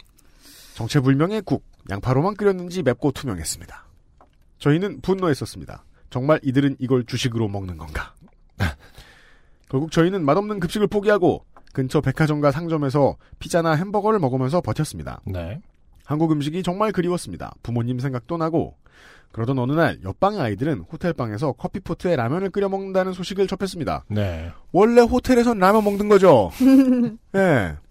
[0.75, 3.85] 정체불명의 국, 양파로만 끓였는지 맵고 투명했습니다.
[4.59, 5.85] 저희는 분노했었습니다.
[6.11, 8.15] 정말 이들은 이걸 주식으로 먹는 건가?
[9.69, 15.21] 결국 저희는 맛없는 급식을 포기하고 근처 백화점과 상점에서 피자나 햄버거를 먹으면서 버텼습니다.
[15.27, 15.61] 네.
[16.05, 17.55] 한국 음식이 정말 그리웠습니다.
[17.63, 18.77] 부모님 생각도 나고.
[19.33, 24.05] 그러던 어느 날 옆방의 아이들은 호텔방에서 커피포트에 라면을 끓여 먹는다는 소식을 접했습니다.
[24.09, 24.53] 네.
[24.71, 26.53] 원래 호텔에선 라면 먹는 거죠.
[27.35, 27.77] 예.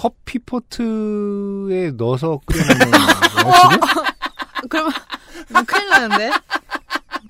[0.00, 4.68] 커피 포트에 넣어서 끓여먹는 거예요, 지금?
[4.70, 4.92] 그러면
[5.50, 6.30] 뭐 큰일 나는데?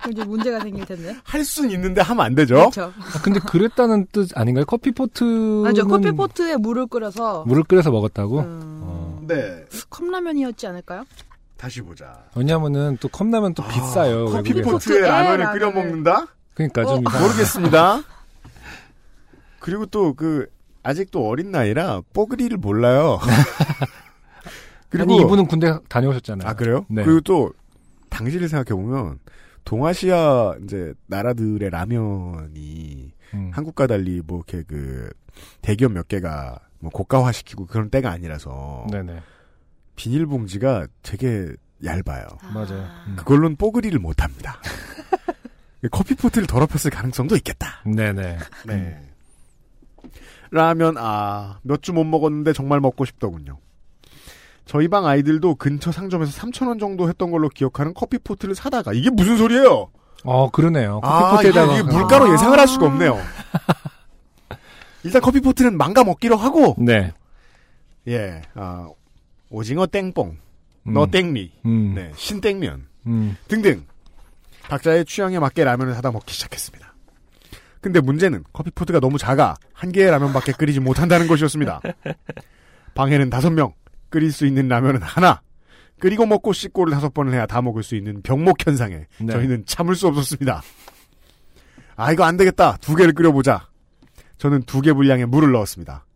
[0.08, 1.16] 이제 문제가 생길 텐데.
[1.24, 2.54] 할 수는 있는데 하면 안 되죠.
[2.54, 2.92] 그렇죠.
[2.96, 4.64] 아, 근데 그랬다는 뜻 아닌가요?
[4.66, 5.82] 커피 포트는 맞아.
[5.82, 8.38] 커피 포트에 물을 끓여서 물을 끓여서 먹었다고?
[8.38, 8.60] 음.
[8.84, 9.20] 어.
[9.26, 9.64] 네.
[9.90, 11.02] 컵라면이었지 않을까요?
[11.56, 12.22] 다시 보자.
[12.36, 14.26] 왜냐면은 또 컵라면 또 비싸요.
[14.26, 14.36] 외국에서.
[14.36, 15.50] 커피포트에 커피포트에 라면을.
[15.52, 16.26] 끓여 먹는다?
[16.54, 17.10] 그러니까 좀 어.
[17.20, 18.02] 모르겠습니다.
[19.58, 20.46] 그리고 또 그
[20.82, 23.18] 아직도 어린 나이라 뽀글이를 몰라요.
[24.98, 26.48] 아니 이분은 군대 다녀오셨잖아요.
[26.48, 26.84] 아 그래요?
[26.88, 27.04] 네.
[27.04, 27.52] 그리고 또
[28.08, 29.18] 당시를 생각해 보면
[29.64, 33.50] 동아시아 이제 나라들의 라면이 음.
[33.52, 35.10] 한국과 달리 뭐 이렇게 그
[35.62, 39.20] 대기업 몇 개가 뭐 고가화시키고 그런 때가 아니라서 네네
[39.94, 41.52] 비닐봉지가 되게
[41.84, 42.26] 얇아요.
[42.52, 42.88] 맞아요.
[43.06, 43.16] 음.
[43.16, 44.60] 그걸로는 뽀글이를 못 합니다.
[45.90, 47.82] 커피포트를 더럽혔을 가능성도 있겠다.
[47.86, 48.38] 네네.
[48.66, 49.10] 네.
[50.50, 53.58] 라면 아 몇 주 못 먹었는데 정말 먹고 싶더군요.
[54.66, 59.36] 저희 방 아이들도 근처 상점에서 3,000원 정도 했던 걸로 기억하는 커피 포트를 사다가 이게 무슨
[59.36, 59.90] 소리예요?
[60.24, 61.00] 어 그러네요.
[61.02, 63.18] 아, 커피포트에다가 이게 물가로 예상을 할 수가 없네요.
[65.02, 67.12] 일단 커피 포트는 망가 먹기로 하고 네.
[68.08, 68.88] 예, 아,
[69.50, 70.36] 오징어 땡뽕,
[70.86, 70.92] 음.
[70.92, 71.94] 너 땡미, 음.
[71.94, 73.36] 네, 신땡면 음.
[73.48, 73.84] 등등
[74.68, 76.79] 각자의 취향에 맞게 라면을 사다 먹기 시작했습니다.
[77.80, 81.80] 근데 문제는 커피포트가 너무 작아 한 개의 라면밖에 끓이지 못한다는 것이었습니다.
[82.94, 83.72] 방에는 다섯 명,
[84.10, 85.40] 끓일 수 있는 라면은 하나.
[85.98, 89.32] 끓이고 먹고 씻고를 다섯 번을 해야 다 먹을 수 있는 병목 현상에 네.
[89.32, 90.62] 저희는 참을 수 없었습니다.
[91.96, 92.76] 아 이거 안 되겠다.
[92.78, 93.68] 두 개를 끓여보자.
[94.38, 96.06] 저는 두 개 분량의 물을 넣었습니다.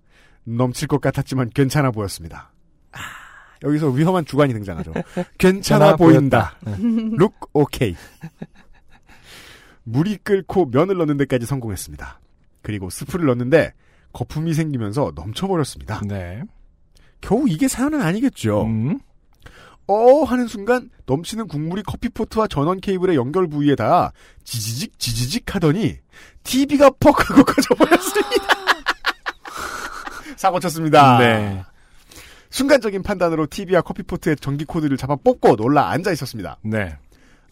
[0.45, 2.51] 넘칠 것 같았지만 괜찮아 보였습니다.
[2.93, 2.99] 아,
[3.63, 4.93] 여기서 위험한 주관이 등장하죠.
[5.39, 6.55] 괜찮아 보인다.
[7.19, 7.95] 룩 오케이.
[9.85, 12.21] 물이 끓고 면을 넣는 데까지 성공했습니다.
[12.63, 13.73] 그리고 스프를 넣는데
[14.13, 16.03] 거품이 생기면서 넘쳐버렸습니다.
[16.07, 16.43] 네.
[17.21, 18.65] 겨우 이게 사연은 아니겠죠.
[18.65, 18.99] 음.
[19.87, 24.13] 어 하는 순간 넘치는 국물이 커피포트와 전원 케이블의 연결 부위에 닿아
[24.43, 25.99] 지지직 지지직 하더니
[26.43, 28.55] TV가 퍽 하고 꺼져버렸습니다.
[30.37, 31.19] 사고 쳤습니다.
[31.19, 31.63] 네.
[32.49, 36.59] 순간적인 판단으로 TV와 커피포트의 전기 코드를 잡아 뽑고 놀라 앉아 있었습니다.
[36.63, 36.97] 네.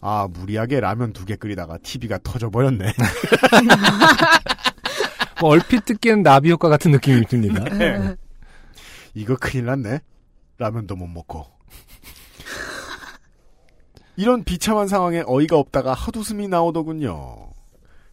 [0.05, 2.93] 아 무리하게 라면 두 개 끓이다가 TV가 터져버렸네.
[5.39, 7.63] 뭐 얼핏 듣기에는 나비 효과 같은 느낌이 듭니다.
[7.77, 8.15] 네.
[9.13, 9.99] 이거 큰일 났네.
[10.57, 11.45] 라면도 못 먹고.
[14.17, 17.51] 이런 비참한 상황에 어이가 없다가 헛웃음이 나오더군요.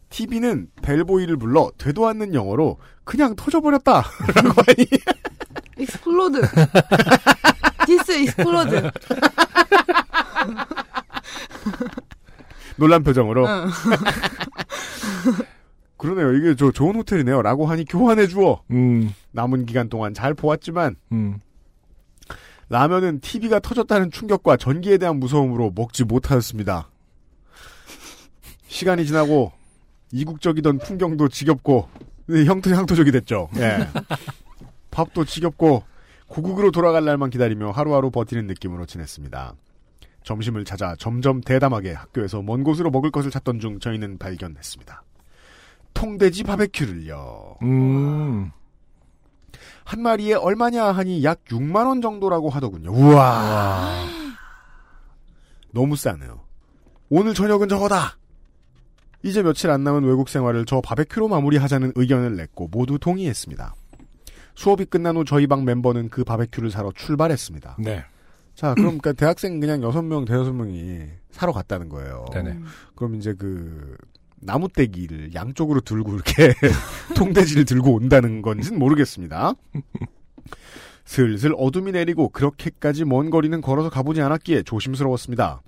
[0.09, 4.03] TV는 벨보이를 불러 되도 않는 영어로 그냥 터져버렸다.
[4.35, 4.87] 라고 하니
[5.77, 6.41] Explode.
[7.85, 8.89] This explode.
[12.77, 13.69] 놀란 표정으로 응.
[15.97, 16.33] 그러네요.
[16.33, 17.43] 이게 저 좋은 호텔이네요.
[17.43, 18.63] 라고 하니 교환해 주어.
[18.71, 19.13] 음.
[19.31, 21.39] 남은 기간 동안 잘 보았지만 음.
[22.69, 26.89] 라면은 TV가 터졌다는 충격과 전기에 대한 무서움으로 먹지 못하였습니다.
[28.67, 29.51] 시간이 지나고
[30.11, 31.89] 이국적이던 풍경도 지겹고
[32.27, 33.49] 네, 형도 향토적이 됐죠.
[33.57, 33.87] 예.
[34.89, 35.83] 밥도 지겹고
[36.27, 39.53] 고국으로 돌아갈 날만 기다리며 하루하루 버티는 느낌으로 지냈습니다.
[40.23, 45.03] 점심을 찾아 점점 대담하게 학교에서 먼 곳으로 먹을 것을 찾던 중 저희는 발견했습니다.
[45.93, 47.57] 통돼지 바베큐를요.
[47.63, 48.51] 음.
[49.83, 52.91] 한 마리에 얼마냐 하니 약 6만 원 정도라고 하더군요.
[52.91, 54.05] 우와.
[55.71, 56.41] 너무 싸네요.
[57.09, 58.17] 오늘 저녁은 저거다.
[59.23, 63.75] 이제 며칠 안 남은 외국 생활을 저 바베큐로 마무리하자는 의견을 냈고 모두 동의했습니다.
[64.55, 67.77] 수업이 끝난 후 저희 방 멤버는 그 바베큐를 사러 출발했습니다.
[67.79, 68.05] 네.
[68.61, 70.99] 자, 그럼 그러니까 대학생 그냥 여섯 명, 대여섯 명이
[71.31, 72.25] 사러 갔다는 거예요.
[72.31, 72.59] 네네.
[72.93, 73.97] 그럼 이제 그
[74.41, 76.53] 나무떼기를 양쪽으로 들고 이렇게
[77.17, 79.53] 통돼지를 들고 온다는 건지는 모르겠습니다.
[81.05, 85.63] 슬슬 어둠이 내리고 그렇게까지 먼 거리는 걸어서 가보지 않았기에 조심스러웠습니다.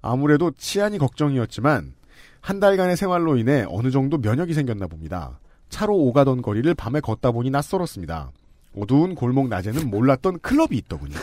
[0.00, 1.92] 아무래도 치안이 걱정이었지만
[2.40, 5.40] 한 달간의 생활로 인해 어느 정도 면역이 생겼나 봅니다.
[5.68, 8.32] 차로 오가던 거리를 밤에 걷다 보니 낯설었습니다.
[8.78, 11.18] 어두운 골목 낮에는 몰랐던 클럽이 있더군요.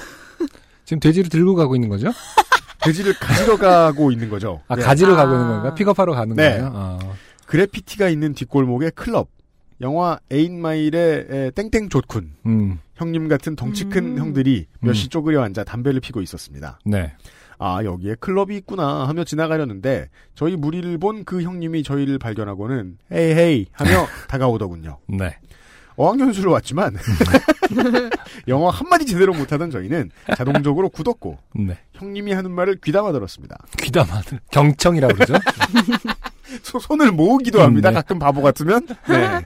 [0.85, 2.11] 지금 돼지를 들고 가고 있는 거죠?
[2.83, 4.61] 돼지를 가지러 가고 있는 거죠.
[4.67, 4.81] 아, 네.
[4.81, 5.73] 가지러 가고 있는 건가?
[5.75, 6.49] 픽업하러 가는 네.
[6.51, 6.71] 거예요?
[6.73, 6.99] 아.
[7.45, 9.29] 그래피티가 있는 뒷골목의 클럽.
[9.81, 12.29] 영화 에인마일의 땡땡 조쿤.
[12.45, 12.79] 음.
[12.95, 14.17] 형님 같은 덩치 큰 음.
[14.19, 14.93] 형들이 음.
[14.93, 16.79] 쪼그려 앉아 담배를 피고 있었습니다.
[16.85, 17.13] 네.
[17.57, 23.65] 아, 여기에 클럽이 있구나 하며 지나가려는데 저희 무리를 본 그 형님이 저희를 발견하고는 헤이 헤이
[23.71, 24.97] 하며 다가오더군요.
[25.07, 25.37] 네.
[25.95, 26.95] 어학연수를 왔지만
[28.47, 31.77] 영어 한마디 제대로 못하던 저희는 자동적으로 굳었고 네.
[31.93, 33.57] 형님이 하는 말을 귀담아 들었습니다.
[33.79, 34.39] 귀담아 들.
[34.51, 35.33] 경청이라고 그러죠?
[36.63, 37.89] 소- 손을 모으기도 합니다.
[37.89, 37.93] 네.
[37.95, 38.87] 가끔 바보 같으면.
[39.07, 39.45] 네.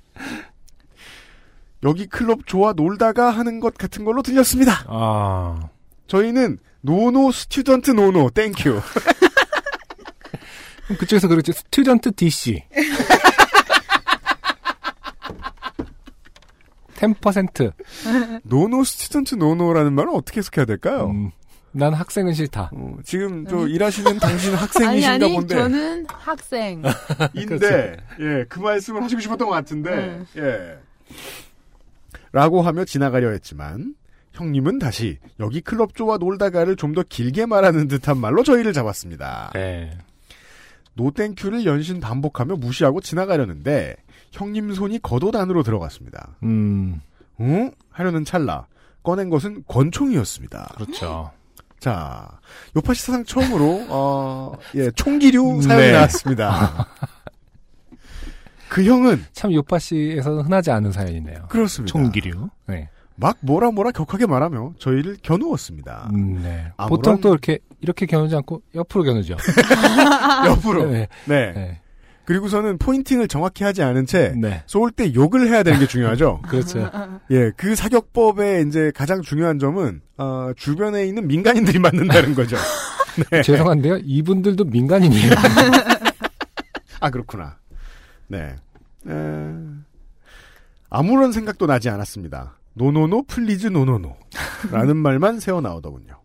[1.84, 4.84] 여기 클럽 좋아 놀다가 하는 것 같은 걸로 들렸습니다.
[4.88, 5.70] 아.
[6.08, 8.82] 저희는 no no student no no thank you.
[11.00, 12.64] 그쪽에서 그렇지 스튜던트 DC
[16.96, 17.74] 10%
[18.44, 21.08] 노노 스튜던트 노노라는 말은 어떻게 해석해야 될까요?
[21.10, 21.32] 음,
[21.72, 22.72] 난 학생은 싫다.
[22.74, 25.56] 어, 지금 저 일하시는 당신 학생이신가 아니, 아니, 본데.
[25.56, 26.82] 저는 학생.
[27.36, 30.78] 인데, 예, 그 말씀을 하시고 싶었던 것 같은데, 예.
[32.32, 33.96] 라고 하며 지나가려 했지만,
[34.34, 39.52] 형님은 다시 여기 클럽조와 놀다가를 좀 더 길게 말하는 듯한 말로 저희를 잡았습니다.
[39.54, 39.98] 네.
[40.94, 43.96] 노땡큐를 연신 반복하며 무시하고 지나가려는데,
[44.36, 46.36] 형님 손이 겉옷 안으로 들어갔습니다.
[46.44, 47.02] 음,
[47.40, 47.72] 응?
[47.90, 48.68] 하려는 찰나,
[49.04, 50.74] 꺼낸 것은 권총이었습니다.
[50.76, 51.32] 그렇죠.
[51.80, 52.30] 자,
[52.76, 55.92] 요파시 사상 처음으로, 어, 예, 총기류 사연이 네.
[55.94, 56.88] 나왔습니다.
[58.70, 61.46] 그 형은 참 요파 씨에서는 흔하지 않은 사연이네요.
[61.50, 61.92] 그렇습니다.
[61.92, 62.50] 총기류.
[62.68, 62.90] 네.
[63.16, 66.10] 막 뭐라 뭐라 격하게 말하며 저희를 겨누었습니다.
[66.14, 66.66] 음, 네.
[66.76, 69.38] 아무런- 보통 또 이렇게 이렇게 겨누지 않고 옆으로 겨누죠.
[70.50, 70.86] 옆으로.
[70.92, 71.08] 네.
[71.26, 71.54] 네.
[71.54, 71.82] 네.
[72.26, 74.64] 그리고서는 포인팅을 정확히 하지 않은 채 네.
[74.66, 76.42] 쏠 때 욕을 해야 되는 게 중요하죠.
[76.48, 76.90] 그렇죠.
[77.32, 82.56] 예, 그 사격법의 이제 가장 중요한 점은 어, 주변에 있는 민간인들이 맞는다는 거죠.
[83.32, 83.42] 네.
[83.42, 84.00] 죄송한데요.
[84.04, 85.32] 이분들도 민간인이에요.
[87.00, 87.58] 아 그렇구나.
[88.28, 88.56] 네.
[89.08, 89.54] 에...
[90.90, 92.58] 아무런 생각도 나지 않았습니다.
[92.74, 94.16] 노노노 플리즈 노노노
[94.72, 96.20] 라는 말만 새어 나오더군요.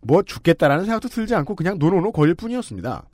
[0.00, 3.04] 뭐 죽겠다라는 생각도 들지 않고 그냥 no no no 거릴 뿐이었습니다.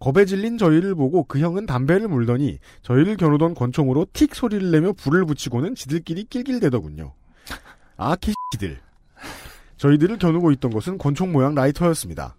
[0.00, 5.26] 겁에 질린 저희를 보고 그 형은 담배를 물더니 저희를 겨누던 권총으로 틱 소리를 내며 불을
[5.26, 7.12] 붙이고는 지들끼리 낄낄대더군요.
[7.98, 8.80] 아, 키들.
[9.76, 12.34] 저희들을 겨누고 있던 것은 권총 모양 라이터였습니다.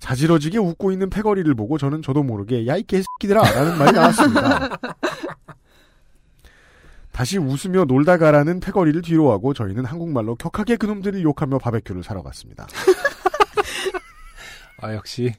[0.00, 4.68] 자지러지게 웃고 있는 패거리를 보고 저는 저도 모르게 야이 개새끼들아 라는 말이 나왔습니다.
[7.12, 12.66] 다시 웃으며 놀다 가라는 패거리를 뒤로 하고 저희는 한국말로 격하게 그놈들을 욕하며 바베큐를 사러 갔습니다.
[14.82, 15.32] 아, 역시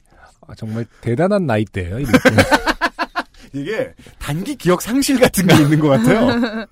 [0.46, 2.00] 아, 정말 대단한 나이대예요.
[2.00, 2.04] 이.
[3.52, 6.66] 이게 단기 기억 상실 같은 게 있는 것 같아요.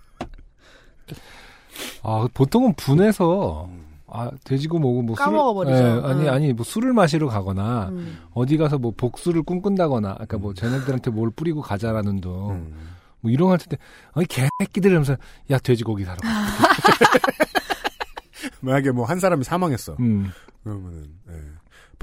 [2.02, 3.68] 아, 보통은 분해서
[4.06, 5.76] 아, 돼지고 뭐고 뭐 까먹어버리죠.
[5.76, 6.28] 예, 아니 응.
[6.32, 8.18] 아니 뭐 술을 마시러 가거나 음.
[8.32, 12.50] 어디 가서 뭐 복수를 꿈꾼다거나 아까 뭐 쟤네들한테 뭘 뿌리고 가자라는 둥.
[12.52, 12.90] 음.
[13.20, 13.78] 뭐 이런 거 할 때,
[14.12, 15.16] 아니, 개새끼들 이러면서,
[15.50, 16.28] 야, 돼지고기 사러 가.
[18.60, 19.96] 만약에 뭐 한 사람이 사망했어.
[20.00, 20.30] 음.
[20.62, 21.08] 그러면은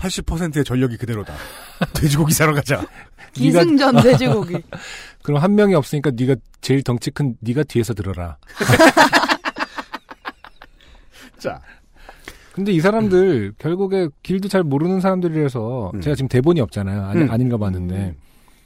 [0.01, 1.33] 80%의 전력이 그대로다.
[1.93, 2.85] 돼지고기 사러 가자.
[3.33, 4.57] 기승전 돼지고기.
[5.23, 8.37] 그럼 한 명이 없으니까 네가 제일 덩치 큰 네가 뒤에서 들어라.
[11.37, 11.61] 자.
[12.53, 16.01] 근데 이 사람들 결국에 길도 잘 모르는 사람들이라서 음.
[16.01, 17.05] 제가 지금 대본이 없잖아요.
[17.05, 17.31] 아니, 음.
[17.31, 18.15] 아닌가 봤는데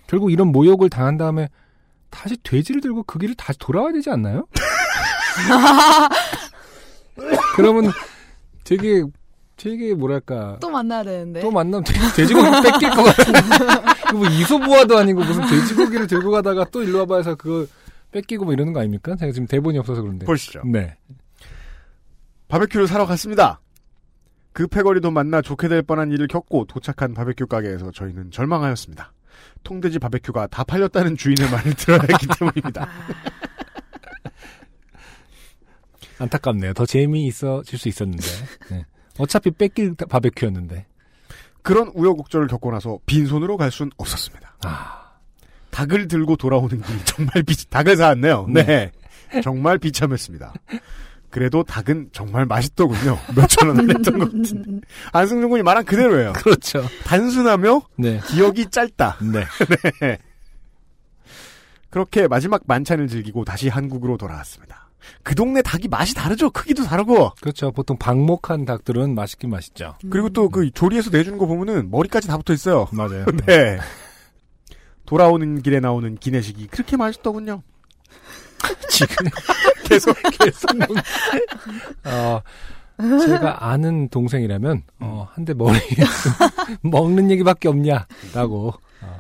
[0.07, 1.49] 결국 이런 모욕을 당한 다음에
[2.10, 4.48] 다시 돼지를 들고 그 길을 다시 돌아와야 되지 않나요?
[7.56, 7.91] 그러면
[8.64, 9.03] 되게
[9.57, 11.41] 되게 뭐랄까 또 만나야 되는데.
[11.41, 13.40] 또 만나면 돼- 돼지고기 뺏길 것 같은데
[14.10, 17.65] 이거 뭐 이소부화도 아니고 무슨 돼지고기를 들고 가다가 또 일로 와봐 해서 그거
[18.11, 19.15] 뺏기고 뭐 이러는 거 아닙니까?
[19.15, 20.61] 제가 지금 대본이 없어서 그런데 보시죠.
[20.65, 20.98] 네.
[22.48, 23.60] 바베큐를 사러 갔습니다.
[24.53, 29.11] 그 패거리도 만나 좋게 될 뻔한 일을 겪고 도착한 바베큐 가게에서 저희는 절망하였습니다.
[29.64, 32.88] 통돼지 바베큐가 다 팔렸다는 주인의 말을 들어야 했기 때문입니다.
[36.19, 36.73] 안타깝네요.
[36.73, 38.26] 더 재미있어 질 수 있었는데.
[38.72, 38.86] 네.
[39.19, 40.85] 어차피 뺏길 바베큐였는데.
[41.61, 44.57] 그런 우여곡절을 겪고 나서 빈손으로 갈 순 없었습니다.
[44.63, 45.01] 아.
[45.71, 48.47] 닭을 들고 돌아오는 길이 정말 비, 닭을 사왔네요.
[48.49, 48.91] 네.
[49.43, 50.53] 정말 비참했습니다.
[51.31, 53.17] 그래도 닭은 정말 맛있더군요.
[53.35, 54.87] 몇천 원 했던 것 같은데.
[55.11, 56.31] 안승준 군이 말한 그대로예요.
[56.33, 56.85] 그렇죠.
[57.03, 58.21] 단순하며 네.
[58.27, 59.17] 기억이 짧다.
[59.33, 59.43] 네.
[59.99, 60.17] 네.
[61.89, 64.85] 그렇게 마지막 만찬을 즐기고 다시 한국으로 돌아왔습니다.
[65.23, 66.49] 그 동네 닭이 맛이 다르죠.
[66.52, 67.32] 크기도 다르고.
[67.41, 67.72] 그렇죠.
[67.72, 69.95] 보통 방목한 닭들은 맛있긴 맛있죠.
[70.10, 72.88] 그리고 또 그 조리에서 내주는 거 보면은 머리까지 다 붙어 있어요.
[72.91, 73.26] 맞아요.
[73.45, 73.80] 네.
[75.06, 77.61] 돌아오는 길에 나오는 기내식이 그렇게 맛있더군요.
[78.90, 79.15] 지금
[79.86, 80.69] 계속 계속
[82.06, 82.41] 어,
[82.98, 85.80] 제가 아는 동생이라면 어, 한 대 머리에
[86.82, 89.19] 먹는 얘기밖에 없냐라고 어,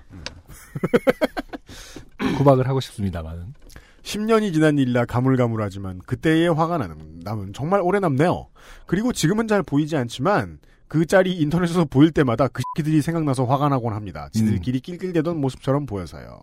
[2.37, 3.53] 구박을 하고 싶습니다만은
[4.05, 8.47] 10년이 지난 일이라 가물가물하지만 그때의 화가 나는, 남은 정말 오래 남네요.
[8.85, 13.93] 그리고 지금은 잘 보이지 않지만 그 짤이 인터넷에서 보일 때마다 그 새끼들이 생각나서 화가 나곤
[13.93, 14.29] 합니다.
[14.31, 16.39] 지들끼리 낄낄대던 모습처럼 보여서요.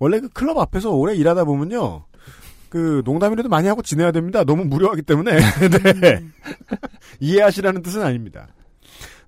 [0.00, 2.04] 원래 그 클럽 앞에서 오래 일하다 보면요.
[2.68, 4.42] 그 농담이라도 많이 하고 지내야 됩니다.
[4.42, 5.38] 너무 무료하기 때문에.
[6.00, 6.24] 네.
[7.20, 8.48] 이해하시라는 뜻은 아닙니다.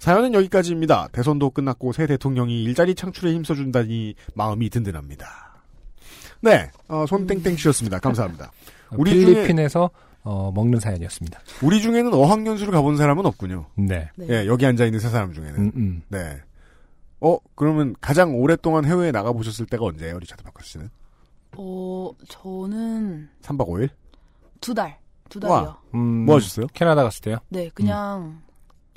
[0.00, 1.08] 사연은 여기까지입니다.
[1.12, 5.43] 대선도 끝났고 새 대통령이 일자리 창출에 힘써준다니 마음이 든든합니다.
[6.44, 7.98] 네, 어, 손 땡땡 쉬었습니다.
[8.00, 8.52] 감사합니다.
[8.98, 9.88] 우리 중에 필리핀에서
[10.24, 11.40] 어, 먹는 사연이었습니다.
[11.62, 13.66] 우리 중에는 어학연수를 가본 사람은 없군요.
[13.76, 14.10] 네.
[14.28, 15.56] 예, 여기 앉아 있는 세 사람 중에는.
[15.58, 16.02] 음, 음.
[16.08, 16.38] 네.
[17.20, 20.90] 어, 그러면 가장 오랫동안 해외에 나가 보셨을 때가 언제예요, 리차드 파커스 씨는?
[21.56, 23.88] 어, 저는 3박 5일?
[24.60, 24.98] 두 달,
[25.30, 25.54] 두 달이요.
[25.56, 25.98] 와.
[25.98, 26.66] 뭐 하셨어요?
[26.74, 27.38] 캐나다 갔을 때요?
[27.48, 28.42] 네, 그냥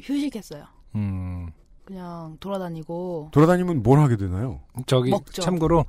[0.02, 0.66] 휴식했어요.
[0.96, 1.50] 음.
[1.86, 3.30] 그냥 돌아다니고.
[3.32, 4.60] 돌아다니면 뭘 하게 되나요?
[4.86, 5.42] 저기 먹죠.
[5.42, 5.86] 참고로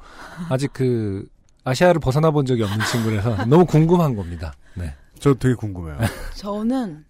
[0.49, 1.27] 아직 그
[1.69, 4.53] 아시아를 벗어나 본 적이 없는 친구라서 너무 궁금한 겁니다.
[4.75, 4.95] 네.
[5.21, 5.99] 저 되게 궁금해요.
[6.35, 7.05] 저는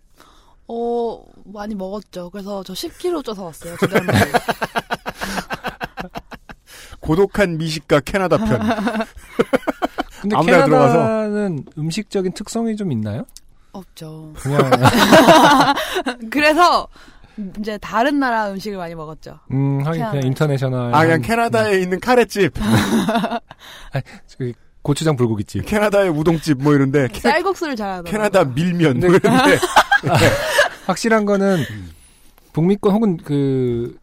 [0.67, 2.31] 어 많이 먹었죠.
[2.31, 3.77] 그래서 저 10kg 쪄서 왔어요.
[3.77, 4.19] 두달 만에.
[7.01, 8.61] 고독한 미식가 캐나다 편.
[10.21, 13.25] 근데 캐나다는 음식적인 특성이 좀 있나요?
[13.73, 14.33] 없죠.
[14.37, 14.71] 그냥
[16.31, 16.89] 그래서
[17.61, 19.39] 이제 다른 나라 음식을 많이 먹었죠.
[19.53, 20.05] 음 하긴.
[20.11, 22.53] 그냥 international 아, 그냥 캐나다에 있는 카레집,
[24.39, 24.53] 그
[24.83, 25.67] 고추장 불고기집.
[25.67, 28.11] 캐나다의 우동집 뭐 이런데, 캐, 쌀국수를 잘하더라고요.
[28.11, 29.17] 캐나다 밀면 뭐 네.
[29.23, 29.59] 이런데.
[30.87, 31.59] 확실한 거는
[32.53, 33.97] 북미권 혹은 그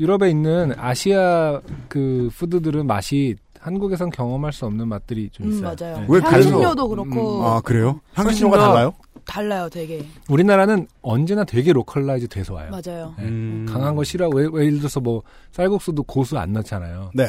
[0.00, 5.74] 유럽에 있는 아시아 그 food들은 맛이 한국에선 경험할 수 없는 맛들이 좀 음, 있어요.
[5.78, 5.98] 맞아요.
[6.00, 6.06] 네.
[6.08, 8.00] 왜 향신료도 그렇고 아, 그래요?
[8.14, 8.92] 향신료가 달라요?
[9.26, 10.04] 달라요, 되게.
[10.28, 12.70] 우리나라는 언제나 되게 localize 돼서 와요.
[12.70, 13.14] 맞아요.
[13.18, 13.24] 네.
[13.24, 13.66] 음.
[13.68, 15.22] 강한 거 싫어하고 예- 예를 들어서 뭐
[15.52, 17.10] 쌀국수도 고수 안 넣잖아요.
[17.14, 17.26] 네.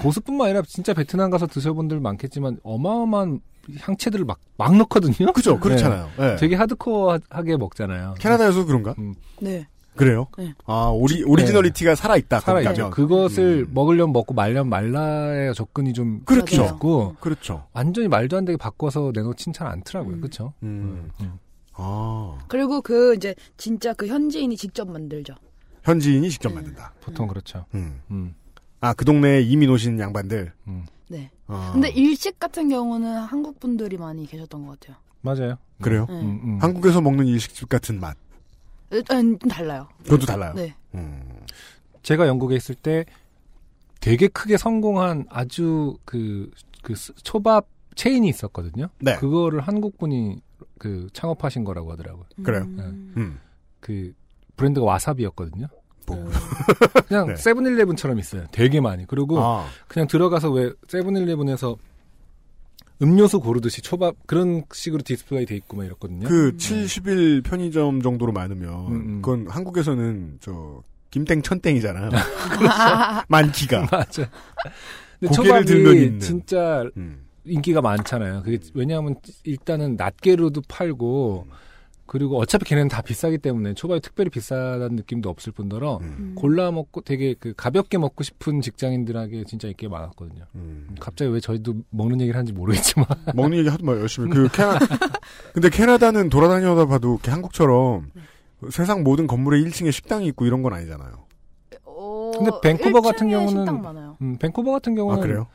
[0.00, 3.40] 고수뿐만 아니라 진짜 베트남 가서 드셔본 분들 많겠지만 어마어마한
[3.78, 5.32] 향채들을 막, 막 넣거든요.
[5.32, 6.08] 그죠, 그렇잖아요.
[6.18, 6.36] 네.
[6.36, 8.14] 되게 하드코어하게 먹잖아요.
[8.18, 8.94] 캐나다에서 그런가?
[9.40, 9.66] 네.
[9.96, 10.28] 그래요?
[10.38, 10.54] 네.
[10.66, 12.40] 아, 오리, originality가 살아 있다.
[12.40, 12.74] 거기 살아 있죠.
[12.74, 12.90] 가면.
[12.90, 13.74] 그것을 음.
[13.74, 16.64] 먹으려면 먹고 말려면 말라의 접근이 좀 그렇죠.
[16.64, 17.66] 있고 그렇죠.
[17.72, 20.14] 완전히 말도 안 되게 바꿔서 내놓진 잘 않더라고요.
[20.16, 20.20] 음.
[20.20, 20.52] 그렇죠?
[20.62, 21.10] 음.
[21.74, 25.34] 아, 그리고 그 이제 진짜 그 현지인이 직접 만들죠.
[25.82, 26.56] 현지인이 직접 네.
[26.56, 26.92] 만든다.
[27.00, 27.64] 보통 그렇죠.
[27.74, 28.00] 음.
[28.10, 28.34] 음.
[28.80, 30.52] 아, 그 동네에 이민 오신 양반들.
[31.08, 31.30] 네.
[31.46, 34.96] 아, 근데 일식 같은 경우는 한국 분들이 많이 계셨던 것 같아요.
[35.22, 35.56] 맞아요.
[35.82, 36.06] 그래요?
[36.08, 36.14] 네.
[36.14, 36.58] 음, 음.
[36.60, 38.16] 한국에서 먹는 일식집 같은 맛.
[39.06, 39.88] 좀 달라요.
[40.04, 40.52] 그것도 달라요.
[40.54, 40.74] 네.
[40.94, 41.22] 음.
[42.02, 43.04] 제가 영국에 있을 때
[44.00, 46.50] 되게 크게 성공한 아주 그,
[46.82, 48.88] 그 스- 초밥 체인이 있었거든요.
[48.98, 49.16] 네.
[49.16, 50.40] 그거를 한국 분이
[50.78, 52.24] 그 창업하신 거라고 하더라고요.
[52.42, 52.62] 그래요?
[52.62, 53.12] 음.
[53.16, 53.38] 음.
[53.80, 54.12] 그
[54.56, 55.66] 브랜드가 와사비였거든요.
[56.06, 56.30] 뭐.
[57.06, 57.36] 그냥 네.
[57.36, 58.46] 세븐일레븐처럼 있어요.
[58.50, 59.06] 되게 많이.
[59.06, 61.76] 그리고 아, 그냥 들어가서 왜 세븐일레븐에서
[63.02, 66.28] 음료수 고르듯이 초밥 그런 식으로 디스플레이 돼 있고 막 이렇거든요.
[66.28, 69.22] 그 70일 편의점 정도로 많으면 음, 음.
[69.22, 72.10] 그건 한국에서는 저 김땡 천땡이잖아요.
[73.28, 73.88] 많기가.
[73.90, 74.28] 맞아.
[75.18, 76.20] 근데 초밥이 들면.
[76.20, 77.24] 진짜 음.
[77.44, 78.42] 인기가 많잖아요.
[78.42, 81.46] 그게 왜냐하면 일단은 낱개로도 팔고
[82.10, 86.32] 그리고 어차피 걔네는 다 비싸기 때문에 초밥이 특별히 비싸다는 느낌도 없을 뿐더러 음.
[86.36, 90.42] 골라 먹고 되게 그 가볍게 먹고 싶은 직장인들에게 진짜 인기가 많았거든요.
[90.56, 90.88] 음.
[90.98, 93.06] 갑자기 왜 저희도 먹는 얘기를 하는지 모르겠지만
[93.36, 94.28] 먹는 얘기 하도 말 열심히.
[94.28, 94.76] 그 캐나
[95.54, 98.10] 근데 캐나다는 돌아다니다 봐도 이렇게 한국처럼
[98.70, 101.12] 세상 모든 건물에 1층에 식당이 있고 이런 건 아니잖아요.
[101.84, 104.16] 어, 근데 밴쿠버 같은 1층에 경우는 식당 많아요.
[104.20, 105.46] 음, 밴쿠버 같은 아 경우는 그래요?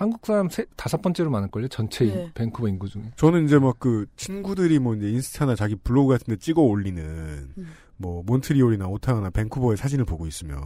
[0.00, 1.68] 한국 사람 세, 다섯 번째로 많을걸요?
[1.68, 2.30] 전체 인- 네.
[2.34, 3.02] 밴쿠버 인구 중에.
[3.16, 7.02] 저는 이제 막 그 친구들이 뭐 이제 인스타나 자기 블로그 같은 데 찍어 올리는
[7.58, 7.66] 음.
[7.98, 10.58] 뭐 몬트리올이나 오타와나 밴쿠버의 사진을 보고 있으면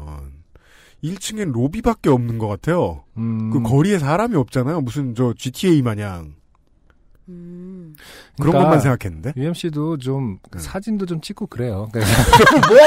[1.02, 3.02] 1층엔 로비밖에 없는 것 같아요.
[3.16, 4.80] 음, 그 거리에 사람이 없잖아요.
[4.82, 6.34] 무슨 저 GTA 마냥
[7.28, 7.96] 음.
[8.38, 9.32] 그런 그러니까 것만 생각했는데.
[9.36, 10.58] UMC도 좀 음.
[10.58, 11.88] 사진도 좀 찍고 그래요.
[11.90, 12.78] 뭐?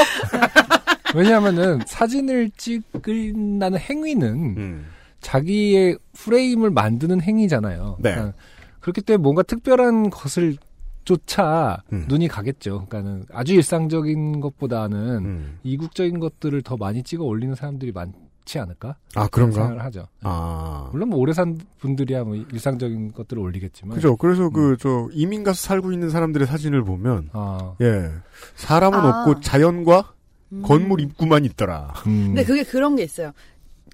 [1.14, 4.86] 왜냐하면은 사진을 찍는다는 행위는 음.
[5.20, 7.96] 자기의 프레임을 만드는 행위잖아요.
[8.00, 8.14] 네.
[8.14, 8.36] 그러니까
[8.80, 10.56] 그렇기 때문에 뭔가 특별한 것을
[11.04, 12.04] 조차 음.
[12.08, 12.84] 눈이 가겠죠.
[12.86, 15.58] 그러니까는 아주 일상적인 것보다는 음.
[15.62, 18.96] 이국적인 것들을 더 많이 찍어 올리는 사람들이 많지 않을까?
[19.14, 19.54] 아 그런 그런가?
[19.68, 20.08] 생각을 하죠.
[20.22, 23.94] 아 물론 뭐 오래 산 분들이야 뭐 일상적인 것들을 올리겠지만.
[23.94, 24.16] 그죠.
[24.16, 24.52] 그래서 음.
[24.52, 28.10] 그저 이민 가서 살고 있는 사람들의 사진을 보면 아, 예
[28.56, 29.20] 사람은 아.
[29.22, 30.12] 없고 자연과
[30.52, 30.62] 음.
[30.62, 31.94] 건물 입구만 있더라.
[32.06, 32.26] 음.
[32.26, 33.32] 근데 그게 그런 게 있어요.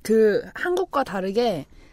[0.02, 1.83] 그 한국과 다르게 음,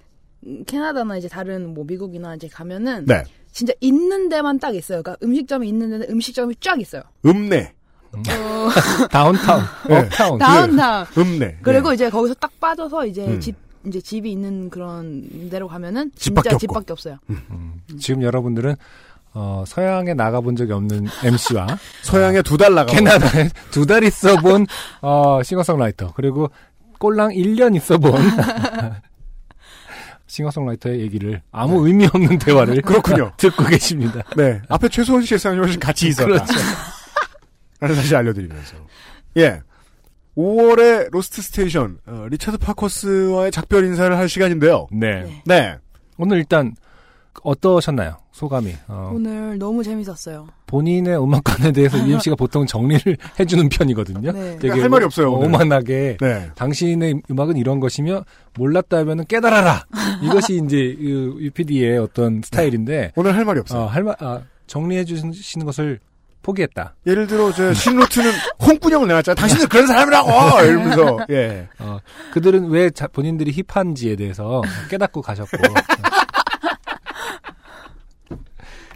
[0.65, 3.23] 캐나다나 이제 다른 뭐 미국이나 이제 가면은 네.
[3.51, 5.01] 진짜 있는 데만 딱 있어요.
[5.03, 7.03] 그러니까 음식점이 있는 데는 음식점이 쫙 있어요.
[7.25, 7.73] 읍내.
[8.13, 8.19] 어,
[9.09, 9.97] 다운타운, 네.
[9.99, 10.37] 업타운.
[10.39, 11.05] 다운타운.
[11.17, 11.57] 읍내.
[11.61, 11.93] 그리고 예.
[11.95, 13.39] 이제 거기서 딱 빠져서 이제 음.
[13.39, 13.55] 집
[13.85, 16.59] 이제 집이 있는 그런 데로 가면은 집밖에 진짜 없고.
[16.59, 17.17] 집밖에 없어요.
[17.29, 18.75] 음, 지금 여러분들은
[19.33, 21.67] 어, 서양에 나가본 적이 없는 MC와
[22.03, 22.91] 서양에 두 달 나가.
[22.91, 24.67] 캐나다에 두 달 있어본
[25.01, 26.49] 어, 싱어송라이터 그리고
[26.99, 28.13] 꼴랑 1년 있어본
[30.31, 33.33] 싱어송라이터의 얘기를 아무 의미 없는 대화를 그렇군요.
[33.37, 34.21] 듣고 계십니다.
[34.37, 34.61] 네.
[34.69, 36.25] 앞에 최소원 씨의 사연이 훨씬 가치 있었다.
[36.25, 36.53] 그렇죠.
[37.79, 38.77] 라는 사실 알려드리면서.
[39.37, 39.61] 예.
[40.37, 44.87] 5월에 로스트 스테이션, 어, 리차드 파커스와의 작별 인사를 할 시간인데요.
[44.91, 45.23] 네.
[45.23, 45.41] 네.
[45.45, 45.77] 네.
[46.17, 46.73] 오늘 일단
[47.43, 48.17] 어떠셨나요?
[48.31, 48.73] 소감이.
[48.87, 50.47] 어, 오늘 너무 재밌었어요.
[50.67, 54.31] 본인의 음악관에 대해서 UMC가 보통 정리를 해주는 편이거든요.
[54.31, 54.57] 네.
[54.59, 55.47] 그러니까 할 말이 없어요, 오늘.
[55.47, 56.49] 오만하게 네.
[56.55, 58.23] 당신의 음악은 이런 것이며
[58.57, 59.85] 몰랐다면 깨달아라.
[60.21, 63.83] 이것이 이제 UPD의 어떤 스타일인데 오늘 할 말이 없어요.
[63.83, 65.99] 어, 할 말, 아, 정리해 주시는 것을
[66.43, 66.95] 포기했다.
[67.05, 68.31] 예를 들어 제 신노트는
[68.65, 69.35] 홍군형을 내놨잖아요.
[69.35, 70.29] 당신은 그런 사람이라고
[70.65, 71.67] 이러면서 예.
[71.77, 71.99] 어,
[72.33, 75.57] 그들은 왜 자- 본인들이 힙한지에 대해서 깨닫고 가셨고.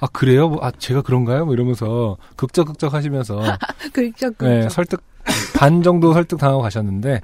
[0.06, 0.50] 아 그래요?
[0.50, 1.46] 뭐, 아 제가 그런가요?
[1.46, 3.42] 뭐 이러면서 극적극적 하시면서
[3.92, 4.32] 그렇죠.
[4.40, 4.70] 네.
[4.70, 5.02] 설득
[5.56, 7.22] 반 정도 설득 당하고 가셨는데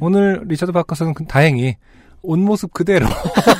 [0.00, 1.76] 오늘 리처드 바커스는 그- 다행히
[2.22, 3.06] 온 모습 그대로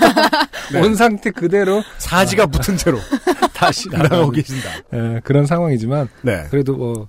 [0.82, 2.98] 온 상태 그대로 사지가 붙은 채로
[3.52, 4.68] 다시 나가고 계신다.
[4.94, 6.46] 예, 그런 상황이지만 네.
[6.50, 7.08] 그래도 뭐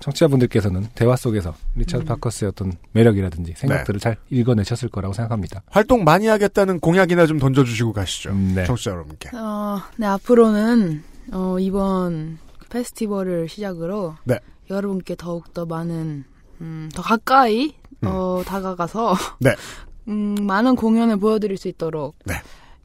[0.00, 5.62] 청취자분들께서는 대화 속에서 리처드 바커스의 어떤 매력이라든지 생각들을 잘 읽어내셨을 거라고 생각합니다.
[5.70, 8.34] 활동 많이 하겠다는 공약이나 좀 던져주시고 가시죠.
[8.34, 8.64] 네.
[8.64, 9.30] 청취자 여러분께.
[9.36, 11.02] 어, 네, 앞으로는,
[11.32, 12.38] 어, 이번
[12.70, 14.16] 페스티벌을 시작으로.
[14.24, 14.38] 네.
[14.70, 16.24] 여러분께 더욱더 많은,
[16.60, 19.16] 음, 더 가까이, 어, 다가가서.
[19.40, 19.54] 네.
[20.08, 22.16] 음, 많은 공연을 보여드릴 수 있도록.
[22.24, 22.34] 네.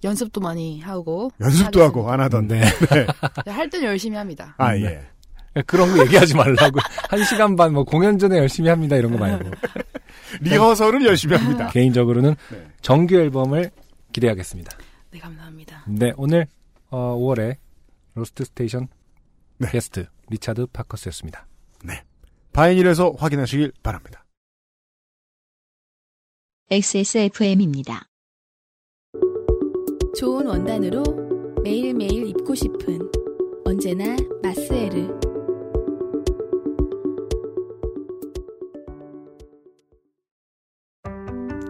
[0.03, 1.31] 연습도 많이 하고.
[1.39, 2.47] 연습도 하고 안 하던.
[2.49, 2.61] 네.
[3.45, 4.53] 네, 할 때는 열심히 합니다.
[4.57, 4.83] 아 네.
[4.83, 5.12] 예.
[5.65, 6.79] 그런 거 얘기하지 말라고.
[7.09, 9.51] 한 시간 반 뭐 공연 전에 열심히 합니다 이런 거 말고.
[10.41, 11.67] 리허설을 열심히 합니다.
[11.69, 12.67] 개인적으로는 네.
[12.81, 13.71] 정규 앨범을
[14.11, 14.77] 기대하겠습니다.
[15.11, 15.83] 네, 감사합니다.
[15.87, 16.47] 네, 오늘
[16.89, 17.57] 어, 5월에
[18.15, 18.87] 로스트 스테이션
[19.57, 19.69] 네.
[19.69, 21.47] 게스트 리차드 파커스였습니다.
[22.53, 24.23] 바이닐에서 확인하시길 바랍니다.
[26.69, 28.05] XSFM입니다.
[30.15, 31.03] 좋은 원단으로
[31.63, 32.99] 매일매일 입고 싶은
[33.65, 35.32] 언제나 마스에르.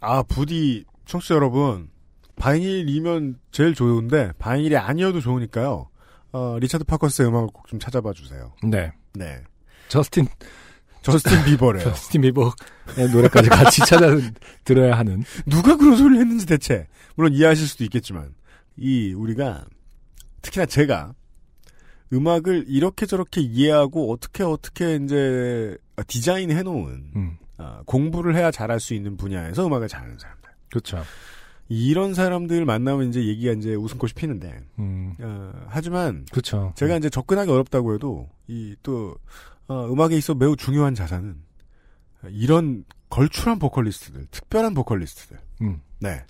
[0.00, 1.90] 아 부디 청취자 여러분
[2.36, 5.88] 바이닐이면 제일 좋은데 바이닐이 아니어도 좋으니까요.
[6.32, 8.52] 어, 리차드 파커스의 음악을 꼭 좀 찾아봐 주세요.
[8.62, 8.92] 네.
[9.14, 9.42] 네.
[9.88, 10.26] 저스틴
[11.02, 11.84] 저스틴 비버래요.
[11.84, 12.52] 저스틴 비버의
[13.12, 14.06] 노래까지 같이 찾아
[14.64, 15.22] 들어야 하는.
[15.46, 16.86] 누가 그런 소리를 했는지 대체
[17.16, 18.34] 물론 이해하실 수도 있겠지만
[18.76, 19.64] 이 우리가
[20.42, 21.14] 특히나 제가
[22.12, 28.80] 음악을 이렇게 저렇게 이해하고 어떻게 어떻게 이제 디자인 해 놓은 음, 아, 공부를 해야 잘할
[28.80, 31.02] 수 있는 분야에서 음악을 잘하는 사람들 그렇죠.
[31.68, 36.72] 이런 사람들 만나면 이제 얘기가 이제 웃음꽃이 피는데 음, 어, 하지만 그렇죠.
[36.76, 39.16] 제가 이제 접근하기 어렵다고 해도 이또
[39.68, 41.36] 어, 음악에 있어 매우 중요한 자산은
[42.28, 45.38] 이런 걸출한 보컬리스트들, 특별한 보컬리스트들.
[45.62, 46.24] 음, 네.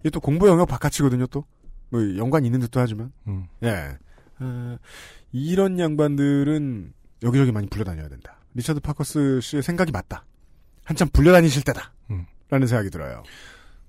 [0.00, 1.44] 이게 또 공부 영역 바깥이거든요, 또.
[1.90, 3.12] 뭐, 연관 있는 듯도 하지만.
[3.28, 3.46] 음.
[3.62, 3.96] 예.
[4.40, 4.76] 어,
[5.32, 8.38] 이런 양반들은 여기저기 많이 불려다녀야 된다.
[8.54, 10.24] 리차드 파커스 씨의 생각이 맞다.
[10.86, 11.92] 한참 불려다니실 때다.
[12.10, 12.24] 음.
[12.48, 13.22] 라는 생각이 들어요.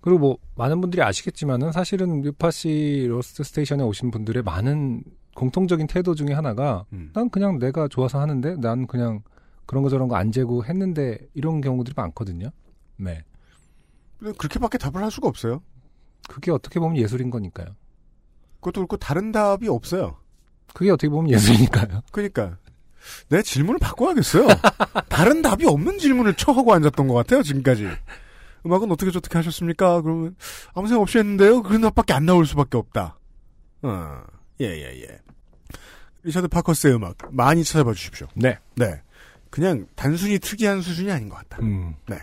[0.01, 5.03] 그리고 뭐 많은 분들이 아시겠지만은 사실은 요팟시 로스트 스테이션에 오신 분들의 많은
[5.35, 7.11] 공통적인 태도 중에 하나가 음.
[7.13, 9.21] 난 그냥 내가 좋아서 하는데 난 그냥
[9.67, 12.49] 그런 거 저런 거 안 재고 했는데 이런 경우들이 많거든요.
[12.97, 13.21] 네.
[14.19, 15.61] 그렇게밖에 답을 할 수가 없어요.
[16.27, 17.67] 그게 어떻게 보면 예술인 거니까요.
[18.55, 20.17] 그것도 그렇고 다른 답이 없어요.
[20.73, 22.01] 그게 어떻게 보면 예술이니까요.
[22.11, 22.57] 그러니까
[23.29, 24.47] 내 질문을 바꿔야겠어요.
[25.09, 27.87] 다른 답이 없는 질문을 쳐하고 앉았던 것 같아요 지금까지.
[28.65, 30.01] 음악은 어떻게 저떻게 하셨습니까?
[30.01, 30.35] 그러면
[30.73, 31.63] 아무 생각 없이 했는데요.
[31.63, 33.17] 그런 답밖에 안 나올 수밖에 없다.
[33.83, 34.21] 어,
[34.59, 35.19] 예 예 예,
[36.23, 38.27] 리차드 파커스의 음악 많이 찾아봐 주십시오.
[38.35, 38.57] 네.
[38.75, 39.01] 네,
[39.49, 41.59] 그냥 단순히 특이한 수준이 아닌 것 같다.
[41.61, 41.95] 음.
[42.07, 42.17] 네.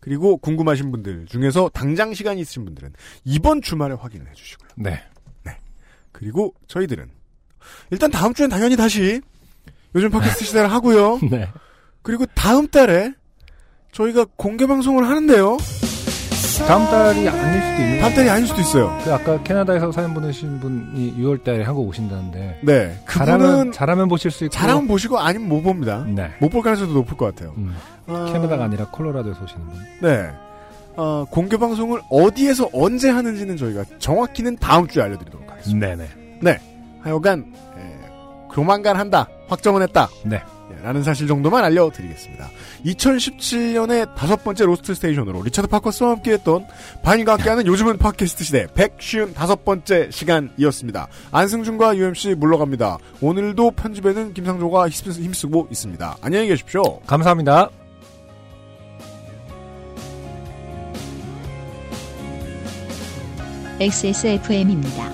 [0.00, 2.92] 그리고 궁금하신 분들 중에서 당장 시간이 있으신 분들은
[3.24, 4.70] 이번 주말에 확인을 해주시고요.
[4.76, 5.02] 네.
[6.12, 7.10] 그리고 저희들은
[7.90, 9.20] 일단 다음 주엔 당연히 다시
[9.96, 11.18] 요즘 팟캐스트 시대를 하고요.
[11.30, 11.48] 네.
[12.02, 13.12] 그리고 다음 달에
[13.92, 15.56] 저희가 공개 방송을 하는데요.
[16.68, 18.00] 다음 달이 아닐 수도 있는.
[18.00, 18.98] 다음 달이 아닐 수도 있어요.
[19.04, 22.60] 그 아까 캐나다에서 사연 보내신 분이 6월 달에 한국 오신다는데.
[22.62, 22.98] 네.
[23.08, 24.52] 잘하면 그분은 잘하면 보실 수 있고.
[24.52, 26.04] 잘하면 보시고 아니면 못 봅니다.
[26.08, 26.30] 네.
[26.40, 27.54] 못 볼 가능성도 높을 것 같아요.
[27.58, 27.74] 음.
[28.06, 29.74] 아, 캐나다가 아니라 콜로라도에서 오시는 분.
[30.02, 30.30] 네.
[30.96, 35.86] 어, 공개 방송을 어디에서 언제 하는지는 저희가 정확히는 다음 주에 알려드리도록 하겠습니다.
[35.88, 36.08] 네네.
[36.40, 36.58] 네.
[37.02, 37.65] 하여간 에,
[38.60, 39.28] 조만간 한다.
[39.48, 40.08] 확정은 했다.
[40.24, 40.40] 네.
[40.72, 42.48] 예, 라는 사실 정도만 알려드리겠습니다.
[42.86, 46.66] 2017년의 다섯 번째 로스트 스테이션으로 리차드 파커스와 함께했던
[47.02, 51.06] 바인과 함께하는 요즘은 팟캐스트 시대 155번째 시간이었습니다.
[51.32, 52.96] 안승준과 UMC 물러갑니다.
[53.20, 56.16] 오늘도 편집에는 김상조가 힘쓰- 힘쓰고 있습니다.
[56.22, 57.00] 안녕히 계십시오.
[57.00, 57.68] 감사합니다.
[63.80, 65.12] XSFM입니다.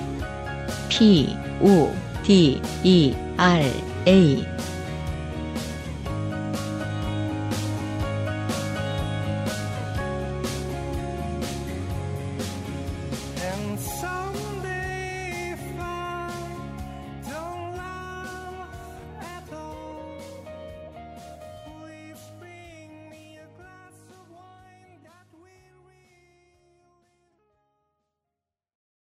[0.89, 1.91] P, O,
[2.23, 3.73] D, E, R,
[4.07, 4.52] A.